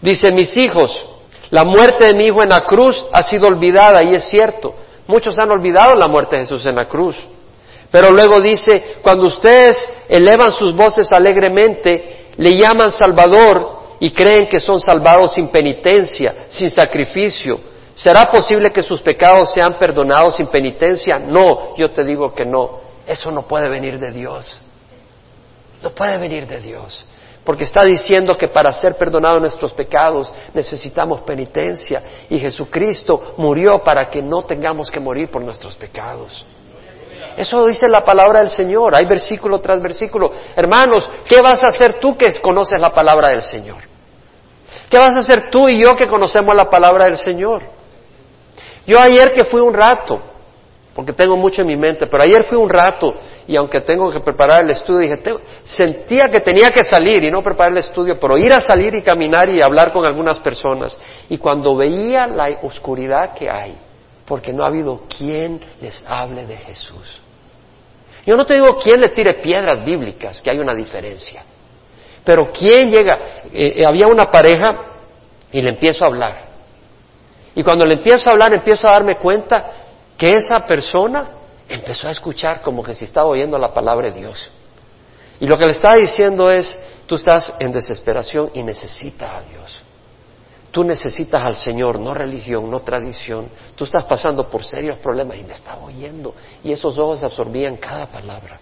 Dice, 0.01 0.31
mis 0.31 0.57
hijos, 0.57 1.07
la 1.51 1.63
muerte 1.63 2.07
de 2.07 2.13
mi 2.13 2.25
hijo 2.25 2.41
en 2.41 2.49
la 2.49 2.61
cruz 2.61 3.05
ha 3.11 3.21
sido 3.21 3.47
olvidada 3.47 4.03
y 4.03 4.15
es 4.15 4.23
cierto. 4.23 4.73
Muchos 5.05 5.37
han 5.37 5.51
olvidado 5.51 5.95
la 5.95 6.07
muerte 6.07 6.37
de 6.37 6.43
Jesús 6.43 6.65
en 6.65 6.75
la 6.75 6.87
cruz. 6.87 7.15
Pero 7.91 8.09
luego 8.09 8.39
dice, 8.39 8.97
cuando 9.01 9.27
ustedes 9.27 9.89
elevan 10.07 10.51
sus 10.51 10.73
voces 10.73 11.11
alegremente, 11.11 12.31
le 12.37 12.57
llaman 12.57 12.91
Salvador 12.91 13.81
y 13.99 14.11
creen 14.11 14.47
que 14.47 14.59
son 14.59 14.79
salvados 14.79 15.33
sin 15.33 15.49
penitencia, 15.49 16.45
sin 16.47 16.71
sacrificio. 16.71 17.59
¿Será 17.93 18.23
posible 18.23 18.71
que 18.71 18.81
sus 18.81 19.01
pecados 19.01 19.51
sean 19.53 19.77
perdonados 19.77 20.37
sin 20.37 20.47
penitencia? 20.47 21.19
No, 21.19 21.75
yo 21.75 21.91
te 21.91 22.03
digo 22.03 22.33
que 22.33 22.45
no. 22.45 22.79
Eso 23.05 23.29
no 23.29 23.43
puede 23.43 23.67
venir 23.69 23.99
de 23.99 24.11
Dios. 24.11 24.61
No 25.83 25.89
puede 25.91 26.17
venir 26.17 26.47
de 26.47 26.61
Dios 26.61 27.05
porque 27.43 27.63
está 27.63 27.83
diciendo 27.83 28.37
que 28.37 28.47
para 28.47 28.71
ser 28.71 28.95
perdonados 28.95 29.41
nuestros 29.41 29.73
pecados 29.73 30.31
necesitamos 30.53 31.21
penitencia 31.21 32.03
y 32.29 32.37
Jesucristo 32.37 33.33
murió 33.37 33.83
para 33.83 34.09
que 34.09 34.21
no 34.21 34.43
tengamos 34.43 34.91
que 34.91 34.99
morir 34.99 35.29
por 35.29 35.41
nuestros 35.41 35.75
pecados. 35.75 36.45
Eso 37.35 37.65
dice 37.65 37.87
la 37.87 38.01
palabra 38.01 38.39
del 38.39 38.49
Señor, 38.49 38.93
hay 38.93 39.05
versículo 39.05 39.59
tras 39.59 39.81
versículo. 39.81 40.31
Hermanos, 40.55 41.09
¿qué 41.27 41.41
vas 41.41 41.63
a 41.63 41.69
hacer 41.69 41.99
tú 41.99 42.15
que 42.15 42.31
conoces 42.41 42.79
la 42.79 42.91
palabra 42.91 43.29
del 43.29 43.41
Señor? 43.41 43.77
¿Qué 44.89 44.97
vas 44.97 45.15
a 45.15 45.19
hacer 45.19 45.49
tú 45.49 45.67
y 45.69 45.81
yo 45.81 45.95
que 45.95 46.07
conocemos 46.07 46.55
la 46.55 46.69
palabra 46.69 47.05
del 47.05 47.17
Señor? 47.17 47.61
Yo 48.85 48.99
ayer 48.99 49.31
que 49.31 49.45
fui 49.45 49.61
un 49.61 49.73
rato, 49.73 50.21
porque 50.93 51.13
tengo 51.13 51.37
mucho 51.37 51.61
en 51.61 51.67
mi 51.67 51.77
mente, 51.77 52.07
pero 52.07 52.23
ayer 52.23 52.43
fui 52.43 52.57
un 52.57 52.69
rato 52.69 53.13
y 53.47 53.55
aunque 53.55 53.79
tengo 53.81 54.11
que 54.11 54.19
preparar 54.19 54.63
el 54.63 54.71
estudio, 54.71 54.99
dije, 54.99 55.21
sentía 55.63 56.29
que 56.29 56.41
tenía 56.41 56.69
que 56.69 56.83
salir 56.83 57.23
y 57.23 57.31
no 57.31 57.41
preparar 57.41 57.71
el 57.71 57.77
estudio, 57.77 58.19
pero 58.19 58.37
ir 58.37 58.51
a 58.51 58.59
salir 58.59 58.93
y 58.95 59.01
caminar 59.01 59.49
y 59.49 59.61
hablar 59.61 59.93
con 59.93 60.05
algunas 60.05 60.39
personas. 60.39 60.97
Y 61.29 61.37
cuando 61.37 61.75
veía 61.75 62.27
la 62.27 62.49
oscuridad 62.63 63.33
que 63.33 63.49
hay, 63.49 63.77
porque 64.25 64.51
no 64.51 64.63
ha 64.63 64.67
habido 64.67 65.03
quien 65.07 65.61
les 65.81 66.03
hable 66.07 66.45
de 66.45 66.57
Jesús. 66.57 67.21
Yo 68.25 68.35
no 68.35 68.45
te 68.45 68.53
digo 68.55 68.77
quién 68.77 68.99
le 68.99 69.09
tire 69.09 69.35
piedras 69.35 69.83
bíblicas, 69.83 70.41
que 70.41 70.51
hay 70.51 70.59
una 70.59 70.75
diferencia. 70.75 71.43
Pero 72.23 72.51
quién 72.51 72.91
llega, 72.91 73.17
eh, 73.51 73.75
eh, 73.77 73.85
había 73.87 74.07
una 74.07 74.29
pareja 74.29 74.77
y 75.51 75.61
le 75.61 75.69
empiezo 75.69 76.03
a 76.03 76.07
hablar. 76.07 76.51
Y 77.55 77.63
cuando 77.63 77.85
le 77.85 77.95
empiezo 77.95 78.29
a 78.29 78.33
hablar, 78.33 78.53
empiezo 78.53 78.87
a 78.87 78.91
darme 78.91 79.17
cuenta 79.17 79.80
que 80.21 80.33
esa 80.33 80.67
persona 80.67 81.31
empezó 81.67 82.07
a 82.07 82.11
escuchar 82.11 82.61
como 82.61 82.83
que 82.83 82.93
si 82.93 83.05
estaba 83.05 83.27
oyendo 83.27 83.57
la 83.57 83.73
palabra 83.73 84.11
de 84.11 84.19
Dios. 84.19 84.51
Y 85.39 85.47
lo 85.47 85.57
que 85.57 85.65
le 85.65 85.71
estaba 85.71 85.95
diciendo 85.95 86.51
es, 86.51 86.77
tú 87.07 87.15
estás 87.15 87.55
en 87.57 87.71
desesperación 87.71 88.51
y 88.53 88.61
necesitas 88.61 89.31
a 89.31 89.41
Dios. 89.41 89.81
Tú 90.69 90.83
necesitas 90.83 91.41
al 91.41 91.55
Señor, 91.55 91.99
no 91.99 92.13
religión, 92.13 92.69
no 92.69 92.81
tradición. 92.81 93.49
Tú 93.75 93.85
estás 93.85 94.03
pasando 94.03 94.47
por 94.47 94.63
serios 94.63 94.99
problemas 94.99 95.37
y 95.37 95.43
me 95.43 95.53
estaba 95.53 95.85
oyendo. 95.85 96.35
Y 96.63 96.71
esos 96.71 96.99
ojos 96.99 97.23
absorbían 97.23 97.77
cada 97.77 98.05
palabra. 98.05 98.59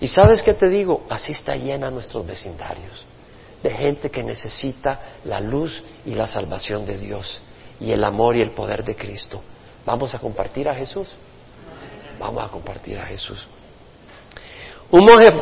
Y 0.00 0.06
sabes 0.08 0.42
qué 0.42 0.54
te 0.54 0.70
digo, 0.70 1.04
así 1.10 1.32
está 1.32 1.54
llena 1.54 1.90
nuestros 1.90 2.26
vecindarios, 2.26 3.04
de 3.62 3.70
gente 3.72 4.10
que 4.10 4.22
necesita 4.22 5.18
la 5.24 5.38
luz 5.38 5.84
y 6.06 6.14
la 6.14 6.26
salvación 6.26 6.86
de 6.86 6.96
Dios 6.96 7.42
y 7.78 7.92
el 7.92 8.02
amor 8.02 8.36
y 8.36 8.40
el 8.40 8.52
poder 8.52 8.84
de 8.84 8.96
Cristo. 8.96 9.42
Vamos 9.86 10.14
a 10.14 10.18
compartir 10.18 10.68
a 10.68 10.74
Jesús. 10.74 11.08
Vamos 12.18 12.44
a 12.44 12.48
compartir 12.48 12.98
a 12.98 13.06
Jesús. 13.06 13.46
Un 14.88 15.04
monje 15.04 15.32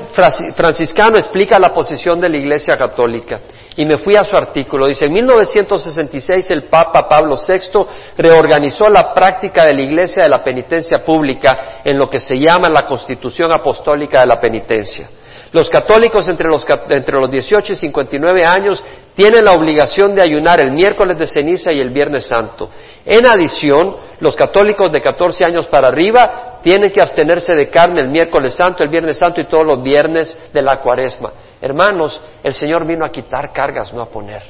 franciscano 0.54 1.16
explica 1.16 1.58
la 1.58 1.72
posición 1.72 2.18
de 2.18 2.30
la 2.30 2.38
Iglesia 2.38 2.78
Católica 2.78 3.40
y 3.76 3.84
me 3.84 3.98
fui 3.98 4.16
a 4.16 4.24
su 4.24 4.34
artículo. 4.36 4.86
Dice, 4.86 5.04
en 5.04 5.12
1966 5.12 6.50
el 6.50 6.62
Papa 6.62 7.06
Pablo 7.06 7.36
VI 7.36 7.86
reorganizó 8.16 8.88
la 8.88 9.12
práctica 9.12 9.66
de 9.66 9.74
la 9.74 9.82
Iglesia 9.82 10.22
de 10.22 10.30
la 10.30 10.42
penitencia 10.42 11.04
pública 11.04 11.82
en 11.84 11.98
lo 11.98 12.08
que 12.08 12.20
se 12.20 12.38
llama 12.38 12.70
la 12.70 12.86
Constitución 12.86 13.52
Apostólica 13.52 14.20
de 14.20 14.26
la 14.26 14.40
Penitencia. 14.40 15.10
Los 15.52 15.68
católicos 15.68 16.26
entre 16.26 16.48
los, 16.48 16.64
entre 16.88 17.20
los 17.20 17.30
18 17.30 17.74
y 17.74 17.76
59 17.76 18.44
años 18.44 18.82
tienen 19.14 19.44
la 19.44 19.52
obligación 19.52 20.14
de 20.14 20.22
ayunar 20.22 20.60
el 20.60 20.72
miércoles 20.72 21.18
de 21.18 21.26
ceniza 21.26 21.72
y 21.72 21.80
el 21.80 21.90
viernes 21.90 22.26
santo. 22.26 22.70
En 23.04 23.26
adición, 23.26 23.96
los 24.20 24.34
católicos 24.34 24.90
de 24.90 25.00
14 25.00 25.44
años 25.44 25.66
para 25.66 25.88
arriba 25.88 26.60
tienen 26.62 26.90
que 26.90 27.00
abstenerse 27.00 27.54
de 27.54 27.68
carne 27.68 28.00
el 28.00 28.08
miércoles 28.08 28.54
santo, 28.54 28.82
el 28.82 28.88
viernes 28.88 29.18
santo 29.18 29.40
y 29.40 29.44
todos 29.44 29.66
los 29.66 29.82
viernes 29.82 30.36
de 30.52 30.62
la 30.62 30.80
cuaresma. 30.80 31.32
Hermanos, 31.60 32.20
el 32.42 32.54
Señor 32.54 32.86
vino 32.86 33.04
a 33.04 33.10
quitar 33.10 33.52
cargas, 33.52 33.92
no 33.92 34.00
a 34.00 34.06
poner. 34.06 34.42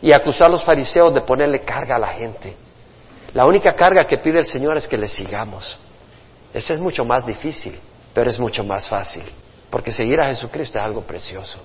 Y 0.00 0.12
acusar 0.12 0.46
a 0.46 0.50
los 0.50 0.62
fariseos 0.62 1.12
de 1.12 1.20
ponerle 1.20 1.60
carga 1.60 1.96
a 1.96 1.98
la 1.98 2.08
gente. 2.08 2.56
La 3.34 3.44
única 3.46 3.74
carga 3.74 4.04
que 4.04 4.18
pide 4.18 4.38
el 4.38 4.46
Señor 4.46 4.76
es 4.76 4.86
que 4.86 4.96
le 4.96 5.08
sigamos. 5.08 5.78
Ese 6.54 6.74
es 6.74 6.80
mucho 6.80 7.04
más 7.04 7.26
difícil 7.26 7.78
pero 8.16 8.30
es 8.30 8.38
mucho 8.38 8.64
más 8.64 8.88
fácil, 8.88 9.24
porque 9.68 9.92
seguir 9.92 10.18
a 10.22 10.28
Jesucristo 10.28 10.78
es 10.78 10.84
algo 10.84 11.02
precioso. 11.02 11.58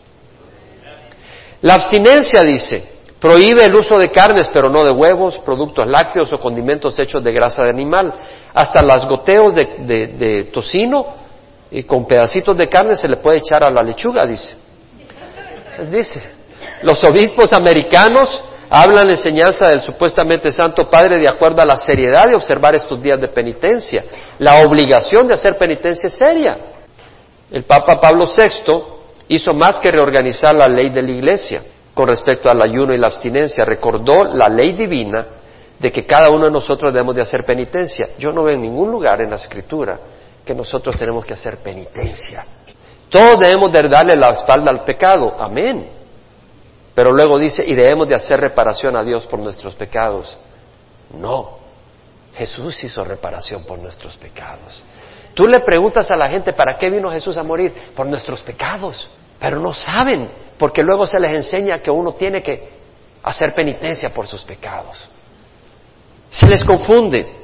La 1.62 1.76
abstinencia 1.76 2.42
dice, 2.42 2.84
prohíbe 3.20 3.64
el 3.64 3.76
uso 3.76 3.98
de 3.98 4.10
carnes, 4.10 4.50
pero 4.52 4.70
no 4.70 4.84
de 4.84 4.92
huevos, 4.92 5.38
productos 5.40 5.88
lácteos 5.88 6.34
o 6.34 6.38
condimentos 6.38 6.98
hechos 6.98 7.24
de 7.24 7.32
grasa 7.32 7.64
de 7.64 7.70
animal. 7.70 8.14
Hasta 8.54 8.82
las 8.82 9.08
goteos 9.08 9.54
de, 9.54 10.50
tocino 10.52 11.06
y 11.70 11.84
con 11.84 12.06
pedacitos 12.06 12.58
de 12.58 12.68
carne 12.68 12.96
se 12.96 13.08
le 13.08 13.18
puede 13.18 13.38
echar 13.38 13.64
a 13.64 13.70
la 13.70 13.84
lechuga, 13.84 14.26
dice. 14.26 14.56
Dice, 15.90 16.22
los 16.82 17.04
obispos 17.04 17.54
americanos 17.54 18.44
hablan 18.70 19.06
la 19.06 19.14
enseñanza 19.14 19.68
del 19.68 19.82
supuestamente 19.82 20.52
Santo 20.52 20.90
Padre 20.90 21.20
de 21.20 21.28
acuerdo 21.28 21.62
a 21.62 21.66
la 21.66 21.78
seriedad 21.78 22.28
de 22.28 22.36
observar 22.36 22.74
estos 22.74 23.02
días 23.02 23.22
de 23.22 23.28
penitencia. 23.28 24.04
La 24.40 24.62
obligación 24.62 25.28
de 25.28 25.36
hacer 25.36 25.58
penitencia 25.58 26.08
es 26.08 26.18
seria. 26.18 26.58
El 27.52 27.64
Papa 27.64 28.00
Pablo 28.00 28.28
VI 28.28 29.01
hizo 29.32 29.54
más 29.54 29.80
que 29.80 29.90
reorganizar 29.90 30.54
la 30.56 30.68
ley 30.68 30.90
de 30.90 31.02
la 31.02 31.12
Iglesia 31.12 31.64
con 31.94 32.08
respecto 32.08 32.50
al 32.50 32.62
ayuno 32.62 32.94
y 32.94 32.98
la 32.98 33.08
abstinencia. 33.08 33.64
Recordó 33.64 34.26
la 34.26 34.50
ley 34.50 34.74
divina 34.74 35.26
de 35.80 35.92
que 35.92 36.06
cada 36.06 36.30
uno 36.30 36.46
de 36.46 36.52
nosotros 36.52 36.94
debemos 36.94 37.16
de 37.16 37.22
hacer 37.22 37.46
penitencia. 37.46 38.10
Yo 38.20 38.32
no 38.34 38.44
veo 38.44 38.56
en 38.56 38.62
ningún 38.62 38.92
lugar 38.92 39.22
en 39.22 39.30
la 39.30 39.38
Escritura 39.38 39.98
que 40.44 40.54
nosotros 40.54 40.98
tenemos 40.98 41.24
que 41.24 41.34
hacer 41.34 41.58
penitencia. 41.58 42.46
Todos 43.10 43.40
debemos 43.40 43.72
de 43.72 43.88
darle 43.90 44.18
la 44.18 44.32
espalda 44.34 44.70
al 44.70 44.84
pecado. 44.84 45.34
Amén. 45.40 45.90
Pero 46.94 47.14
luego 47.14 47.40
dice, 47.40 47.64
y 47.66 47.74
debemos 47.74 48.10
de 48.10 48.16
hacer 48.16 48.40
reparación 48.40 48.98
a 48.98 49.04
Dios 49.04 49.26
por 49.28 49.40
nuestros 49.40 49.76
pecados. 49.76 50.38
No, 51.14 51.58
Jesús 52.36 52.84
hizo 52.84 53.04
reparación 53.06 53.64
por 53.64 53.80
nuestros 53.80 54.18
pecados. 54.18 54.84
Tú 55.34 55.48
le 55.48 55.62
preguntas 55.62 56.12
a 56.12 56.16
la 56.16 56.28
gente, 56.28 56.54
¿para 56.54 56.78
qué 56.78 56.90
vino 56.90 57.10
Jesús 57.10 57.38
a 57.38 57.44
morir? 57.44 57.74
Por 57.96 58.06
nuestros 58.06 58.42
pecados. 58.42 59.10
Pero 59.42 59.60
no 59.60 59.74
saben, 59.74 60.30
porque 60.56 60.84
luego 60.84 61.08
se 61.08 61.20
les 61.20 61.36
enseña 61.36 61.80
que 61.80 61.90
uno 61.90 62.14
tiene 62.14 62.44
que 62.44 62.70
hacer 63.24 63.56
penitencia 63.56 64.14
por 64.14 64.28
sus 64.28 64.44
pecados. 64.44 65.10
Se 66.30 66.48
les 66.48 66.64
confunde. 66.64 67.40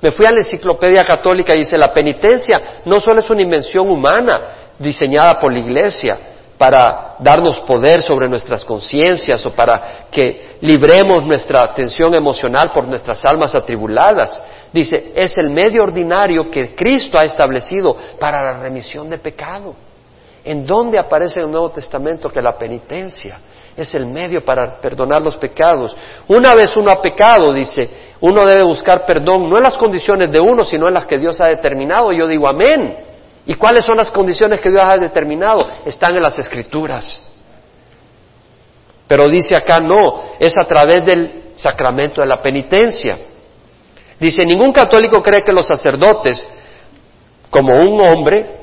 Me 0.00 0.10
fui 0.10 0.26
a 0.26 0.32
la 0.32 0.38
enciclopedia 0.38 1.04
católica 1.04 1.54
y 1.54 1.60
dice, 1.60 1.78
la 1.78 1.92
penitencia 1.92 2.80
no 2.84 2.98
solo 2.98 3.20
es 3.20 3.30
una 3.30 3.42
invención 3.42 3.88
humana 3.88 4.40
diseñada 4.78 5.38
por 5.38 5.52
la 5.52 5.60
iglesia 5.60 6.18
para 6.58 7.14
darnos 7.20 7.60
poder 7.60 8.02
sobre 8.02 8.28
nuestras 8.28 8.64
conciencias 8.64 9.46
o 9.46 9.52
para 9.52 10.06
que 10.10 10.56
libremos 10.60 11.24
nuestra 11.24 11.62
atención 11.62 12.14
emocional 12.16 12.72
por 12.72 12.86
nuestras 12.88 13.24
almas 13.24 13.54
atribuladas. 13.54 14.42
Dice, 14.72 15.12
es 15.14 15.38
el 15.38 15.50
medio 15.50 15.84
ordinario 15.84 16.50
que 16.50 16.74
Cristo 16.74 17.16
ha 17.16 17.24
establecido 17.24 17.96
para 18.18 18.42
la 18.42 18.58
remisión 18.58 19.08
de 19.08 19.18
pecado. 19.18 19.87
¿En 20.48 20.64
dónde 20.64 20.98
aparece 20.98 21.40
en 21.40 21.44
el 21.44 21.52
Nuevo 21.52 21.68
Testamento 21.68 22.30
que 22.30 22.40
la 22.40 22.56
penitencia 22.56 23.38
es 23.76 23.94
el 23.94 24.06
medio 24.06 24.42
para 24.42 24.80
perdonar 24.80 25.20
los 25.20 25.36
pecados? 25.36 25.94
Una 26.26 26.54
vez 26.54 26.74
uno 26.74 26.90
ha 26.90 27.02
pecado, 27.02 27.52
dice, 27.52 28.14
uno 28.22 28.46
debe 28.46 28.62
buscar 28.62 29.04
perdón 29.04 29.42
no 29.42 29.58
en 29.58 29.62
las 29.62 29.76
condiciones 29.76 30.32
de 30.32 30.38
uno, 30.40 30.64
sino 30.64 30.88
en 30.88 30.94
las 30.94 31.04
que 31.04 31.18
Dios 31.18 31.38
ha 31.42 31.48
determinado. 31.48 32.12
Yo 32.12 32.26
digo 32.26 32.48
amén. 32.48 32.96
¿Y 33.44 33.56
cuáles 33.56 33.84
son 33.84 33.98
las 33.98 34.10
condiciones 34.10 34.58
que 34.58 34.70
Dios 34.70 34.82
ha 34.82 34.96
determinado? 34.96 35.68
Están 35.84 36.16
en 36.16 36.22
las 36.22 36.38
escrituras. 36.38 37.30
Pero 39.06 39.28
dice 39.28 39.54
acá 39.54 39.80
no, 39.80 40.30
es 40.38 40.56
a 40.56 40.64
través 40.64 41.04
del 41.04 41.42
sacramento 41.56 42.22
de 42.22 42.26
la 42.26 42.40
penitencia. 42.40 43.18
Dice, 44.18 44.46
ningún 44.46 44.72
católico 44.72 45.22
cree 45.22 45.42
que 45.42 45.52
los 45.52 45.66
sacerdotes, 45.66 46.48
como 47.50 47.74
un 47.74 48.00
hombre, 48.00 48.57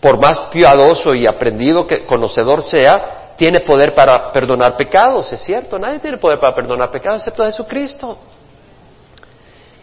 por 0.00 0.20
más 0.20 0.38
piadoso 0.50 1.14
y 1.14 1.26
aprendido 1.26 1.86
que 1.86 2.04
conocedor 2.04 2.62
sea, 2.62 3.34
tiene 3.36 3.60
poder 3.60 3.94
para 3.94 4.32
perdonar 4.32 4.76
pecados, 4.76 5.32
es 5.32 5.40
cierto, 5.40 5.78
nadie 5.78 5.98
tiene 5.98 6.18
poder 6.18 6.38
para 6.38 6.54
perdonar 6.54 6.90
pecados 6.90 7.20
excepto 7.20 7.44
Jesucristo. 7.44 8.18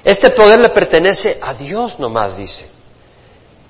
Este 0.03 0.29
poder 0.31 0.59
le 0.59 0.69
pertenece 0.69 1.37
a 1.41 1.53
Dios 1.53 1.99
nomás, 1.99 2.37
dice. 2.37 2.67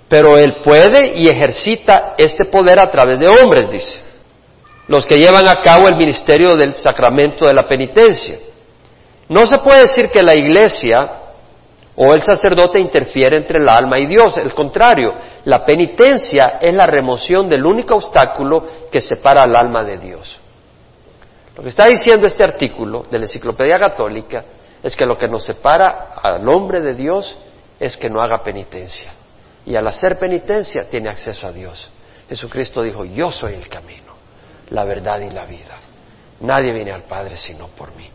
Pero 0.08 0.38
Él 0.38 0.58
puede 0.64 1.16
y 1.16 1.28
ejercita 1.28 2.16
este 2.18 2.46
poder 2.46 2.80
a 2.80 2.90
través 2.92 3.20
de 3.20 3.28
hombres, 3.28 3.72
dice. 3.72 4.02
Los 4.88 5.06
que 5.06 5.18
llevan 5.18 5.48
a 5.48 5.62
cabo 5.62 5.88
el 5.88 5.96
ministerio 5.96 6.56
del 6.56 6.76
sacramento 6.76 7.46
de 7.46 7.54
la 7.54 7.68
penitencia. 7.68 8.38
No 9.30 9.46
se 9.46 9.58
puede 9.58 9.82
decir 9.82 10.10
que 10.10 10.24
la 10.24 10.34
iglesia 10.34 11.12
o 12.00 12.14
el 12.14 12.22
sacerdote 12.22 12.80
interfiere 12.80 13.38
entre 13.38 13.58
el 13.58 13.68
alma 13.68 13.98
y 13.98 14.06
Dios. 14.06 14.38
El 14.38 14.54
contrario, 14.54 15.16
la 15.46 15.66
penitencia 15.66 16.60
es 16.62 16.74
la 16.74 16.86
remoción 16.86 17.50
del 17.50 17.66
único 17.66 17.96
obstáculo 17.96 18.68
que 18.92 19.02
separa 19.02 19.44
al 19.44 19.56
alma 19.56 19.84
de 19.84 19.98
Dios. 19.98 20.40
Lo 21.56 21.64
que 21.64 21.70
está 21.70 21.88
diciendo 21.88 22.28
este 22.28 22.44
artículo 22.44 23.04
de 23.10 23.18
la 23.18 23.26
Enciclopedia 23.26 23.80
Católica 23.80 24.46
es 24.84 24.96
que 24.96 25.08
lo 25.08 25.18
que 25.18 25.28
nos 25.28 25.44
separa 25.44 26.14
al 26.22 26.48
hombre 26.48 26.82
de 26.82 26.94
Dios 26.94 27.36
es 27.80 27.98
que 27.98 28.12
no 28.12 28.22
haga 28.22 28.44
penitencia. 28.44 29.14
Y 29.66 29.76
al 29.76 29.88
hacer 29.88 30.20
penitencia 30.20 30.88
tiene 30.88 31.10
acceso 31.10 31.48
a 31.48 31.52
Dios. 31.52 31.90
Jesucristo 32.30 32.84
dijo, 32.84 33.06
yo 33.06 33.32
soy 33.32 33.56
el 33.56 33.68
camino, 33.68 34.14
la 34.70 34.84
verdad 34.84 35.20
y 35.22 35.32
la 35.32 35.46
vida. 35.46 35.80
Nadie 36.42 36.72
viene 36.74 36.92
al 36.92 37.04
Padre 37.04 37.38
sino 37.38 37.70
por 37.70 37.96
mí. 37.96 38.08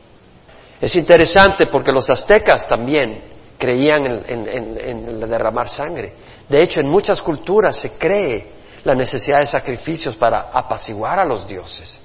Es 0.81 0.95
interesante 0.95 1.67
porque 1.67 1.91
los 1.91 2.09
aztecas 2.09 2.69
también 2.69 3.33
creían 3.63 4.25
en, 4.27 5.21
derramar 5.21 5.69
sangre. 5.69 6.15
De 6.49 6.61
hecho, 6.61 6.81
en 6.81 6.89
muchas 6.89 7.23
culturas 7.23 7.77
se 7.77 7.93
cree 7.93 8.47
la 8.83 8.93
necesidad 8.97 9.39
de 9.39 9.47
sacrificios 9.47 10.17
para 10.17 10.51
apaciguar 10.53 11.21
a 11.21 11.25
los 11.25 11.47
dioses. 11.47 12.01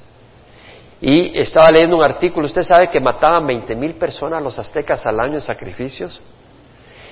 Y 1.01 1.35
estaba 1.39 1.71
leyendo 1.71 1.97
un 1.97 2.03
artículo, 2.03 2.45
usted 2.45 2.61
sabe 2.61 2.89
que 2.89 2.99
mataban 2.99 3.47
20 3.47 3.75
mil 3.75 3.95
personas 3.95 4.43
los 4.43 4.59
aztecas 4.59 5.03
al 5.07 5.19
año 5.19 5.33
en 5.33 5.41
sacrificios 5.41 6.21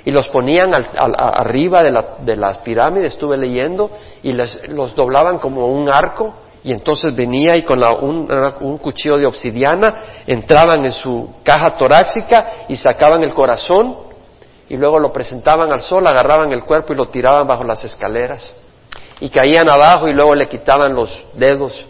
y 0.06 0.12
los 0.12 0.28
ponían 0.28 0.72
arriba 0.76 1.84
de, 1.84 2.36
las 2.36 2.60
pirámides, 2.60 3.14
estuve 3.14 3.38
leyendo, 3.38 3.90
y 4.22 4.32
los 4.34 4.96
doblaban 4.96 5.40
como 5.40 5.66
un 5.66 5.90
arco 5.90 6.36
y 6.64 6.72
entonces 6.72 7.16
venía 7.16 7.56
y 7.58 7.64
con 7.64 7.84
un, 7.84 8.32
un, 8.62 8.78
cuchillo 8.78 9.18
de 9.18 9.26
obsidiana 9.26 10.24
entraban 10.26 10.84
en 10.86 10.92
su 10.92 11.36
caja 11.44 11.78
torácica 11.78 12.66
y 12.68 12.76
sacaban 12.76 13.24
el 13.24 13.36
corazón 13.36 14.05
y 14.70 14.78
luego 14.78 15.00
lo 15.00 15.12
presentaban 15.14 15.72
al 15.74 15.82
sol, 15.82 16.06
agarraban 16.08 16.52
el 16.52 16.64
cuerpo 16.64 16.94
y 16.94 16.96
lo 16.96 17.08
tiraban 17.08 17.48
bajo 17.48 17.64
las 17.64 17.84
escaleras 17.84 18.56
y 19.20 19.30
caían 19.30 19.70
abajo 19.70 20.08
y 20.08 20.14
luego 20.14 20.36
le 20.36 20.48
quitaban 20.48 20.94
los 20.94 21.26
dedos 21.34 21.86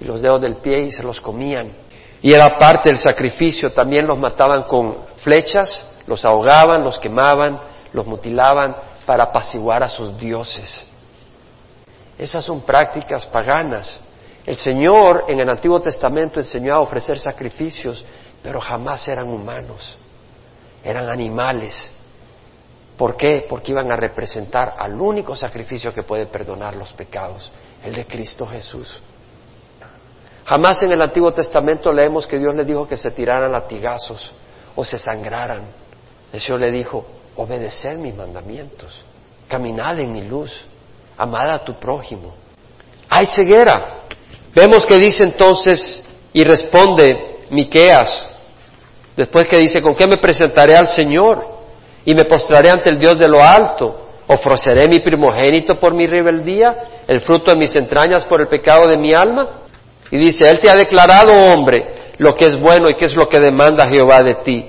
y 0.00 0.04
los 0.04 0.20
dedos 0.20 0.40
del 0.40 0.56
pie 0.56 0.80
y 0.80 0.92
se 0.92 1.02
los 1.02 1.20
comían. 1.20 1.72
Y 2.20 2.32
era 2.32 2.56
parte 2.58 2.88
del 2.88 2.98
sacrificio, 2.98 3.70
también 3.72 4.06
los 4.06 4.18
mataban 4.18 4.62
con 4.64 4.96
flechas, 5.18 5.86
los 6.06 6.24
ahogaban, 6.24 6.82
los 6.82 6.98
quemaban, 6.98 7.60
los 7.92 8.06
mutilaban 8.06 8.74
para 9.04 9.24
apaciguar 9.24 9.82
a 9.82 9.88
sus 9.88 10.18
dioses. 10.18 10.86
Esas 12.18 12.44
son 12.44 12.62
prácticas 12.62 13.26
paganas. 13.26 14.00
El 14.46 14.56
Señor 14.56 15.24
en 15.28 15.40
el 15.40 15.48
Antiguo 15.48 15.80
Testamento 15.80 16.40
enseñó 16.40 16.74
a 16.74 16.80
ofrecer 16.80 17.18
sacrificios, 17.18 18.04
pero 18.42 18.60
jamás 18.60 19.06
eran 19.08 19.28
humanos, 19.28 19.96
eran 20.82 21.08
animales. 21.08 21.90
¿Por 22.96 23.16
qué? 23.16 23.46
Porque 23.48 23.72
iban 23.72 23.90
a 23.90 23.96
representar 23.96 24.74
al 24.78 25.00
único 25.00 25.34
sacrificio 25.34 25.92
que 25.92 26.04
puede 26.04 26.26
perdonar 26.26 26.76
los 26.76 26.92
pecados, 26.92 27.50
el 27.84 27.94
de 27.94 28.06
Cristo 28.06 28.46
Jesús. 28.46 29.00
Jamás 30.44 30.82
en 30.82 30.92
el 30.92 31.02
Antiguo 31.02 31.32
Testamento 31.32 31.92
leemos 31.92 32.26
que 32.26 32.38
Dios 32.38 32.54
le 32.54 32.64
dijo 32.64 32.86
que 32.86 32.96
se 32.96 33.10
tiraran 33.10 33.50
latigazos 33.50 34.30
o 34.76 34.84
se 34.84 34.98
sangraran. 34.98 35.62
El 36.32 36.40
Señor 36.40 36.60
le 36.60 36.70
dijo, 36.70 37.04
obedeced 37.36 37.96
mis 37.98 38.14
mandamientos, 38.14 39.02
caminad 39.48 39.98
en 39.98 40.12
mi 40.12 40.22
luz, 40.22 40.64
amad 41.16 41.50
a 41.50 41.64
tu 41.64 41.74
prójimo. 41.74 42.34
Hay 43.08 43.26
ceguera. 43.26 44.02
Vemos 44.54 44.86
que 44.86 44.98
dice 44.98 45.24
entonces 45.24 46.02
y 46.32 46.44
responde 46.44 47.38
Miqueas, 47.50 48.28
después 49.16 49.48
que 49.48 49.56
dice, 49.56 49.82
¿con 49.82 49.94
qué 49.94 50.06
me 50.06 50.16
presentaré 50.16 50.76
al 50.76 50.86
Señor? 50.86 51.53
Y 52.04 52.14
me 52.14 52.24
postraré 52.24 52.70
ante 52.70 52.90
el 52.90 52.98
Dios 52.98 53.18
de 53.18 53.28
lo 53.28 53.42
alto. 53.42 54.08
¿Ofreceré 54.26 54.88
mi 54.88 55.00
primogénito 55.00 55.78
por 55.78 55.94
mi 55.94 56.06
rebeldía? 56.06 56.74
¿El 57.06 57.20
fruto 57.20 57.50
de 57.50 57.58
mis 57.58 57.74
entrañas 57.74 58.24
por 58.24 58.40
el 58.40 58.48
pecado 58.48 58.88
de 58.88 58.96
mi 58.96 59.12
alma? 59.12 59.48
Y 60.10 60.16
dice, 60.16 60.48
Él 60.48 60.60
te 60.60 60.70
ha 60.70 60.74
declarado, 60.74 61.32
hombre, 61.52 61.86
lo 62.18 62.34
que 62.34 62.46
es 62.46 62.58
bueno 62.58 62.88
y 62.88 62.96
qué 62.96 63.06
es 63.06 63.14
lo 63.14 63.28
que 63.28 63.40
demanda 63.40 63.88
Jehová 63.88 64.22
de 64.22 64.34
ti. 64.36 64.66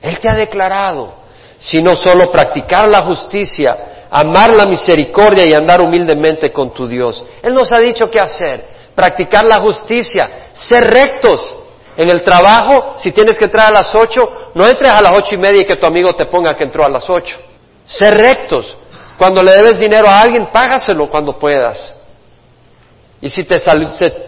Él 0.00 0.18
te 0.18 0.28
ha 0.28 0.34
declarado, 0.34 1.14
sino 1.58 1.94
solo 1.94 2.30
practicar 2.32 2.88
la 2.88 3.02
justicia, 3.02 4.06
amar 4.10 4.54
la 4.54 4.66
misericordia 4.66 5.46
y 5.46 5.52
andar 5.52 5.80
humildemente 5.80 6.52
con 6.52 6.72
tu 6.72 6.86
Dios. 6.86 7.22
Él 7.42 7.52
nos 7.52 7.70
ha 7.72 7.78
dicho 7.78 8.10
qué 8.10 8.18
hacer, 8.18 8.64
practicar 8.94 9.44
la 9.44 9.60
justicia, 9.60 10.50
ser 10.52 10.84
rectos. 10.84 11.56
En 12.00 12.08
el 12.08 12.22
trabajo, 12.22 12.94
si 12.96 13.12
tienes 13.12 13.36
que 13.36 13.44
entrar 13.44 13.66
a 13.66 13.70
las 13.70 13.94
ocho, 13.94 14.22
no 14.54 14.66
entres 14.66 14.90
a 14.90 15.02
las 15.02 15.12
ocho 15.12 15.34
y 15.34 15.36
media 15.36 15.60
y 15.60 15.66
que 15.66 15.76
tu 15.76 15.84
amigo 15.84 16.14
te 16.14 16.24
ponga 16.24 16.54
que 16.54 16.64
entró 16.64 16.82
a 16.82 16.88
las 16.88 17.10
ocho. 17.10 17.38
Ser 17.84 18.16
rectos. 18.16 18.74
Cuando 19.18 19.42
le 19.42 19.52
debes 19.52 19.78
dinero 19.78 20.08
a 20.08 20.22
alguien, 20.22 20.48
págaselo 20.50 21.10
cuando 21.10 21.38
puedas. 21.38 21.94
Y 23.20 23.28
si 23.28 23.44
te, 23.44 23.60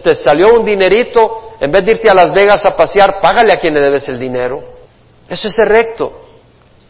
te 0.03 0.13
salió 0.13 0.53
un 0.53 0.63
dinerito, 0.63 1.55
en 1.59 1.71
vez 1.71 1.83
de 1.83 1.91
irte 1.93 2.11
a 2.11 2.13
Las 2.13 2.31
Vegas 2.31 2.63
a 2.63 2.77
pasear, 2.77 3.19
págale 3.19 3.51
a 3.51 3.55
quien 3.57 3.73
le 3.73 3.81
debes 3.81 4.07
el 4.07 4.19
dinero. 4.19 4.63
Eso 5.27 5.47
es 5.47 5.55
ser 5.55 5.67
recto. 5.67 6.13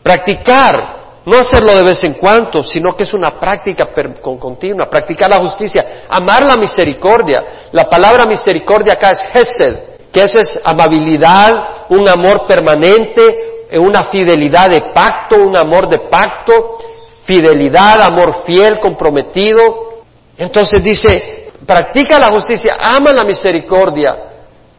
Practicar, 0.04 1.22
no 1.26 1.38
hacerlo 1.38 1.78
de 1.78 1.84
vez 1.84 2.04
en 2.04 2.16
cuando, 2.16 2.62
sino 2.62 2.94
que 2.94 3.04
es 3.04 3.14
una 3.14 3.40
práctica 3.40 3.88
continua. 4.22 4.90
Practicar 4.90 5.30
la 5.30 5.38
justicia, 5.38 6.02
amar 6.10 6.44
la 6.44 6.58
misericordia. 6.58 7.70
La 7.72 7.86
palabra 7.86 8.26
misericordia 8.26 8.96
acá 8.96 9.12
es 9.12 9.24
Hesed, 9.34 9.93
que 10.14 10.22
eso 10.22 10.40
es 10.40 10.60
amabilidad, 10.64 11.88
un 11.90 12.08
amor 12.08 12.46
permanente, 12.46 13.68
una 13.80 14.04
fidelidad 14.06 14.70
de 14.70 14.92
pacto, 14.94 15.38
un 15.38 15.58
amor 15.58 15.90
de 15.90 16.08
pacto, 16.08 16.78
fidelidad, 17.26 18.00
amor 18.02 18.44
fiel, 18.46 18.80
comprometido. 18.80 20.04
Entonces 20.38 20.84
dice, 20.84 21.52
practica 21.66 22.20
la 22.20 22.28
justicia, 22.28 22.78
ama 22.80 23.12
la 23.12 23.24
misericordia. 23.24 24.16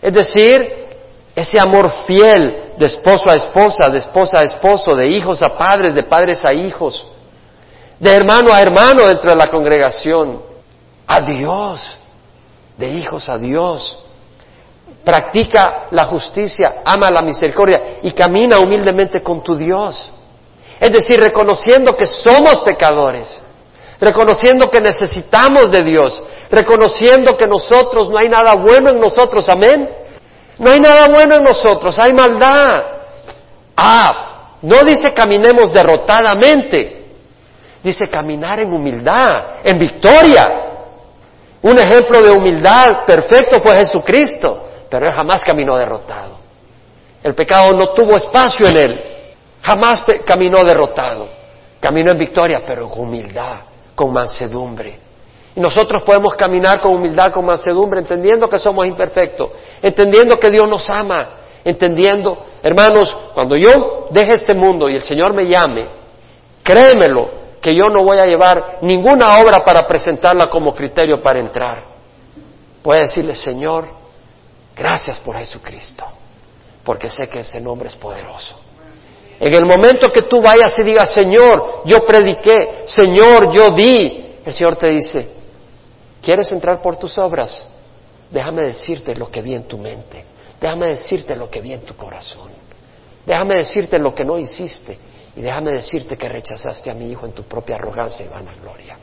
Es 0.00 0.12
decir, 0.12 0.84
ese 1.34 1.58
amor 1.58 1.90
fiel 2.06 2.74
de 2.78 2.86
esposo 2.86 3.28
a 3.28 3.34
esposa, 3.34 3.88
de 3.90 3.98
esposa 3.98 4.38
a 4.38 4.42
esposo, 4.42 4.94
de 4.94 5.10
hijos 5.10 5.42
a 5.42 5.58
padres, 5.58 5.94
de 5.94 6.04
padres 6.04 6.44
a 6.44 6.52
hijos, 6.52 7.06
de 7.98 8.12
hermano 8.12 8.52
a 8.52 8.62
hermano 8.62 9.06
dentro 9.08 9.30
de 9.30 9.36
la 9.36 9.48
congregación, 9.48 10.40
a 11.08 11.20
Dios, 11.22 11.98
de 12.76 12.88
hijos 12.90 13.28
a 13.28 13.38
Dios. 13.38 14.03
Practica 15.04 15.86
la 15.90 16.06
justicia, 16.06 16.76
ama 16.84 17.10
la 17.10 17.22
misericordia 17.22 17.98
y 18.02 18.12
camina 18.12 18.58
humildemente 18.58 19.22
con 19.22 19.42
tu 19.42 19.54
Dios. 19.54 20.12
Es 20.80 20.92
decir, 20.92 21.20
reconociendo 21.20 21.94
que 21.96 22.06
somos 22.06 22.62
pecadores, 22.62 23.40
reconociendo 24.00 24.70
que 24.70 24.80
necesitamos 24.80 25.70
de 25.70 25.84
Dios, 25.84 26.22
reconociendo 26.50 27.36
que 27.36 27.46
nosotros 27.46 28.10
no 28.10 28.18
hay 28.18 28.28
nada 28.28 28.54
bueno 28.54 28.90
en 28.90 29.00
nosotros, 29.00 29.48
amén. 29.48 29.88
No 30.58 30.70
hay 30.70 30.80
nada 30.80 31.08
bueno 31.08 31.36
en 31.36 31.42
nosotros, 31.42 31.98
hay 31.98 32.12
maldad. 32.12 32.84
Ah, 33.76 34.56
no 34.62 34.82
dice 34.82 35.12
caminemos 35.12 35.72
derrotadamente, 35.72 37.06
dice 37.82 38.06
caminar 38.08 38.60
en 38.60 38.72
humildad, 38.72 39.44
en 39.64 39.78
victoria. 39.78 40.60
Un 41.62 41.78
ejemplo 41.78 42.20
de 42.20 42.30
humildad 42.30 42.88
perfecto 43.06 43.60
fue 43.62 43.76
Jesucristo, 43.78 44.68
pero 44.88 45.06
él 45.06 45.12
jamás 45.12 45.42
caminó 45.42 45.76
derrotado. 45.76 46.38
El 47.22 47.34
pecado 47.34 47.72
no 47.72 47.88
tuvo 47.88 48.16
espacio 48.16 48.66
en 48.68 48.76
él, 48.76 49.00
jamás 49.62 50.04
caminó 50.24 50.62
derrotado. 50.64 51.28
Caminó 51.80 52.12
en 52.12 52.18
victoria, 52.18 52.62
pero 52.66 52.88
con 52.88 53.02
humildad, 53.02 53.58
con 53.94 54.10
mansedumbre. 54.10 54.98
Y 55.54 55.60
nosotros 55.60 56.02
podemos 56.02 56.34
caminar 56.34 56.80
con 56.80 56.94
humildad, 56.94 57.30
con 57.30 57.44
mansedumbre, 57.44 58.00
entendiendo 58.00 58.48
que 58.48 58.58
somos 58.58 58.86
imperfectos, 58.86 59.50
entendiendo 59.82 60.38
que 60.38 60.50
Dios 60.50 60.66
nos 60.66 60.88
ama, 60.88 61.28
entendiendo, 61.62 62.38
hermanos, 62.62 63.14
cuando 63.34 63.54
yo 63.56 64.08
deje 64.10 64.32
este 64.32 64.54
mundo 64.54 64.88
y 64.88 64.94
el 64.96 65.02
Señor 65.02 65.34
me 65.34 65.46
llame, 65.46 65.86
créemelo, 66.62 67.44
que 67.60 67.74
yo 67.74 67.84
no 67.88 68.02
voy 68.02 68.18
a 68.18 68.26
llevar 68.26 68.78
ninguna 68.82 69.38
obra 69.38 69.60
para 69.60 69.86
presentarla 69.86 70.48
como 70.48 70.74
criterio 70.74 71.22
para 71.22 71.38
entrar. 71.38 71.78
A 72.86 72.94
decirle, 72.96 73.34
Señor, 73.34 73.86
gracias 74.76 75.20
por 75.20 75.36
Jesucristo, 75.36 76.04
porque 76.82 77.08
sé 77.08 77.28
que 77.28 77.40
ese 77.40 77.60
nombre 77.60 77.88
es 77.88 77.96
poderoso. 77.96 78.60
En 79.40 79.52
el 79.52 79.64
momento 79.66 80.12
que 80.12 80.22
tú 80.22 80.40
vayas 80.40 80.78
y 80.78 80.82
digas, 80.82 81.12
Señor, 81.12 81.82
yo 81.84 82.04
prediqué, 82.04 82.84
Señor, 82.86 83.50
yo 83.50 83.70
di, 83.72 84.36
el 84.44 84.52
Señor 84.52 84.76
te 84.76 84.88
dice, 84.90 85.28
¿quieres 86.22 86.50
entrar 86.52 86.80
por 86.80 86.96
tus 86.96 87.18
obras? 87.18 87.66
Déjame 88.30 88.62
decirte 88.62 89.14
lo 89.14 89.30
que 89.30 89.42
vi 89.42 89.54
en 89.54 89.64
tu 89.64 89.78
mente, 89.78 90.24
déjame 90.60 90.86
decirte 90.86 91.36
lo 91.36 91.50
que 91.50 91.60
vi 91.60 91.72
en 91.72 91.82
tu 91.82 91.96
corazón, 91.96 92.50
déjame 93.26 93.56
decirte 93.56 93.98
lo 93.98 94.14
que 94.14 94.24
no 94.24 94.38
hiciste 94.38 94.96
y 95.36 95.40
déjame 95.42 95.72
decirte 95.72 96.16
que 96.16 96.28
rechazaste 96.28 96.90
a 96.90 96.94
mi 96.94 97.10
hijo 97.10 97.26
en 97.26 97.32
tu 97.32 97.42
propia 97.42 97.76
arrogancia 97.76 98.24
y 98.24 98.28
vanagloria. 98.28 98.96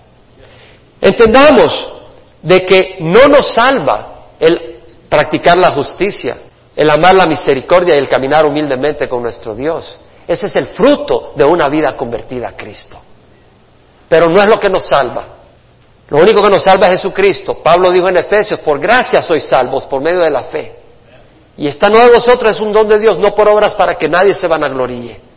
Entendamos 1.02 1.94
de 2.42 2.66
que 2.66 2.98
no 3.02 3.28
nos 3.28 3.54
salva 3.54 4.28
el 4.40 4.71
practicar 5.12 5.58
la 5.58 5.72
justicia, 5.72 6.38
el 6.76 6.90
amar 6.90 7.14
la 7.14 7.28
misericordia 7.28 7.94
y 7.94 8.00
el 8.00 8.08
caminar 8.08 8.46
humildemente 8.46 9.10
con 9.10 9.22
nuestro 9.22 9.54
Dios. 9.54 9.98
Ese 10.26 10.48
es 10.48 10.56
el 10.56 10.68
fruto 10.68 11.34
de 11.36 11.44
una 11.44 11.68
vida 11.68 11.96
convertida 11.98 12.48
a 12.48 12.56
Cristo. 12.56 12.98
Pero 14.08 14.28
no 14.28 14.42
es 14.42 14.48
lo 14.48 14.58
que 14.58 14.70
nos 14.70 14.88
salva. 14.88 15.26
Lo 16.08 16.20
único 16.20 16.42
que 16.42 16.50
nos 16.50 16.64
salva 16.64 16.88
es 16.88 17.02
Jesucristo. 17.02 17.62
Pablo 17.62 17.92
dijo 17.92 18.08
en 18.08 18.18
Efesios, 18.18 18.62
por 18.62 18.80
gracia 18.80 19.22
sois 19.22 19.44
salvos 19.44 19.86
por 19.86 20.02
medio 20.02 20.22
de 20.22 20.30
la 20.30 20.44
fe. 20.44 20.76
Y 21.58 21.68
esta 21.68 21.90
no 21.90 22.00
de 22.00 22.10
vosotros 22.10 22.52
es 22.52 22.62
un 22.62 22.72
don 22.72 22.88
de 22.88 22.98
Dios, 22.98 23.20
no 23.20 23.36
por 23.36 23.50
obras 23.50 23.76
para 23.76 23.96
que 23.96 24.08
nadie 24.08 24.34
se 24.34 24.48
vanagloríe 24.48 25.32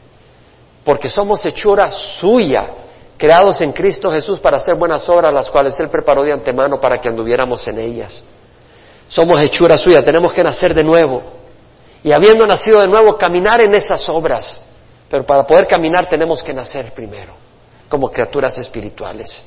porque 0.84 1.08
somos 1.08 1.44
hechura 1.46 1.90
suya, 1.90 2.66
creados 3.16 3.60
en 3.62 3.72
Cristo 3.72 4.12
Jesús 4.12 4.38
para 4.38 4.58
hacer 4.58 4.76
buenas 4.76 5.08
obras, 5.08 5.32
las 5.32 5.50
cuales 5.50 5.74
Él 5.78 5.88
preparó 5.88 6.22
de 6.22 6.32
antemano 6.32 6.78
para 6.80 6.98
que 6.98 7.08
anduviéramos 7.08 7.66
en 7.66 7.78
ellas. 7.78 8.22
Somos 9.14 9.38
hechura 9.38 9.78
suya, 9.78 10.04
tenemos 10.04 10.32
que 10.32 10.42
nacer 10.42 10.74
de 10.74 10.82
nuevo. 10.82 11.22
Y 12.02 12.10
habiendo 12.10 12.44
nacido 12.48 12.80
de 12.80 12.88
nuevo, 12.88 13.16
caminar 13.16 13.60
en 13.60 13.72
esas 13.72 14.08
obras. 14.08 14.60
Pero 15.08 15.24
para 15.24 15.46
poder 15.46 15.68
caminar 15.68 16.08
tenemos 16.08 16.42
que 16.42 16.52
nacer 16.52 16.92
primero, 16.92 17.32
como 17.88 18.10
criaturas 18.10 18.58
espirituales, 18.58 19.44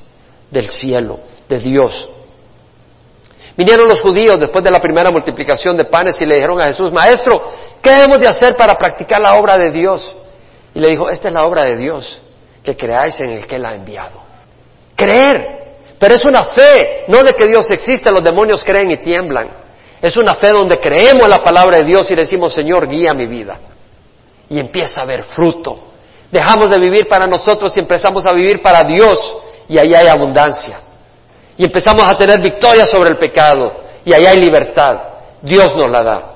del 0.50 0.70
cielo, 0.70 1.20
de 1.46 1.58
Dios. 1.58 2.08
Vinieron 3.58 3.86
los 3.86 4.00
judíos 4.00 4.36
después 4.40 4.64
de 4.64 4.70
la 4.70 4.80
primera 4.80 5.10
multiplicación 5.10 5.76
de 5.76 5.84
panes 5.84 6.18
y 6.22 6.24
le 6.24 6.36
dijeron 6.36 6.58
a 6.62 6.68
Jesús, 6.68 6.90
Maestro, 6.90 7.52
¿qué 7.82 7.90
debemos 7.90 8.20
de 8.20 8.28
hacer 8.28 8.56
para 8.56 8.78
practicar 8.78 9.20
la 9.20 9.34
obra 9.34 9.58
de 9.58 9.70
Dios? 9.70 10.16
Y 10.74 10.80
le 10.80 10.88
dijo, 10.88 11.10
esta 11.10 11.28
es 11.28 11.34
la 11.34 11.44
obra 11.44 11.64
de 11.64 11.76
Dios, 11.76 12.22
que 12.62 12.74
creáis 12.74 13.20
en 13.20 13.32
el 13.32 13.46
que 13.46 13.58
la 13.58 13.68
ha 13.68 13.74
enviado. 13.74 14.22
Creer. 14.96 15.58
Pero 15.98 16.14
es 16.14 16.24
una 16.24 16.44
fe, 16.44 17.04
no 17.08 17.22
de 17.22 17.34
que 17.34 17.46
Dios 17.46 17.70
existe, 17.70 18.10
los 18.10 18.22
demonios 18.22 18.62
creen 18.64 18.90
y 18.90 18.98
tiemblan. 18.98 19.48
Es 20.00 20.16
una 20.16 20.34
fe 20.36 20.50
donde 20.50 20.78
creemos 20.78 21.28
la 21.28 21.42
palabra 21.42 21.78
de 21.78 21.84
Dios 21.84 22.08
y 22.10 22.14
decimos, 22.14 22.54
Señor, 22.54 22.88
guía 22.88 23.12
mi 23.12 23.26
vida. 23.26 23.58
Y 24.48 24.60
empieza 24.60 25.00
a 25.00 25.04
haber 25.04 25.24
fruto. 25.24 25.78
Dejamos 26.30 26.70
de 26.70 26.78
vivir 26.78 27.08
para 27.08 27.26
nosotros 27.26 27.72
y 27.76 27.80
empezamos 27.80 28.26
a 28.26 28.32
vivir 28.32 28.62
para 28.62 28.84
Dios 28.84 29.36
y 29.68 29.76
ahí 29.76 29.94
hay 29.94 30.06
abundancia. 30.06 30.80
Y 31.56 31.64
empezamos 31.64 32.02
a 32.02 32.16
tener 32.16 32.40
victoria 32.40 32.86
sobre 32.86 33.10
el 33.10 33.18
pecado 33.18 33.72
y 34.04 34.12
ahí 34.12 34.24
hay 34.24 34.36
libertad. 34.36 34.98
Dios 35.42 35.74
nos 35.74 35.90
la 35.90 36.02
da. 36.04 36.32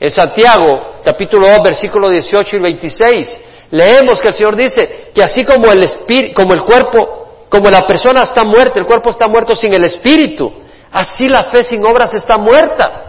En 0.00 0.10
Santiago, 0.10 0.96
capítulo 1.04 1.48
2, 1.48 1.62
versículos 1.62 2.10
18 2.10 2.56
y 2.56 2.60
26, 2.60 3.40
leemos 3.70 4.20
que 4.20 4.28
el 4.28 4.34
Señor 4.34 4.56
dice 4.56 5.10
que 5.14 5.22
así 5.22 5.44
como 5.44 5.70
el, 5.70 6.34
como 6.34 6.54
el 6.54 6.62
cuerpo, 6.62 7.17
como 7.48 7.70
la 7.70 7.86
persona 7.86 8.22
está 8.22 8.44
muerta, 8.44 8.78
el 8.78 8.86
cuerpo 8.86 9.10
está 9.10 9.26
muerto 9.26 9.56
sin 9.56 9.72
el 9.72 9.84
espíritu, 9.84 10.52
así 10.92 11.28
la 11.28 11.44
fe 11.44 11.62
sin 11.62 11.84
obras 11.84 12.12
está 12.14 12.36
muerta. 12.36 13.04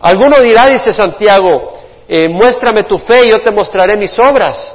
Alguno 0.00 0.40
dirá, 0.40 0.66
dice 0.66 0.92
Santiago, 0.92 1.78
eh, 2.06 2.28
muéstrame 2.28 2.84
tu 2.84 2.98
fe 2.98 3.22
y 3.26 3.30
yo 3.30 3.40
te 3.40 3.50
mostraré 3.50 3.96
mis 3.96 4.18
obras. 4.18 4.74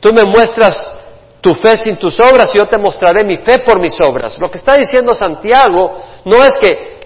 Tú 0.00 0.12
me 0.12 0.24
muestras 0.24 0.98
tu 1.40 1.54
fe 1.54 1.76
sin 1.76 1.96
tus 1.96 2.18
obras 2.20 2.50
y 2.54 2.58
yo 2.58 2.66
te 2.66 2.78
mostraré 2.78 3.24
mi 3.24 3.38
fe 3.38 3.60
por 3.60 3.80
mis 3.80 3.98
obras. 4.00 4.38
Lo 4.38 4.50
que 4.50 4.58
está 4.58 4.76
diciendo 4.76 5.14
Santiago 5.14 6.02
no 6.24 6.44
es 6.44 6.54
que 6.58 7.00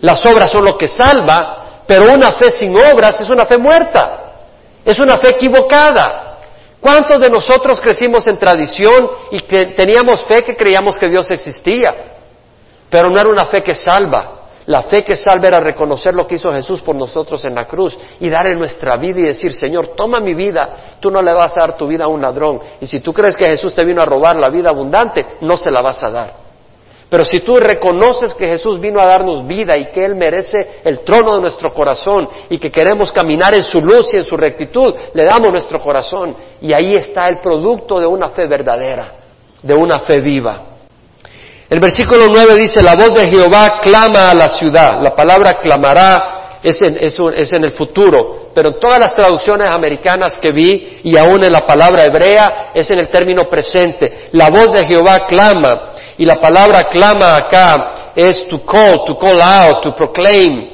las 0.00 0.24
obras 0.26 0.50
son 0.50 0.64
lo 0.64 0.76
que 0.76 0.88
salva, 0.88 1.82
pero 1.86 2.12
una 2.12 2.32
fe 2.32 2.50
sin 2.50 2.76
obras 2.76 3.20
es 3.20 3.28
una 3.28 3.46
fe 3.46 3.58
muerta, 3.58 4.32
es 4.84 4.98
una 4.98 5.16
fe 5.18 5.30
equivocada. 5.30 6.29
¿Cuántos 6.80 7.20
de 7.20 7.28
nosotros 7.28 7.80
crecimos 7.80 8.26
en 8.26 8.38
tradición 8.38 9.08
y 9.30 9.40
que 9.40 9.66
teníamos 9.76 10.22
fe 10.24 10.42
que 10.42 10.56
creíamos 10.56 10.96
que 10.96 11.08
Dios 11.08 11.30
existía? 11.30 11.94
Pero 12.88 13.10
no 13.10 13.20
era 13.20 13.28
una 13.28 13.46
fe 13.46 13.62
que 13.62 13.74
salva. 13.74 14.36
La 14.66 14.82
fe 14.84 15.02
que 15.02 15.16
salva 15.16 15.48
era 15.48 15.60
reconocer 15.60 16.14
lo 16.14 16.26
que 16.26 16.36
hizo 16.36 16.50
Jesús 16.50 16.80
por 16.80 16.94
nosotros 16.94 17.44
en 17.44 17.54
la 17.54 17.66
cruz 17.66 17.98
y 18.20 18.28
darle 18.28 18.54
nuestra 18.54 18.96
vida 18.96 19.20
y 19.20 19.24
decir, 19.24 19.52
Señor, 19.52 19.88
toma 19.96 20.20
mi 20.20 20.34
vida, 20.34 20.96
tú 21.00 21.10
no 21.10 21.20
le 21.20 21.32
vas 21.32 21.52
a 21.56 21.60
dar 21.60 21.76
tu 21.76 21.86
vida 21.86 22.04
a 22.04 22.08
un 22.08 22.22
ladrón. 22.22 22.60
Y 22.80 22.86
si 22.86 23.00
tú 23.00 23.12
crees 23.12 23.36
que 23.36 23.46
Jesús 23.46 23.74
te 23.74 23.84
vino 23.84 24.00
a 24.00 24.04
robar 24.04 24.36
la 24.36 24.48
vida 24.48 24.70
abundante, 24.70 25.24
no 25.40 25.56
se 25.56 25.70
la 25.70 25.82
vas 25.82 26.02
a 26.02 26.10
dar. 26.10 26.39
Pero 27.10 27.24
si 27.24 27.40
tú 27.40 27.58
reconoces 27.58 28.32
que 28.34 28.46
Jesús 28.46 28.80
vino 28.80 29.00
a 29.00 29.06
darnos 29.06 29.44
vida 29.44 29.76
y 29.76 29.86
que 29.86 30.04
Él 30.04 30.14
merece 30.14 30.80
el 30.84 31.00
trono 31.00 31.34
de 31.34 31.40
nuestro 31.40 31.70
corazón 31.74 32.28
y 32.48 32.58
que 32.58 32.70
queremos 32.70 33.10
caminar 33.10 33.52
en 33.52 33.64
su 33.64 33.80
luz 33.80 34.14
y 34.14 34.18
en 34.18 34.24
su 34.24 34.36
rectitud, 34.36 34.94
le 35.12 35.24
damos 35.24 35.50
nuestro 35.50 35.80
corazón. 35.80 36.36
Y 36.60 36.72
ahí 36.72 36.94
está 36.94 37.26
el 37.26 37.40
producto 37.40 37.98
de 37.98 38.06
una 38.06 38.28
fe 38.28 38.46
verdadera, 38.46 39.12
de 39.60 39.74
una 39.74 39.98
fe 39.98 40.20
viva. 40.20 40.62
El 41.68 41.80
versículo 41.80 42.26
9 42.28 42.56
dice, 42.56 42.80
la 42.80 42.94
voz 42.94 43.12
de 43.12 43.28
Jehová 43.28 43.80
clama 43.82 44.30
a 44.30 44.34
la 44.34 44.48
ciudad. 44.48 45.02
La 45.02 45.14
palabra 45.14 45.58
clamará 45.60 46.58
es 46.62 46.78
en, 46.82 46.96
es 47.00 47.52
en, 47.52 47.64
el 47.64 47.72
futuro, 47.72 48.50
pero 48.54 48.68
en 48.68 48.80
todas 48.80 49.00
las 49.00 49.14
traducciones 49.14 49.68
americanas 49.68 50.36
que 50.38 50.52
vi 50.52 51.00
y 51.02 51.16
aún 51.16 51.42
en 51.42 51.52
la 51.52 51.64
palabra 51.64 52.04
hebrea 52.04 52.70
es 52.74 52.90
en 52.90 52.98
el 52.98 53.08
término 53.08 53.44
presente. 53.44 54.28
La 54.32 54.50
voz 54.50 54.72
de 54.72 54.86
Jehová 54.86 55.24
clama. 55.26 55.90
Y 56.20 56.26
la 56.26 56.36
palabra 56.36 56.84
clama 56.84 57.34
acá 57.34 58.12
es 58.14 58.46
to 58.46 58.62
call, 58.62 59.06
to 59.06 59.16
call 59.18 59.40
out, 59.40 59.80
to 59.82 59.94
proclaim. 59.94 60.68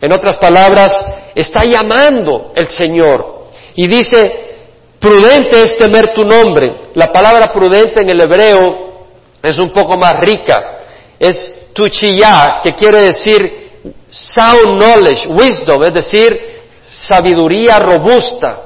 En 0.00 0.10
otras 0.10 0.38
palabras, 0.38 0.96
está 1.34 1.66
llamando 1.66 2.52
el 2.56 2.66
Señor. 2.66 3.44
Y 3.74 3.86
dice, 3.86 4.54
prudente 4.98 5.64
es 5.64 5.76
temer 5.76 6.14
tu 6.14 6.24
nombre. 6.24 6.84
La 6.94 7.12
palabra 7.12 7.52
prudente 7.52 8.00
en 8.00 8.08
el 8.08 8.22
hebreo 8.22 9.04
es 9.42 9.58
un 9.58 9.68
poco 9.68 9.98
más 9.98 10.18
rica. 10.20 10.78
Es 11.18 11.52
tuchiyah, 11.74 12.60
que 12.62 12.72
quiere 12.72 13.02
decir 13.02 13.82
sound 14.08 14.78
knowledge, 14.78 15.28
wisdom, 15.28 15.84
es 15.84 15.92
decir, 15.92 16.40
sabiduría 16.88 17.78
robusta. 17.80 18.62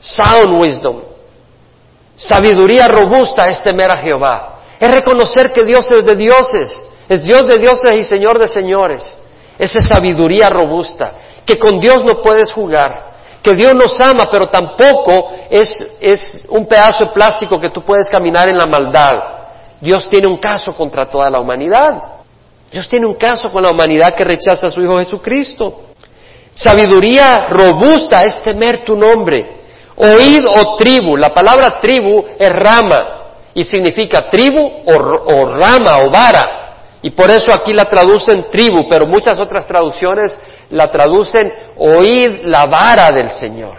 Sound 0.00 0.58
wisdom. 0.58 1.02
Sabiduría 2.16 2.88
robusta 2.88 3.46
es 3.48 3.62
temer 3.62 3.90
a 3.90 3.98
Jehová. 3.98 4.55
Es 4.78 4.90
reconocer 4.90 5.52
que 5.52 5.64
Dios 5.64 5.90
es 5.90 6.04
de 6.04 6.16
dioses, 6.16 6.84
es 7.08 7.24
Dios 7.24 7.46
de 7.46 7.58
dioses 7.58 7.96
y 7.96 8.02
Señor 8.02 8.38
de 8.38 8.48
señores. 8.48 9.18
Esa 9.58 9.80
sabiduría 9.80 10.50
robusta, 10.50 11.12
que 11.44 11.58
con 11.58 11.80
Dios 11.80 12.04
no 12.04 12.20
puedes 12.20 12.52
jugar, 12.52 13.06
que 13.42 13.54
Dios 13.54 13.72
nos 13.74 13.98
ama, 14.00 14.28
pero 14.30 14.48
tampoco 14.48 15.30
es, 15.48 15.86
es 16.00 16.44
un 16.48 16.66
pedazo 16.66 17.06
de 17.06 17.10
plástico 17.12 17.58
que 17.58 17.70
tú 17.70 17.82
puedes 17.82 18.10
caminar 18.10 18.48
en 18.48 18.56
la 18.56 18.66
maldad. 18.66 19.22
Dios 19.80 20.08
tiene 20.10 20.26
un 20.26 20.36
caso 20.36 20.74
contra 20.74 21.08
toda 21.08 21.30
la 21.30 21.40
humanidad. 21.40 22.02
Dios 22.70 22.88
tiene 22.88 23.06
un 23.06 23.14
caso 23.14 23.50
con 23.50 23.62
la 23.62 23.70
humanidad 23.70 24.14
que 24.14 24.24
rechaza 24.24 24.66
a 24.66 24.70
su 24.70 24.80
Hijo 24.80 24.98
Jesucristo. 24.98 25.80
Sabiduría 26.54 27.46
robusta 27.48 28.24
es 28.24 28.42
temer 28.42 28.84
tu 28.84 28.96
nombre. 28.96 29.56
Oíd 29.96 30.40
o 30.46 30.76
tribu. 30.76 31.16
La 31.16 31.32
palabra 31.32 31.78
tribu 31.80 32.24
es 32.38 32.52
rama 32.52 33.15
y 33.56 33.64
significa 33.64 34.28
tribu 34.28 34.70
o, 34.84 35.46
rama 35.46 36.00
o 36.00 36.10
vara. 36.10 36.98
Y 37.00 37.10
por 37.10 37.30
eso 37.30 37.50
aquí 37.54 37.72
la 37.72 37.86
traducen 37.86 38.50
tribu, 38.50 38.86
pero 38.86 39.06
muchas 39.06 39.38
otras 39.38 39.66
traducciones 39.66 40.38
la 40.68 40.90
traducen 40.90 41.50
oíd 41.78 42.42
la 42.42 42.66
vara 42.66 43.10
del 43.10 43.30
Señor. 43.30 43.78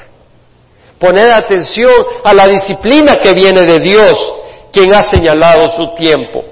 Poned 0.97 1.29
atención 1.29 1.93
a 2.23 2.33
la 2.33 2.47
disciplina 2.47 3.17
que 3.17 3.33
viene 3.33 3.61
de 3.65 3.79
Dios, 3.79 4.33
quien 4.73 4.91
ha 4.95 5.03
señalado 5.03 5.69
su 5.69 5.93
tiempo. 5.93 6.43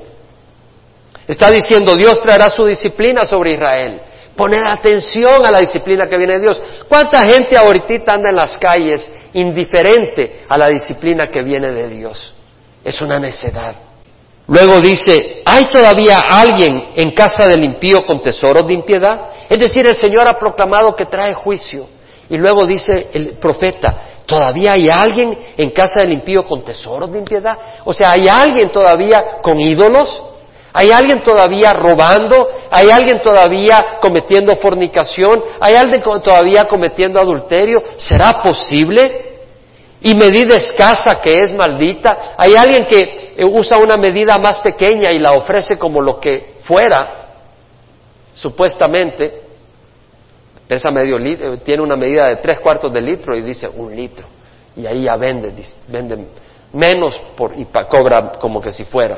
Está 1.28 1.50
diciendo, 1.50 1.96
Dios 1.96 2.22
traerá 2.22 2.52
su 2.52 2.64
disciplina 2.64 3.26
sobre 3.26 3.54
Israel. 3.54 4.02
Poned 4.36 4.62
atención 4.62 5.44
a 5.44 5.50
la 5.50 5.62
disciplina 5.62 6.06
que 6.06 6.18
viene 6.18 6.34
de 6.36 6.42
Dios. 6.42 6.62
¿Cuánta 6.88 7.26
gente 7.26 7.58
ahorita 7.58 8.14
anda 8.14 8.30
en 8.30 8.36
las 8.36 8.56
calles 8.60 9.10
indiferente 9.34 10.44
a 10.48 10.60
la 10.60 10.68
disciplina 10.68 11.28
que 11.32 11.42
viene 11.42 11.72
de 11.72 11.90
Dios? 11.90 12.36
Es 12.86 13.02
una 13.02 13.20
necedad. 13.20 13.76
Luego 14.48 14.80
dice, 14.80 15.42
¿hay 15.44 15.66
todavía 15.72 16.20
alguien 16.30 16.90
en 16.96 17.12
casa 17.12 17.48
del 17.48 17.64
impío 17.64 18.06
con 18.06 18.22
tesoros 18.22 18.68
de 18.68 18.74
impiedad? 18.74 19.22
Es 19.50 19.58
decir, 19.58 19.88
el 19.88 19.96
Señor 19.96 20.28
ha 20.28 20.38
proclamado 20.38 20.96
que 20.96 21.08
trae 21.08 21.34
juicio. 21.34 21.88
Y 22.30 22.38
luego 22.38 22.66
dice 22.66 23.10
el 23.14 23.34
profeta, 23.34 24.22
¿todavía 24.28 24.74
hay 24.74 24.88
alguien 24.88 25.36
en 25.58 25.72
casa 25.72 26.02
del 26.02 26.14
impío 26.14 26.44
con 26.44 26.64
tesoros 26.64 27.12
de 27.12 27.20
impiedad? 27.20 27.58
O 27.86 27.94
sea, 27.94 28.12
¿hay 28.12 28.28
alguien 28.28 28.70
todavía 28.70 29.40
con 29.42 29.60
ídolos? 29.60 30.24
¿Hay 30.74 30.92
alguien 30.92 31.24
todavía 31.24 31.72
robando? 31.72 32.48
¿Hay 32.70 32.92
alguien 32.92 33.22
todavía 33.22 33.98
cometiendo 34.00 34.56
fornicación? 34.58 35.44
¿Hay 35.60 35.76
alguien 35.76 36.02
todavía 36.02 36.66
cometiendo 36.68 37.20
adulterio? 37.20 37.82
¿Será 37.98 38.44
posible? 38.44 39.35
Y 40.06 40.14
medida 40.14 40.56
escasa 40.56 41.20
que 41.20 41.40
es 41.40 41.52
maldita. 41.56 42.36
¿Hay 42.38 42.56
alguien 42.56 42.86
que 42.86 43.34
eh, 43.36 43.44
usa 43.44 43.80
una 43.80 43.98
medida 43.98 44.38
más 44.38 44.60
pequeña 44.60 45.10
y 45.12 45.18
la 45.18 45.32
ofrece 45.32 45.80
como 45.80 46.00
lo 46.00 46.20
que 46.20 46.58
fuera, 46.60 47.32
supuestamente? 48.32 49.42
Pesa 50.68 50.92
medio 50.92 51.18
litro, 51.18 51.56
eh, 51.56 51.58
tiene 51.58 51.82
una 51.82 51.96
medida 51.96 52.28
de 52.28 52.36
tres 52.36 52.60
cuartos 52.60 52.94
de 52.94 53.02
litro 53.02 53.36
y 53.36 53.42
dice 53.42 53.68
un 53.68 53.96
litro. 53.96 54.28
Y 54.76 54.86
ahí 54.86 55.06
ya 55.06 55.16
vende, 55.16 55.52
vende 55.88 56.28
menos 56.72 57.20
por, 57.36 57.58
y 57.58 57.66
cobra 57.66 58.34
como 58.34 58.62
que 58.62 58.72
si 58.72 58.86
fuera 58.86 59.18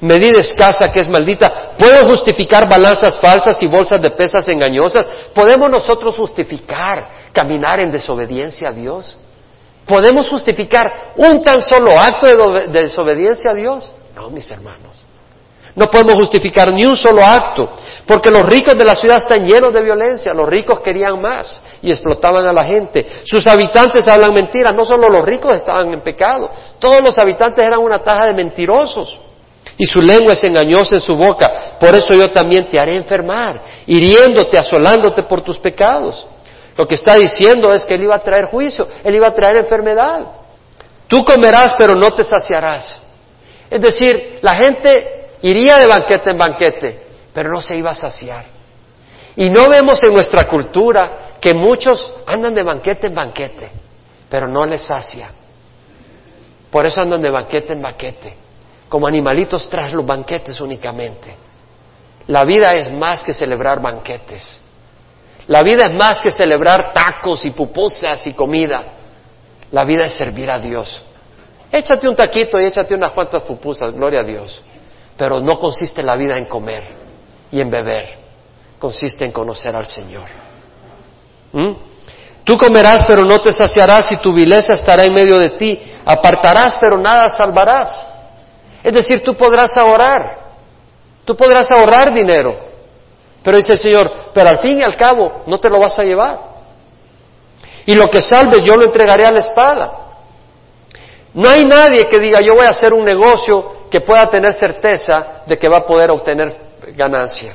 medida 0.00 0.40
escasa 0.40 0.88
que 0.92 0.98
es 0.98 1.08
maldita. 1.08 1.76
¿Puedo 1.78 2.04
justificar 2.08 2.68
balanzas 2.68 3.20
falsas 3.20 3.62
y 3.62 3.66
bolsas 3.68 4.02
de 4.02 4.10
pesas 4.10 4.46
engañosas? 4.48 5.06
¿Podemos 5.32 5.70
nosotros 5.70 6.16
justificar 6.16 7.30
caminar 7.32 7.78
en 7.78 7.92
desobediencia 7.92 8.70
a 8.70 8.72
Dios? 8.72 9.16
¿Podemos 9.86 10.28
justificar 10.28 11.12
un 11.16 11.42
tan 11.42 11.62
solo 11.62 11.98
acto 11.98 12.26
de, 12.26 12.68
desobediencia 12.68 13.52
a 13.52 13.54
Dios? 13.54 13.92
No, 14.14 14.30
mis 14.30 14.50
hermanos. 14.50 15.04
No 15.76 15.90
podemos 15.90 16.14
justificar 16.14 16.72
ni 16.72 16.86
un 16.86 16.96
solo 16.96 17.22
acto, 17.22 17.70
porque 18.06 18.30
los 18.30 18.44
ricos 18.44 18.76
de 18.76 18.84
la 18.84 18.96
ciudad 18.96 19.18
están 19.18 19.46
llenos 19.46 19.74
de 19.74 19.82
violencia, 19.82 20.32
los 20.32 20.48
ricos 20.48 20.80
querían 20.80 21.20
más 21.20 21.60
y 21.82 21.90
explotaban 21.90 22.48
a 22.48 22.52
la 22.52 22.64
gente. 22.64 23.06
Sus 23.24 23.46
habitantes 23.46 24.08
hablan 24.08 24.32
mentiras, 24.32 24.74
no 24.74 24.86
solo 24.86 25.08
los 25.10 25.22
ricos 25.24 25.52
estaban 25.52 25.92
en 25.92 26.00
pecado, 26.00 26.50
todos 26.78 27.02
los 27.04 27.18
habitantes 27.18 27.62
eran 27.62 27.80
una 27.80 28.02
taja 28.02 28.24
de 28.24 28.32
mentirosos 28.32 29.20
y 29.76 29.84
su 29.84 30.00
lengua 30.00 30.32
es 30.32 30.42
engañosa 30.44 30.94
en 30.94 31.00
su 31.02 31.14
boca. 31.14 31.76
Por 31.78 31.94
eso 31.94 32.14
yo 32.14 32.30
también 32.32 32.68
te 32.68 32.80
haré 32.80 32.96
enfermar, 32.96 33.60
hiriéndote, 33.86 34.58
asolándote 34.58 35.24
por 35.24 35.42
tus 35.42 35.58
pecados. 35.58 36.26
Lo 36.76 36.86
que 36.86 36.94
está 36.94 37.14
diciendo 37.14 37.72
es 37.72 37.84
que 37.84 37.94
él 37.94 38.02
iba 38.02 38.14
a 38.14 38.22
traer 38.22 38.46
juicio, 38.46 38.86
él 39.02 39.14
iba 39.14 39.28
a 39.28 39.34
traer 39.34 39.56
enfermedad. 39.56 40.26
Tú 41.08 41.24
comerás, 41.24 41.74
pero 41.76 41.94
no 41.94 42.12
te 42.12 42.24
saciarás. 42.24 43.00
Es 43.70 43.80
decir, 43.80 44.38
la 44.42 44.54
gente 44.54 45.28
iría 45.42 45.76
de 45.76 45.86
banquete 45.86 46.30
en 46.30 46.38
banquete, 46.38 47.02
pero 47.32 47.50
no 47.50 47.60
se 47.60 47.76
iba 47.76 47.90
a 47.90 47.94
saciar. 47.94 48.44
Y 49.36 49.50
no 49.50 49.68
vemos 49.68 50.02
en 50.02 50.12
nuestra 50.12 50.46
cultura 50.48 51.36
que 51.40 51.54
muchos 51.54 52.12
andan 52.26 52.54
de 52.54 52.62
banquete 52.62 53.06
en 53.06 53.14
banquete, 53.14 53.70
pero 54.28 54.48
no 54.48 54.66
les 54.66 54.82
sacia. 54.82 55.30
Por 56.70 56.84
eso 56.84 57.00
andan 57.00 57.22
de 57.22 57.30
banquete 57.30 57.72
en 57.72 57.82
banquete 57.82 58.46
como 58.88 59.06
animalitos 59.06 59.68
tras 59.68 59.92
los 59.92 60.06
banquetes 60.06 60.60
únicamente. 60.60 61.34
La 62.28 62.44
vida 62.44 62.72
es 62.74 62.90
más 62.92 63.22
que 63.22 63.32
celebrar 63.32 63.80
banquetes. 63.80 64.60
La 65.48 65.62
vida 65.62 65.86
es 65.86 65.92
más 65.94 66.20
que 66.20 66.30
celebrar 66.30 66.92
tacos 66.92 67.44
y 67.44 67.50
pupusas 67.50 68.26
y 68.26 68.32
comida. 68.32 68.84
La 69.70 69.84
vida 69.84 70.06
es 70.06 70.14
servir 70.14 70.50
a 70.50 70.58
Dios. 70.58 71.02
Échate 71.70 72.08
un 72.08 72.16
taquito 72.16 72.60
y 72.60 72.66
échate 72.66 72.94
unas 72.94 73.12
cuantas 73.12 73.42
pupusas, 73.42 73.92
gloria 73.94 74.20
a 74.20 74.24
Dios. 74.24 74.60
Pero 75.16 75.40
no 75.40 75.58
consiste 75.58 76.02
la 76.02 76.16
vida 76.16 76.36
en 76.36 76.46
comer 76.46 76.82
y 77.50 77.60
en 77.60 77.70
beber. 77.70 78.18
Consiste 78.78 79.24
en 79.24 79.32
conocer 79.32 79.74
al 79.74 79.86
Señor. 79.86 80.28
¿Mm? 81.52 81.72
Tú 82.44 82.56
comerás, 82.56 83.04
pero 83.06 83.24
no 83.24 83.40
te 83.40 83.52
saciarás, 83.52 84.12
y 84.12 84.18
tu 84.18 84.32
vileza 84.32 84.74
estará 84.74 85.04
en 85.04 85.12
medio 85.12 85.38
de 85.38 85.50
ti. 85.50 85.80
Apartarás, 86.04 86.76
pero 86.80 86.96
nada 86.96 87.28
salvarás. 87.28 88.06
Es 88.84 88.92
decir, 88.92 89.24
tú 89.24 89.34
podrás 89.34 89.76
ahorrar, 89.76 90.38
tú 91.24 91.36
podrás 91.36 91.68
ahorrar 91.72 92.14
dinero. 92.14 92.65
Pero 93.46 93.58
dice 93.58 93.74
el 93.74 93.78
Señor, 93.78 94.10
pero 94.34 94.50
al 94.50 94.58
fin 94.58 94.80
y 94.80 94.82
al 94.82 94.96
cabo 94.96 95.42
no 95.46 95.58
te 95.58 95.70
lo 95.70 95.78
vas 95.78 95.96
a 96.00 96.02
llevar. 96.02 96.36
Y 97.86 97.94
lo 97.94 98.08
que 98.08 98.20
salves 98.20 98.64
yo 98.64 98.74
lo 98.74 98.86
entregaré 98.86 99.24
a 99.24 99.30
la 99.30 99.38
espada. 99.38 99.92
No 101.32 101.48
hay 101.48 101.62
nadie 101.62 102.08
que 102.10 102.18
diga 102.18 102.40
yo 102.44 102.56
voy 102.56 102.66
a 102.66 102.70
hacer 102.70 102.92
un 102.92 103.04
negocio 103.04 103.86
que 103.88 104.00
pueda 104.00 104.28
tener 104.28 104.52
certeza 104.52 105.44
de 105.46 105.56
que 105.56 105.68
va 105.68 105.76
a 105.76 105.86
poder 105.86 106.10
obtener 106.10 106.56
ganancia. 106.96 107.54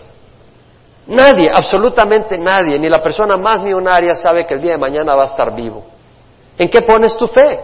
Nadie, 1.07 1.51
absolutamente 1.53 2.37
nadie, 2.37 2.79
ni 2.79 2.87
la 2.87 3.03
persona 3.03 3.35
más 3.35 3.61
millonaria 3.61 4.15
sabe 4.15 4.45
que 4.45 4.53
el 4.53 4.61
día 4.61 4.71
de 4.71 4.77
mañana 4.77 5.13
va 5.13 5.23
a 5.23 5.25
estar 5.27 5.53
vivo. 5.53 5.83
¿En 6.57 6.69
qué 6.69 6.83
pones 6.83 7.17
tu 7.17 7.27
fe? 7.27 7.59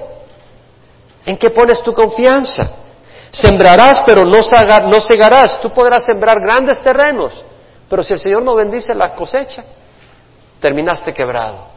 ¿En 1.25 1.37
qué 1.37 1.49
pones 1.51 1.81
tu 1.81 1.93
confianza? 1.93 2.71
Sembrarás, 3.31 4.03
pero 4.05 4.25
no, 4.25 4.43
segarás. 4.99 5.61
Tú 5.61 5.69
podrás 5.69 6.03
sembrar 6.03 6.41
grandes 6.41 6.81
terrenos, 6.81 7.45
pero 7.89 8.03
si 8.03 8.13
el 8.13 8.19
Señor 8.19 8.43
no 8.43 8.55
bendice 8.55 8.93
la 8.93 9.15
cosecha, 9.15 9.63
terminaste 10.59 11.13
quebrado. 11.13 11.67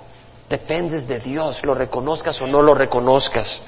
Dependes 0.48 1.06
de 1.06 1.20
Dios, 1.20 1.60
lo 1.62 1.74
reconozcas 1.74 2.40
o 2.42 2.46
no 2.46 2.62
lo 2.62 2.74
reconozcas. 2.74 3.60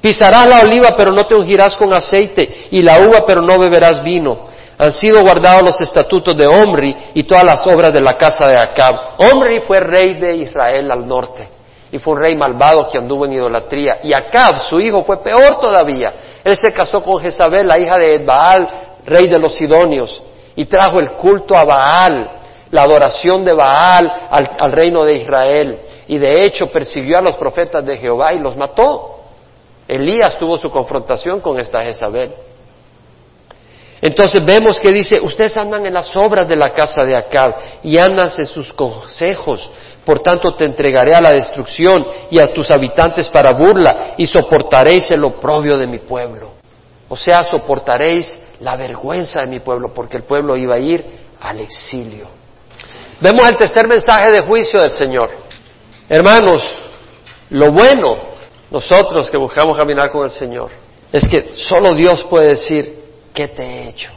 Pisarás 0.00 0.46
la 0.48 0.60
oliva, 0.60 0.94
pero 0.96 1.12
no 1.12 1.24
te 1.24 1.34
ungirás 1.34 1.76
con 1.76 1.92
aceite, 1.92 2.68
y 2.70 2.82
la 2.82 2.98
uva, 3.00 3.24
pero 3.26 3.42
no 3.42 3.58
beberás 3.58 4.02
vino. 4.02 4.48
Han 4.76 4.92
sido 4.92 5.20
guardados 5.20 5.62
los 5.62 5.80
estatutos 5.80 6.36
de 6.36 6.46
Omri 6.46 6.94
y 7.14 7.22
todas 7.24 7.44
las 7.44 7.66
obras 7.66 7.92
de 7.92 8.00
la 8.00 8.16
casa 8.16 8.48
de 8.48 8.56
Acab. 8.56 8.94
Omri 9.32 9.60
fue 9.60 9.80
rey 9.80 10.14
de 10.14 10.36
Israel 10.36 10.90
al 10.90 11.06
norte, 11.06 11.48
y 11.92 11.98
fue 11.98 12.14
un 12.14 12.20
rey 12.20 12.36
malvado 12.36 12.88
que 12.88 12.98
anduvo 12.98 13.24
en 13.26 13.34
idolatría. 13.34 13.98
Y 14.02 14.12
Acab, 14.12 14.68
su 14.68 14.80
hijo, 14.80 15.02
fue 15.02 15.22
peor 15.22 15.60
todavía 15.60 16.12
él 16.44 16.56
se 16.56 16.72
casó 16.72 17.02
con 17.02 17.20
Jezabel, 17.20 17.66
la 17.66 17.78
hija 17.78 17.96
de 17.96 18.18
Baal, 18.18 18.68
rey 19.06 19.26
de 19.26 19.38
los 19.38 19.54
Sidonios, 19.54 20.22
y 20.56 20.64
trajo 20.66 21.00
el 21.00 21.12
culto 21.12 21.56
a 21.56 21.64
Baal, 21.64 22.30
la 22.70 22.82
adoración 22.82 23.44
de 23.44 23.52
Baal 23.52 24.12
al, 24.30 24.72
reino 24.72 25.04
de 25.04 25.16
Israel. 25.16 25.78
Y 26.08 26.18
de 26.18 26.40
hecho 26.44 26.70
persiguió 26.70 27.18
a 27.18 27.22
los 27.22 27.36
profetas 27.36 27.84
de 27.84 27.96
Jehová 27.96 28.32
y 28.32 28.40
los 28.40 28.56
mató. 28.56 29.20
Elías 29.86 30.38
tuvo 30.38 30.56
su 30.56 30.70
confrontación 30.70 31.40
con 31.40 31.58
esta 31.58 31.82
Jezabel. 31.82 32.34
Entonces 34.00 34.44
vemos 34.44 34.78
que 34.78 34.92
dice, 34.92 35.18
ustedes 35.20 35.56
andan 35.56 35.86
en 35.86 35.94
las 35.94 36.14
obras 36.14 36.46
de 36.46 36.56
la 36.56 36.70
casa 36.70 37.04
de 37.04 37.16
Acab 37.16 37.54
y 37.82 37.96
andan 37.96 38.28
en 38.36 38.46
sus 38.46 38.70
consejos, 38.72 39.70
por 40.04 40.20
tanto 40.20 40.54
te 40.54 40.66
entregaré 40.66 41.14
a 41.14 41.22
la 41.22 41.30
destrucción 41.30 42.04
y 42.30 42.38
a 42.38 42.52
tus 42.52 42.70
habitantes 42.70 43.30
para 43.30 43.52
burla 43.52 44.12
y 44.18 44.26
soportaréis 44.26 45.10
el 45.10 45.24
oprobio 45.24 45.78
de 45.78 45.86
mi 45.86 46.00
pueblo. 46.00 46.63
O 47.08 47.16
sea, 47.16 47.44
soportaréis 47.44 48.40
la 48.60 48.76
vergüenza 48.76 49.40
de 49.40 49.46
mi 49.46 49.60
pueblo 49.60 49.92
porque 49.92 50.16
el 50.16 50.22
pueblo 50.24 50.56
iba 50.56 50.74
a 50.74 50.78
ir 50.78 51.04
al 51.40 51.60
exilio. 51.60 52.28
Vemos 53.20 53.46
el 53.48 53.56
tercer 53.56 53.86
mensaje 53.86 54.30
de 54.32 54.42
juicio 54.42 54.80
del 54.80 54.90
Señor. 54.90 55.30
Hermanos, 56.08 56.62
lo 57.50 57.70
bueno, 57.72 58.16
nosotros 58.70 59.30
que 59.30 59.38
buscamos 59.38 59.76
caminar 59.76 60.10
con 60.10 60.24
el 60.24 60.30
Señor, 60.30 60.70
es 61.12 61.26
que 61.28 61.56
solo 61.56 61.94
Dios 61.94 62.24
puede 62.24 62.48
decir, 62.48 63.02
¿qué 63.32 63.48
te 63.48 63.62
he 63.62 63.88
hecho? 63.88 64.10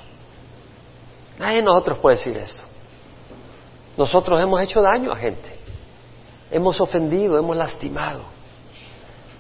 Nadie 1.37 1.57
de 1.57 1.63
nosotros 1.63 1.99
puede 1.99 2.15
decir 2.15 2.35
esto. 2.37 2.63
Nosotros 3.95 4.41
hemos 4.41 4.61
hecho 4.61 4.81
daño 4.81 5.11
a 5.11 5.15
gente 5.15 5.57
hemos 6.51 6.79
ofendido, 6.79 7.37
hemos 7.37 7.55
lastimado. 7.55 8.23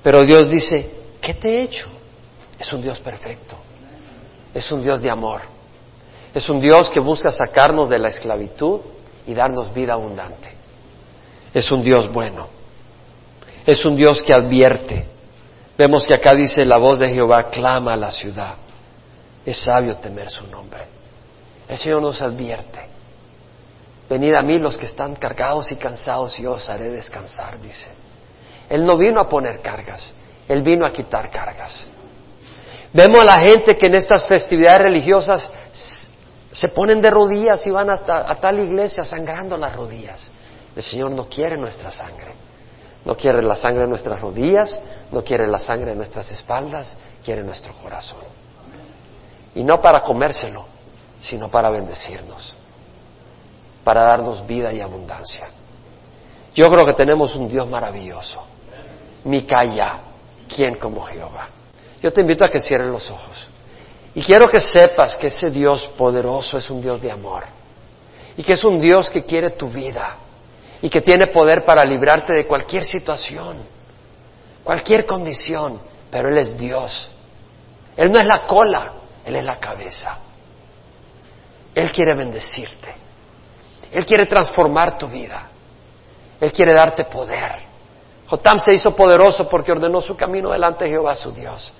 Pero 0.03 0.21
Dios 0.23 0.49
dice, 0.49 0.89
¿qué 1.21 1.33
te 1.33 1.49
he 1.49 1.61
hecho? 1.63 1.87
Es 2.59 2.71
un 2.73 2.81
Dios 2.81 2.99
perfecto, 2.99 3.55
es 4.53 4.71
un 4.71 4.81
Dios 4.81 5.01
de 5.01 5.09
amor, 5.09 5.41
Es 6.33 6.49
un 6.49 6.59
Dios 6.59 6.89
que 6.89 6.99
busca 6.99 7.31
sacarnos 7.31 7.89
de 7.89 7.97
la 7.97 8.09
esclavitud 8.09 8.81
y 9.25 9.33
darnos 9.33 9.73
vida 9.73 9.93
abundante. 9.93 10.53
Es 11.53 11.71
un 11.71 11.83
Dios 11.83 12.11
bueno. 12.11 12.47
Es 13.65 13.83
un 13.85 13.95
Dios 13.95 14.21
que 14.21 14.33
advierte. 14.33 15.05
Vemos 15.77 16.05
que 16.05 16.15
acá 16.15 16.35
dice 16.35 16.63
la 16.63 16.77
voz 16.77 16.99
de 16.99 17.09
Jehová 17.09 17.49
clama 17.49 17.93
a 17.93 17.97
la 17.97 18.11
ciudad. 18.11 18.55
Es 19.45 19.57
sabio 19.57 19.97
temer 19.97 20.29
su 20.29 20.45
nombre. 20.47 20.81
El 21.67 21.77
Señor 21.77 22.01
nos 22.01 22.21
advierte. 22.21 22.81
Venid 24.09 24.35
a 24.35 24.41
mí 24.41 24.59
los 24.59 24.77
que 24.77 24.85
están 24.85 25.15
cargados 25.15 25.71
y 25.71 25.75
cansados 25.75 26.37
y 26.39 26.43
yo 26.43 26.53
os 26.53 26.69
haré 26.69 26.89
descansar, 26.89 27.59
dice. 27.59 27.89
Él 28.69 28.85
no 28.85 28.97
vino 28.97 29.19
a 29.19 29.27
poner 29.27 29.59
cargas, 29.59 30.13
Él 30.47 30.61
vino 30.61 30.85
a 30.85 30.91
quitar 30.91 31.31
cargas. 31.31 31.87
Vemos 32.93 33.21
a 33.21 33.25
la 33.25 33.39
gente 33.39 33.77
que 33.77 33.87
en 33.87 33.95
estas 33.95 34.27
festividades 34.27 34.81
religiosas 34.81 35.51
se 36.51 36.69
ponen 36.69 37.01
de 37.01 37.09
rodillas 37.09 37.65
y 37.67 37.71
van 37.71 37.89
a, 37.89 37.97
tal 37.97 38.59
iglesia 38.59 39.03
sangrando 39.03 39.57
las 39.57 39.75
rodillas. 39.75 40.31
El 40.75 40.83
Señor 40.83 41.11
no 41.11 41.27
quiere 41.27 41.57
nuestra 41.57 41.91
sangre. 41.91 42.33
No 43.05 43.15
quiere 43.15 43.41
la 43.41 43.55
sangre 43.55 43.83
de 43.83 43.87
nuestras 43.87 44.19
rodillas, 44.19 44.81
no 45.11 45.23
quiere 45.23 45.47
la 45.47 45.59
sangre 45.59 45.91
de 45.91 45.95
nuestras 45.95 46.29
espaldas, 46.31 46.95
quiere 47.23 47.43
nuestro 47.43 47.73
corazón. 47.75 48.19
Y 49.55 49.63
no 49.63 49.81
para 49.81 50.01
comérselo, 50.01 50.65
sino 51.19 51.49
para 51.49 51.69
bendecirnos, 51.69 52.55
para 53.83 54.01
darnos 54.01 54.45
vida 54.45 54.73
y 54.73 54.81
abundancia. 54.81 55.47
Yo 56.53 56.69
creo 56.69 56.85
que 56.85 56.93
tenemos 56.93 57.35
un 57.35 57.47
Dios 57.47 57.67
maravilloso. 57.67 58.43
Micaya, 59.23 59.99
¿quién 60.53 60.75
como 60.75 61.05
Jehová? 61.05 61.49
Yo 62.01 62.13
te 62.13 62.21
invito 62.21 62.45
a 62.45 62.49
que 62.49 62.59
cierres 62.59 62.87
los 62.87 63.09
ojos. 63.09 63.47
Y 64.13 64.21
quiero 64.21 64.49
que 64.49 64.59
sepas 64.59 65.15
que 65.15 65.27
ese 65.27 65.51
Dios 65.51 65.91
poderoso 65.97 66.57
es 66.57 66.69
un 66.69 66.81
Dios 66.81 67.01
de 67.01 67.11
amor. 67.11 67.43
Y 68.35 68.43
que 68.43 68.53
es 68.53 68.63
un 68.63 68.79
Dios 68.79 69.09
que 69.09 69.23
quiere 69.23 69.51
tu 69.51 69.69
vida. 69.69 70.15
Y 70.81 70.89
que 70.89 71.01
tiene 71.01 71.27
poder 71.27 71.65
para 71.65 71.83
librarte 71.83 72.33
de 72.33 72.45
cualquier 72.45 72.83
situación, 72.83 73.63
cualquier 74.63 75.05
condición. 75.05 75.79
Pero 76.09 76.29
Él 76.29 76.37
es 76.37 76.57
Dios. 76.57 77.09
Él 77.95 78.11
no 78.11 78.19
es 78.19 78.25
la 78.25 78.45
cola, 78.45 78.93
Él 79.25 79.35
es 79.35 79.43
la 79.43 79.59
cabeza. 79.59 80.19
Él 81.73 81.91
quiere 81.91 82.13
bendecirte. 82.13 82.95
Él 83.91 84.05
quiere 84.05 84.25
transformar 84.25 84.97
tu 84.97 85.07
vida. 85.07 85.47
Él 86.39 86.51
quiere 86.51 86.73
darte 86.73 87.05
poder. 87.05 87.67
Jotam 88.27 88.59
se 88.59 88.73
hizo 88.73 88.95
poderoso 88.95 89.47
porque 89.47 89.71
ordenó 89.71 90.01
su 90.01 90.15
camino 90.15 90.49
delante 90.49 90.85
de 90.85 90.91
Jehová 90.91 91.15
su 91.15 91.31
Dios. 91.31 91.71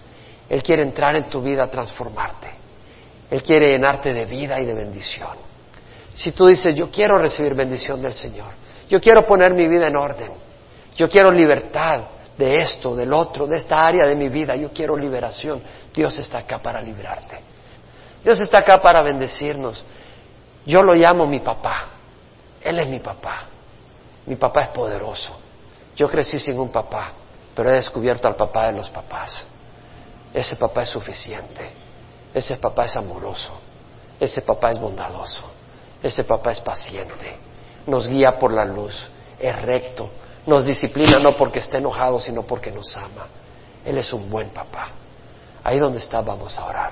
Él 0.50 0.64
quiere 0.64 0.84
entrar 0.84 1.16
en 1.16 1.30
tu 1.30 1.42
vida, 1.42 1.70
transformarte. 1.70 2.50
Él 3.30 3.44
quiere 3.44 3.72
llenarte 3.72 4.14
de 4.14 4.26
vida 4.26 4.60
y 4.60 4.66
de 4.66 4.74
bendición. 4.74 5.36
Si 6.14 6.32
tú 6.32 6.48
dices, 6.48 6.74
yo 6.74 6.90
quiero 6.90 7.18
recibir 7.18 7.54
bendición 7.54 8.02
del 8.02 8.14
Señor, 8.14 8.52
yo 8.90 9.00
quiero 9.02 9.26
poner 9.26 9.54
mi 9.54 9.68
vida 9.68 9.88
en 9.88 9.96
orden, 9.96 10.32
yo 10.96 11.10
quiero 11.10 11.30
libertad 11.30 12.02
de 12.38 12.62
esto, 12.62 12.96
del 12.96 13.12
otro, 13.14 13.46
de 13.46 13.58
esta 13.58 13.86
área 13.86 14.08
de 14.08 14.16
mi 14.16 14.30
vida, 14.30 14.56
yo 14.56 14.72
quiero 14.72 14.96
liberación, 14.96 15.62
Dios 15.94 16.18
está 16.18 16.40
acá 16.40 16.60
para 16.60 16.82
librarte. 16.82 17.40
Dios 18.24 18.40
está 18.40 18.60
acá 18.60 18.82
para 18.82 19.02
bendecirnos. 19.02 19.84
Yo 20.66 20.82
lo 20.82 20.94
llamo 20.94 21.26
mi 21.26 21.40
papá. 21.40 21.88
Él 22.62 22.80
es 22.80 22.90
mi 22.90 23.00
papá. 23.00 23.46
Mi 24.26 24.36
papá 24.36 24.64
es 24.64 24.68
poderoso. 24.70 25.38
Yo 25.96 26.10
crecí 26.10 26.38
sin 26.38 26.60
un 26.60 26.70
papá, 26.70 27.12
pero 27.56 27.70
he 27.70 27.74
descubierto 27.74 28.28
al 28.28 28.36
papá 28.36 28.68
de 28.68 28.74
los 28.74 28.90
papás. 28.90 29.46
Ese 30.38 30.56
papá 30.56 30.84
es 30.84 30.90
suficiente. 30.90 31.68
Ese 32.32 32.58
papá 32.58 32.86
es 32.86 32.96
amoroso. 32.96 33.54
Ese 34.20 34.44
papá 34.44 34.70
es 34.70 34.80
bondadoso. 34.80 35.46
Ese 36.04 36.24
papá 36.26 36.52
es 36.52 36.62
paciente. 36.62 37.36
Nos 37.88 38.08
guía 38.08 38.38
por 38.38 38.54
la 38.54 38.64
luz. 38.64 38.94
Es 39.40 39.60
recto. 39.64 40.12
Nos 40.46 40.64
disciplina 40.64 41.18
no 41.18 41.36
porque 41.36 41.58
esté 41.58 41.78
enojado, 41.78 42.20
sino 42.20 42.44
porque 42.44 42.70
nos 42.70 42.96
ama. 42.96 43.26
Él 43.84 43.98
es 43.98 44.14
un 44.14 44.30
buen 44.30 44.52
papá. 44.52 44.92
Ahí 45.64 45.80
donde 45.80 45.98
está 45.98 46.22
vamos 46.22 46.56
a 46.60 46.66
orar. 46.66 46.92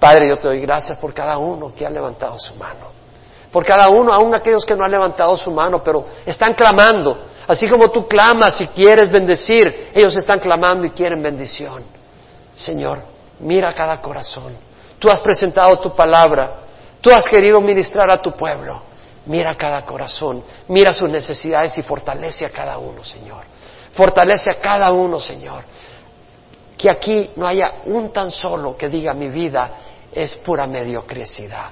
Padre, 0.00 0.26
yo 0.26 0.38
te 0.38 0.48
doy 0.48 0.60
gracias 0.62 0.96
por 0.96 1.12
cada 1.12 1.36
uno 1.36 1.74
que 1.74 1.84
ha 1.84 1.90
levantado 1.90 2.38
su 2.38 2.54
mano. 2.54 2.86
Por 3.52 3.66
cada 3.66 3.90
uno, 3.90 4.10
aun 4.14 4.34
aquellos 4.34 4.64
que 4.64 4.74
no 4.74 4.82
han 4.82 4.92
levantado 4.92 5.36
su 5.36 5.50
mano, 5.50 5.84
pero 5.84 6.06
están 6.24 6.54
clamando. 6.54 7.18
Así 7.46 7.68
como 7.68 7.90
tú 7.90 8.08
clamas 8.08 8.58
y 8.62 8.68
quieres 8.68 9.10
bendecir, 9.10 9.90
ellos 9.94 10.16
están 10.16 10.40
clamando 10.40 10.86
y 10.86 10.90
quieren 10.92 11.22
bendición. 11.22 11.95
Señor, 12.56 13.02
mira 13.40 13.74
cada 13.74 14.00
corazón. 14.00 14.56
Tú 14.98 15.10
has 15.10 15.20
presentado 15.20 15.78
tu 15.78 15.94
palabra. 15.94 16.54
Tú 17.00 17.10
has 17.10 17.26
querido 17.26 17.60
ministrar 17.60 18.10
a 18.10 18.18
tu 18.18 18.32
pueblo. 18.32 18.80
Mira 19.26 19.54
cada 19.56 19.84
corazón. 19.84 20.42
Mira 20.68 20.92
sus 20.92 21.10
necesidades 21.10 21.76
y 21.78 21.82
fortalece 21.82 22.46
a 22.46 22.50
cada 22.50 22.78
uno, 22.78 23.04
Señor. 23.04 23.44
Fortalece 23.92 24.50
a 24.50 24.60
cada 24.60 24.90
uno, 24.92 25.20
Señor. 25.20 25.64
Que 26.76 26.90
aquí 26.90 27.30
no 27.36 27.46
haya 27.46 27.74
un 27.86 28.12
tan 28.12 28.30
solo 28.30 28.76
que 28.76 28.88
diga 28.88 29.14
mi 29.14 29.28
vida 29.28 29.70
es 30.12 30.34
pura 30.36 30.66
mediocridad. 30.66 31.70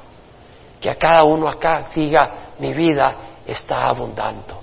Que 0.80 0.90
a 0.90 0.96
cada 0.96 1.24
uno 1.24 1.48
acá 1.48 1.88
diga 1.94 2.30
mi 2.58 2.72
vida 2.74 3.16
está 3.46 3.88
abundando. 3.88 4.62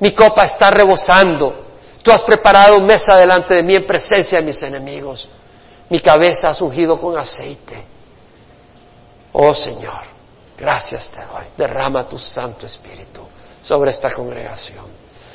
Mi 0.00 0.12
copa 0.12 0.44
está 0.44 0.70
rebosando. 0.70 1.66
Tú 2.02 2.10
has 2.10 2.22
preparado 2.22 2.80
mesa 2.80 3.16
delante 3.16 3.54
de 3.54 3.62
mí 3.62 3.74
en 3.74 3.86
presencia 3.86 4.38
de 4.38 4.44
mis 4.44 4.62
enemigos. 4.62 5.28
Mi 5.92 6.00
cabeza 6.00 6.48
has 6.48 6.60
ungido 6.62 6.98
con 6.98 7.18
aceite. 7.18 7.84
Oh 9.32 9.52
Señor, 9.52 10.00
gracias 10.56 11.10
te 11.10 11.20
doy. 11.20 11.44
Derrama 11.54 12.08
tu 12.08 12.18
Santo 12.18 12.64
Espíritu 12.64 13.20
sobre 13.60 13.90
esta 13.90 14.10
congregación. 14.10 14.86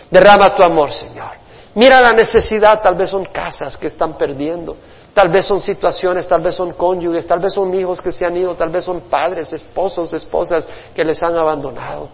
Derrama 0.10 0.56
tu 0.56 0.64
amor, 0.64 0.92
Señor. 0.92 1.30
Mira 1.76 2.02
la 2.02 2.12
necesidad, 2.12 2.82
tal 2.82 2.96
vez 2.96 3.12
son 3.12 3.26
casas 3.26 3.78
que 3.78 3.86
están 3.86 4.18
perdiendo, 4.18 4.78
tal 5.14 5.30
vez 5.30 5.46
son 5.46 5.62
situaciones, 5.62 6.28
tal 6.28 6.42
vez 6.42 6.56
son 6.56 6.74
cónyuges, 6.74 7.28
tal 7.28 7.38
vez 7.38 7.54
son 7.54 7.72
hijos 7.76 8.02
que 8.02 8.12
se 8.12 8.26
han 8.26 8.36
ido, 8.36 8.56
tal 8.56 8.72
vez 8.72 8.84
son 8.84 9.02
padres, 9.02 9.54
esposos, 9.54 10.12
esposas 10.12 10.68
que 10.96 11.06
les 11.06 11.22
han 11.22 11.38
abandonado, 11.38 12.10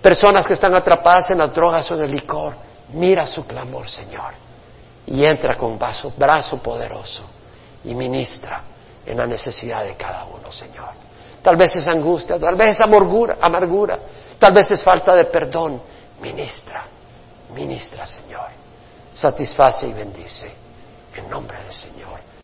personas 0.00 0.46
que 0.46 0.52
están 0.52 0.76
atrapadas 0.76 1.32
en 1.32 1.38
las 1.38 1.52
drogas 1.52 1.90
o 1.90 1.94
en 1.96 2.04
el 2.04 2.12
licor. 2.12 2.54
Mira 2.92 3.26
su 3.26 3.44
clamor, 3.44 3.88
Señor, 3.88 4.32
y 5.08 5.24
entra 5.24 5.56
con 5.58 5.76
vaso, 5.76 6.12
brazo 6.16 6.58
poderoso 6.58 7.31
y 7.84 7.94
ministra 7.94 8.62
en 9.04 9.16
la 9.18 9.26
necesidad 9.26 9.84
de 9.84 9.94
cada 9.96 10.24
uno, 10.24 10.50
Señor. 10.52 10.90
Tal 11.42 11.56
vez 11.56 11.74
es 11.76 11.88
angustia, 11.88 12.38
tal 12.38 12.54
vez 12.54 12.76
es 12.76 12.80
amargura, 12.80 13.38
amargura, 13.40 13.98
tal 14.38 14.52
vez 14.52 14.70
es 14.70 14.82
falta 14.82 15.14
de 15.14 15.24
perdón. 15.24 15.82
Ministra. 16.20 16.84
Ministra, 17.54 18.06
Señor. 18.06 18.46
Satisface 19.12 19.88
y 19.88 19.92
bendice. 19.92 20.50
En 21.14 21.28
nombre 21.28 21.58
del 21.58 21.72
Señor. 21.72 22.01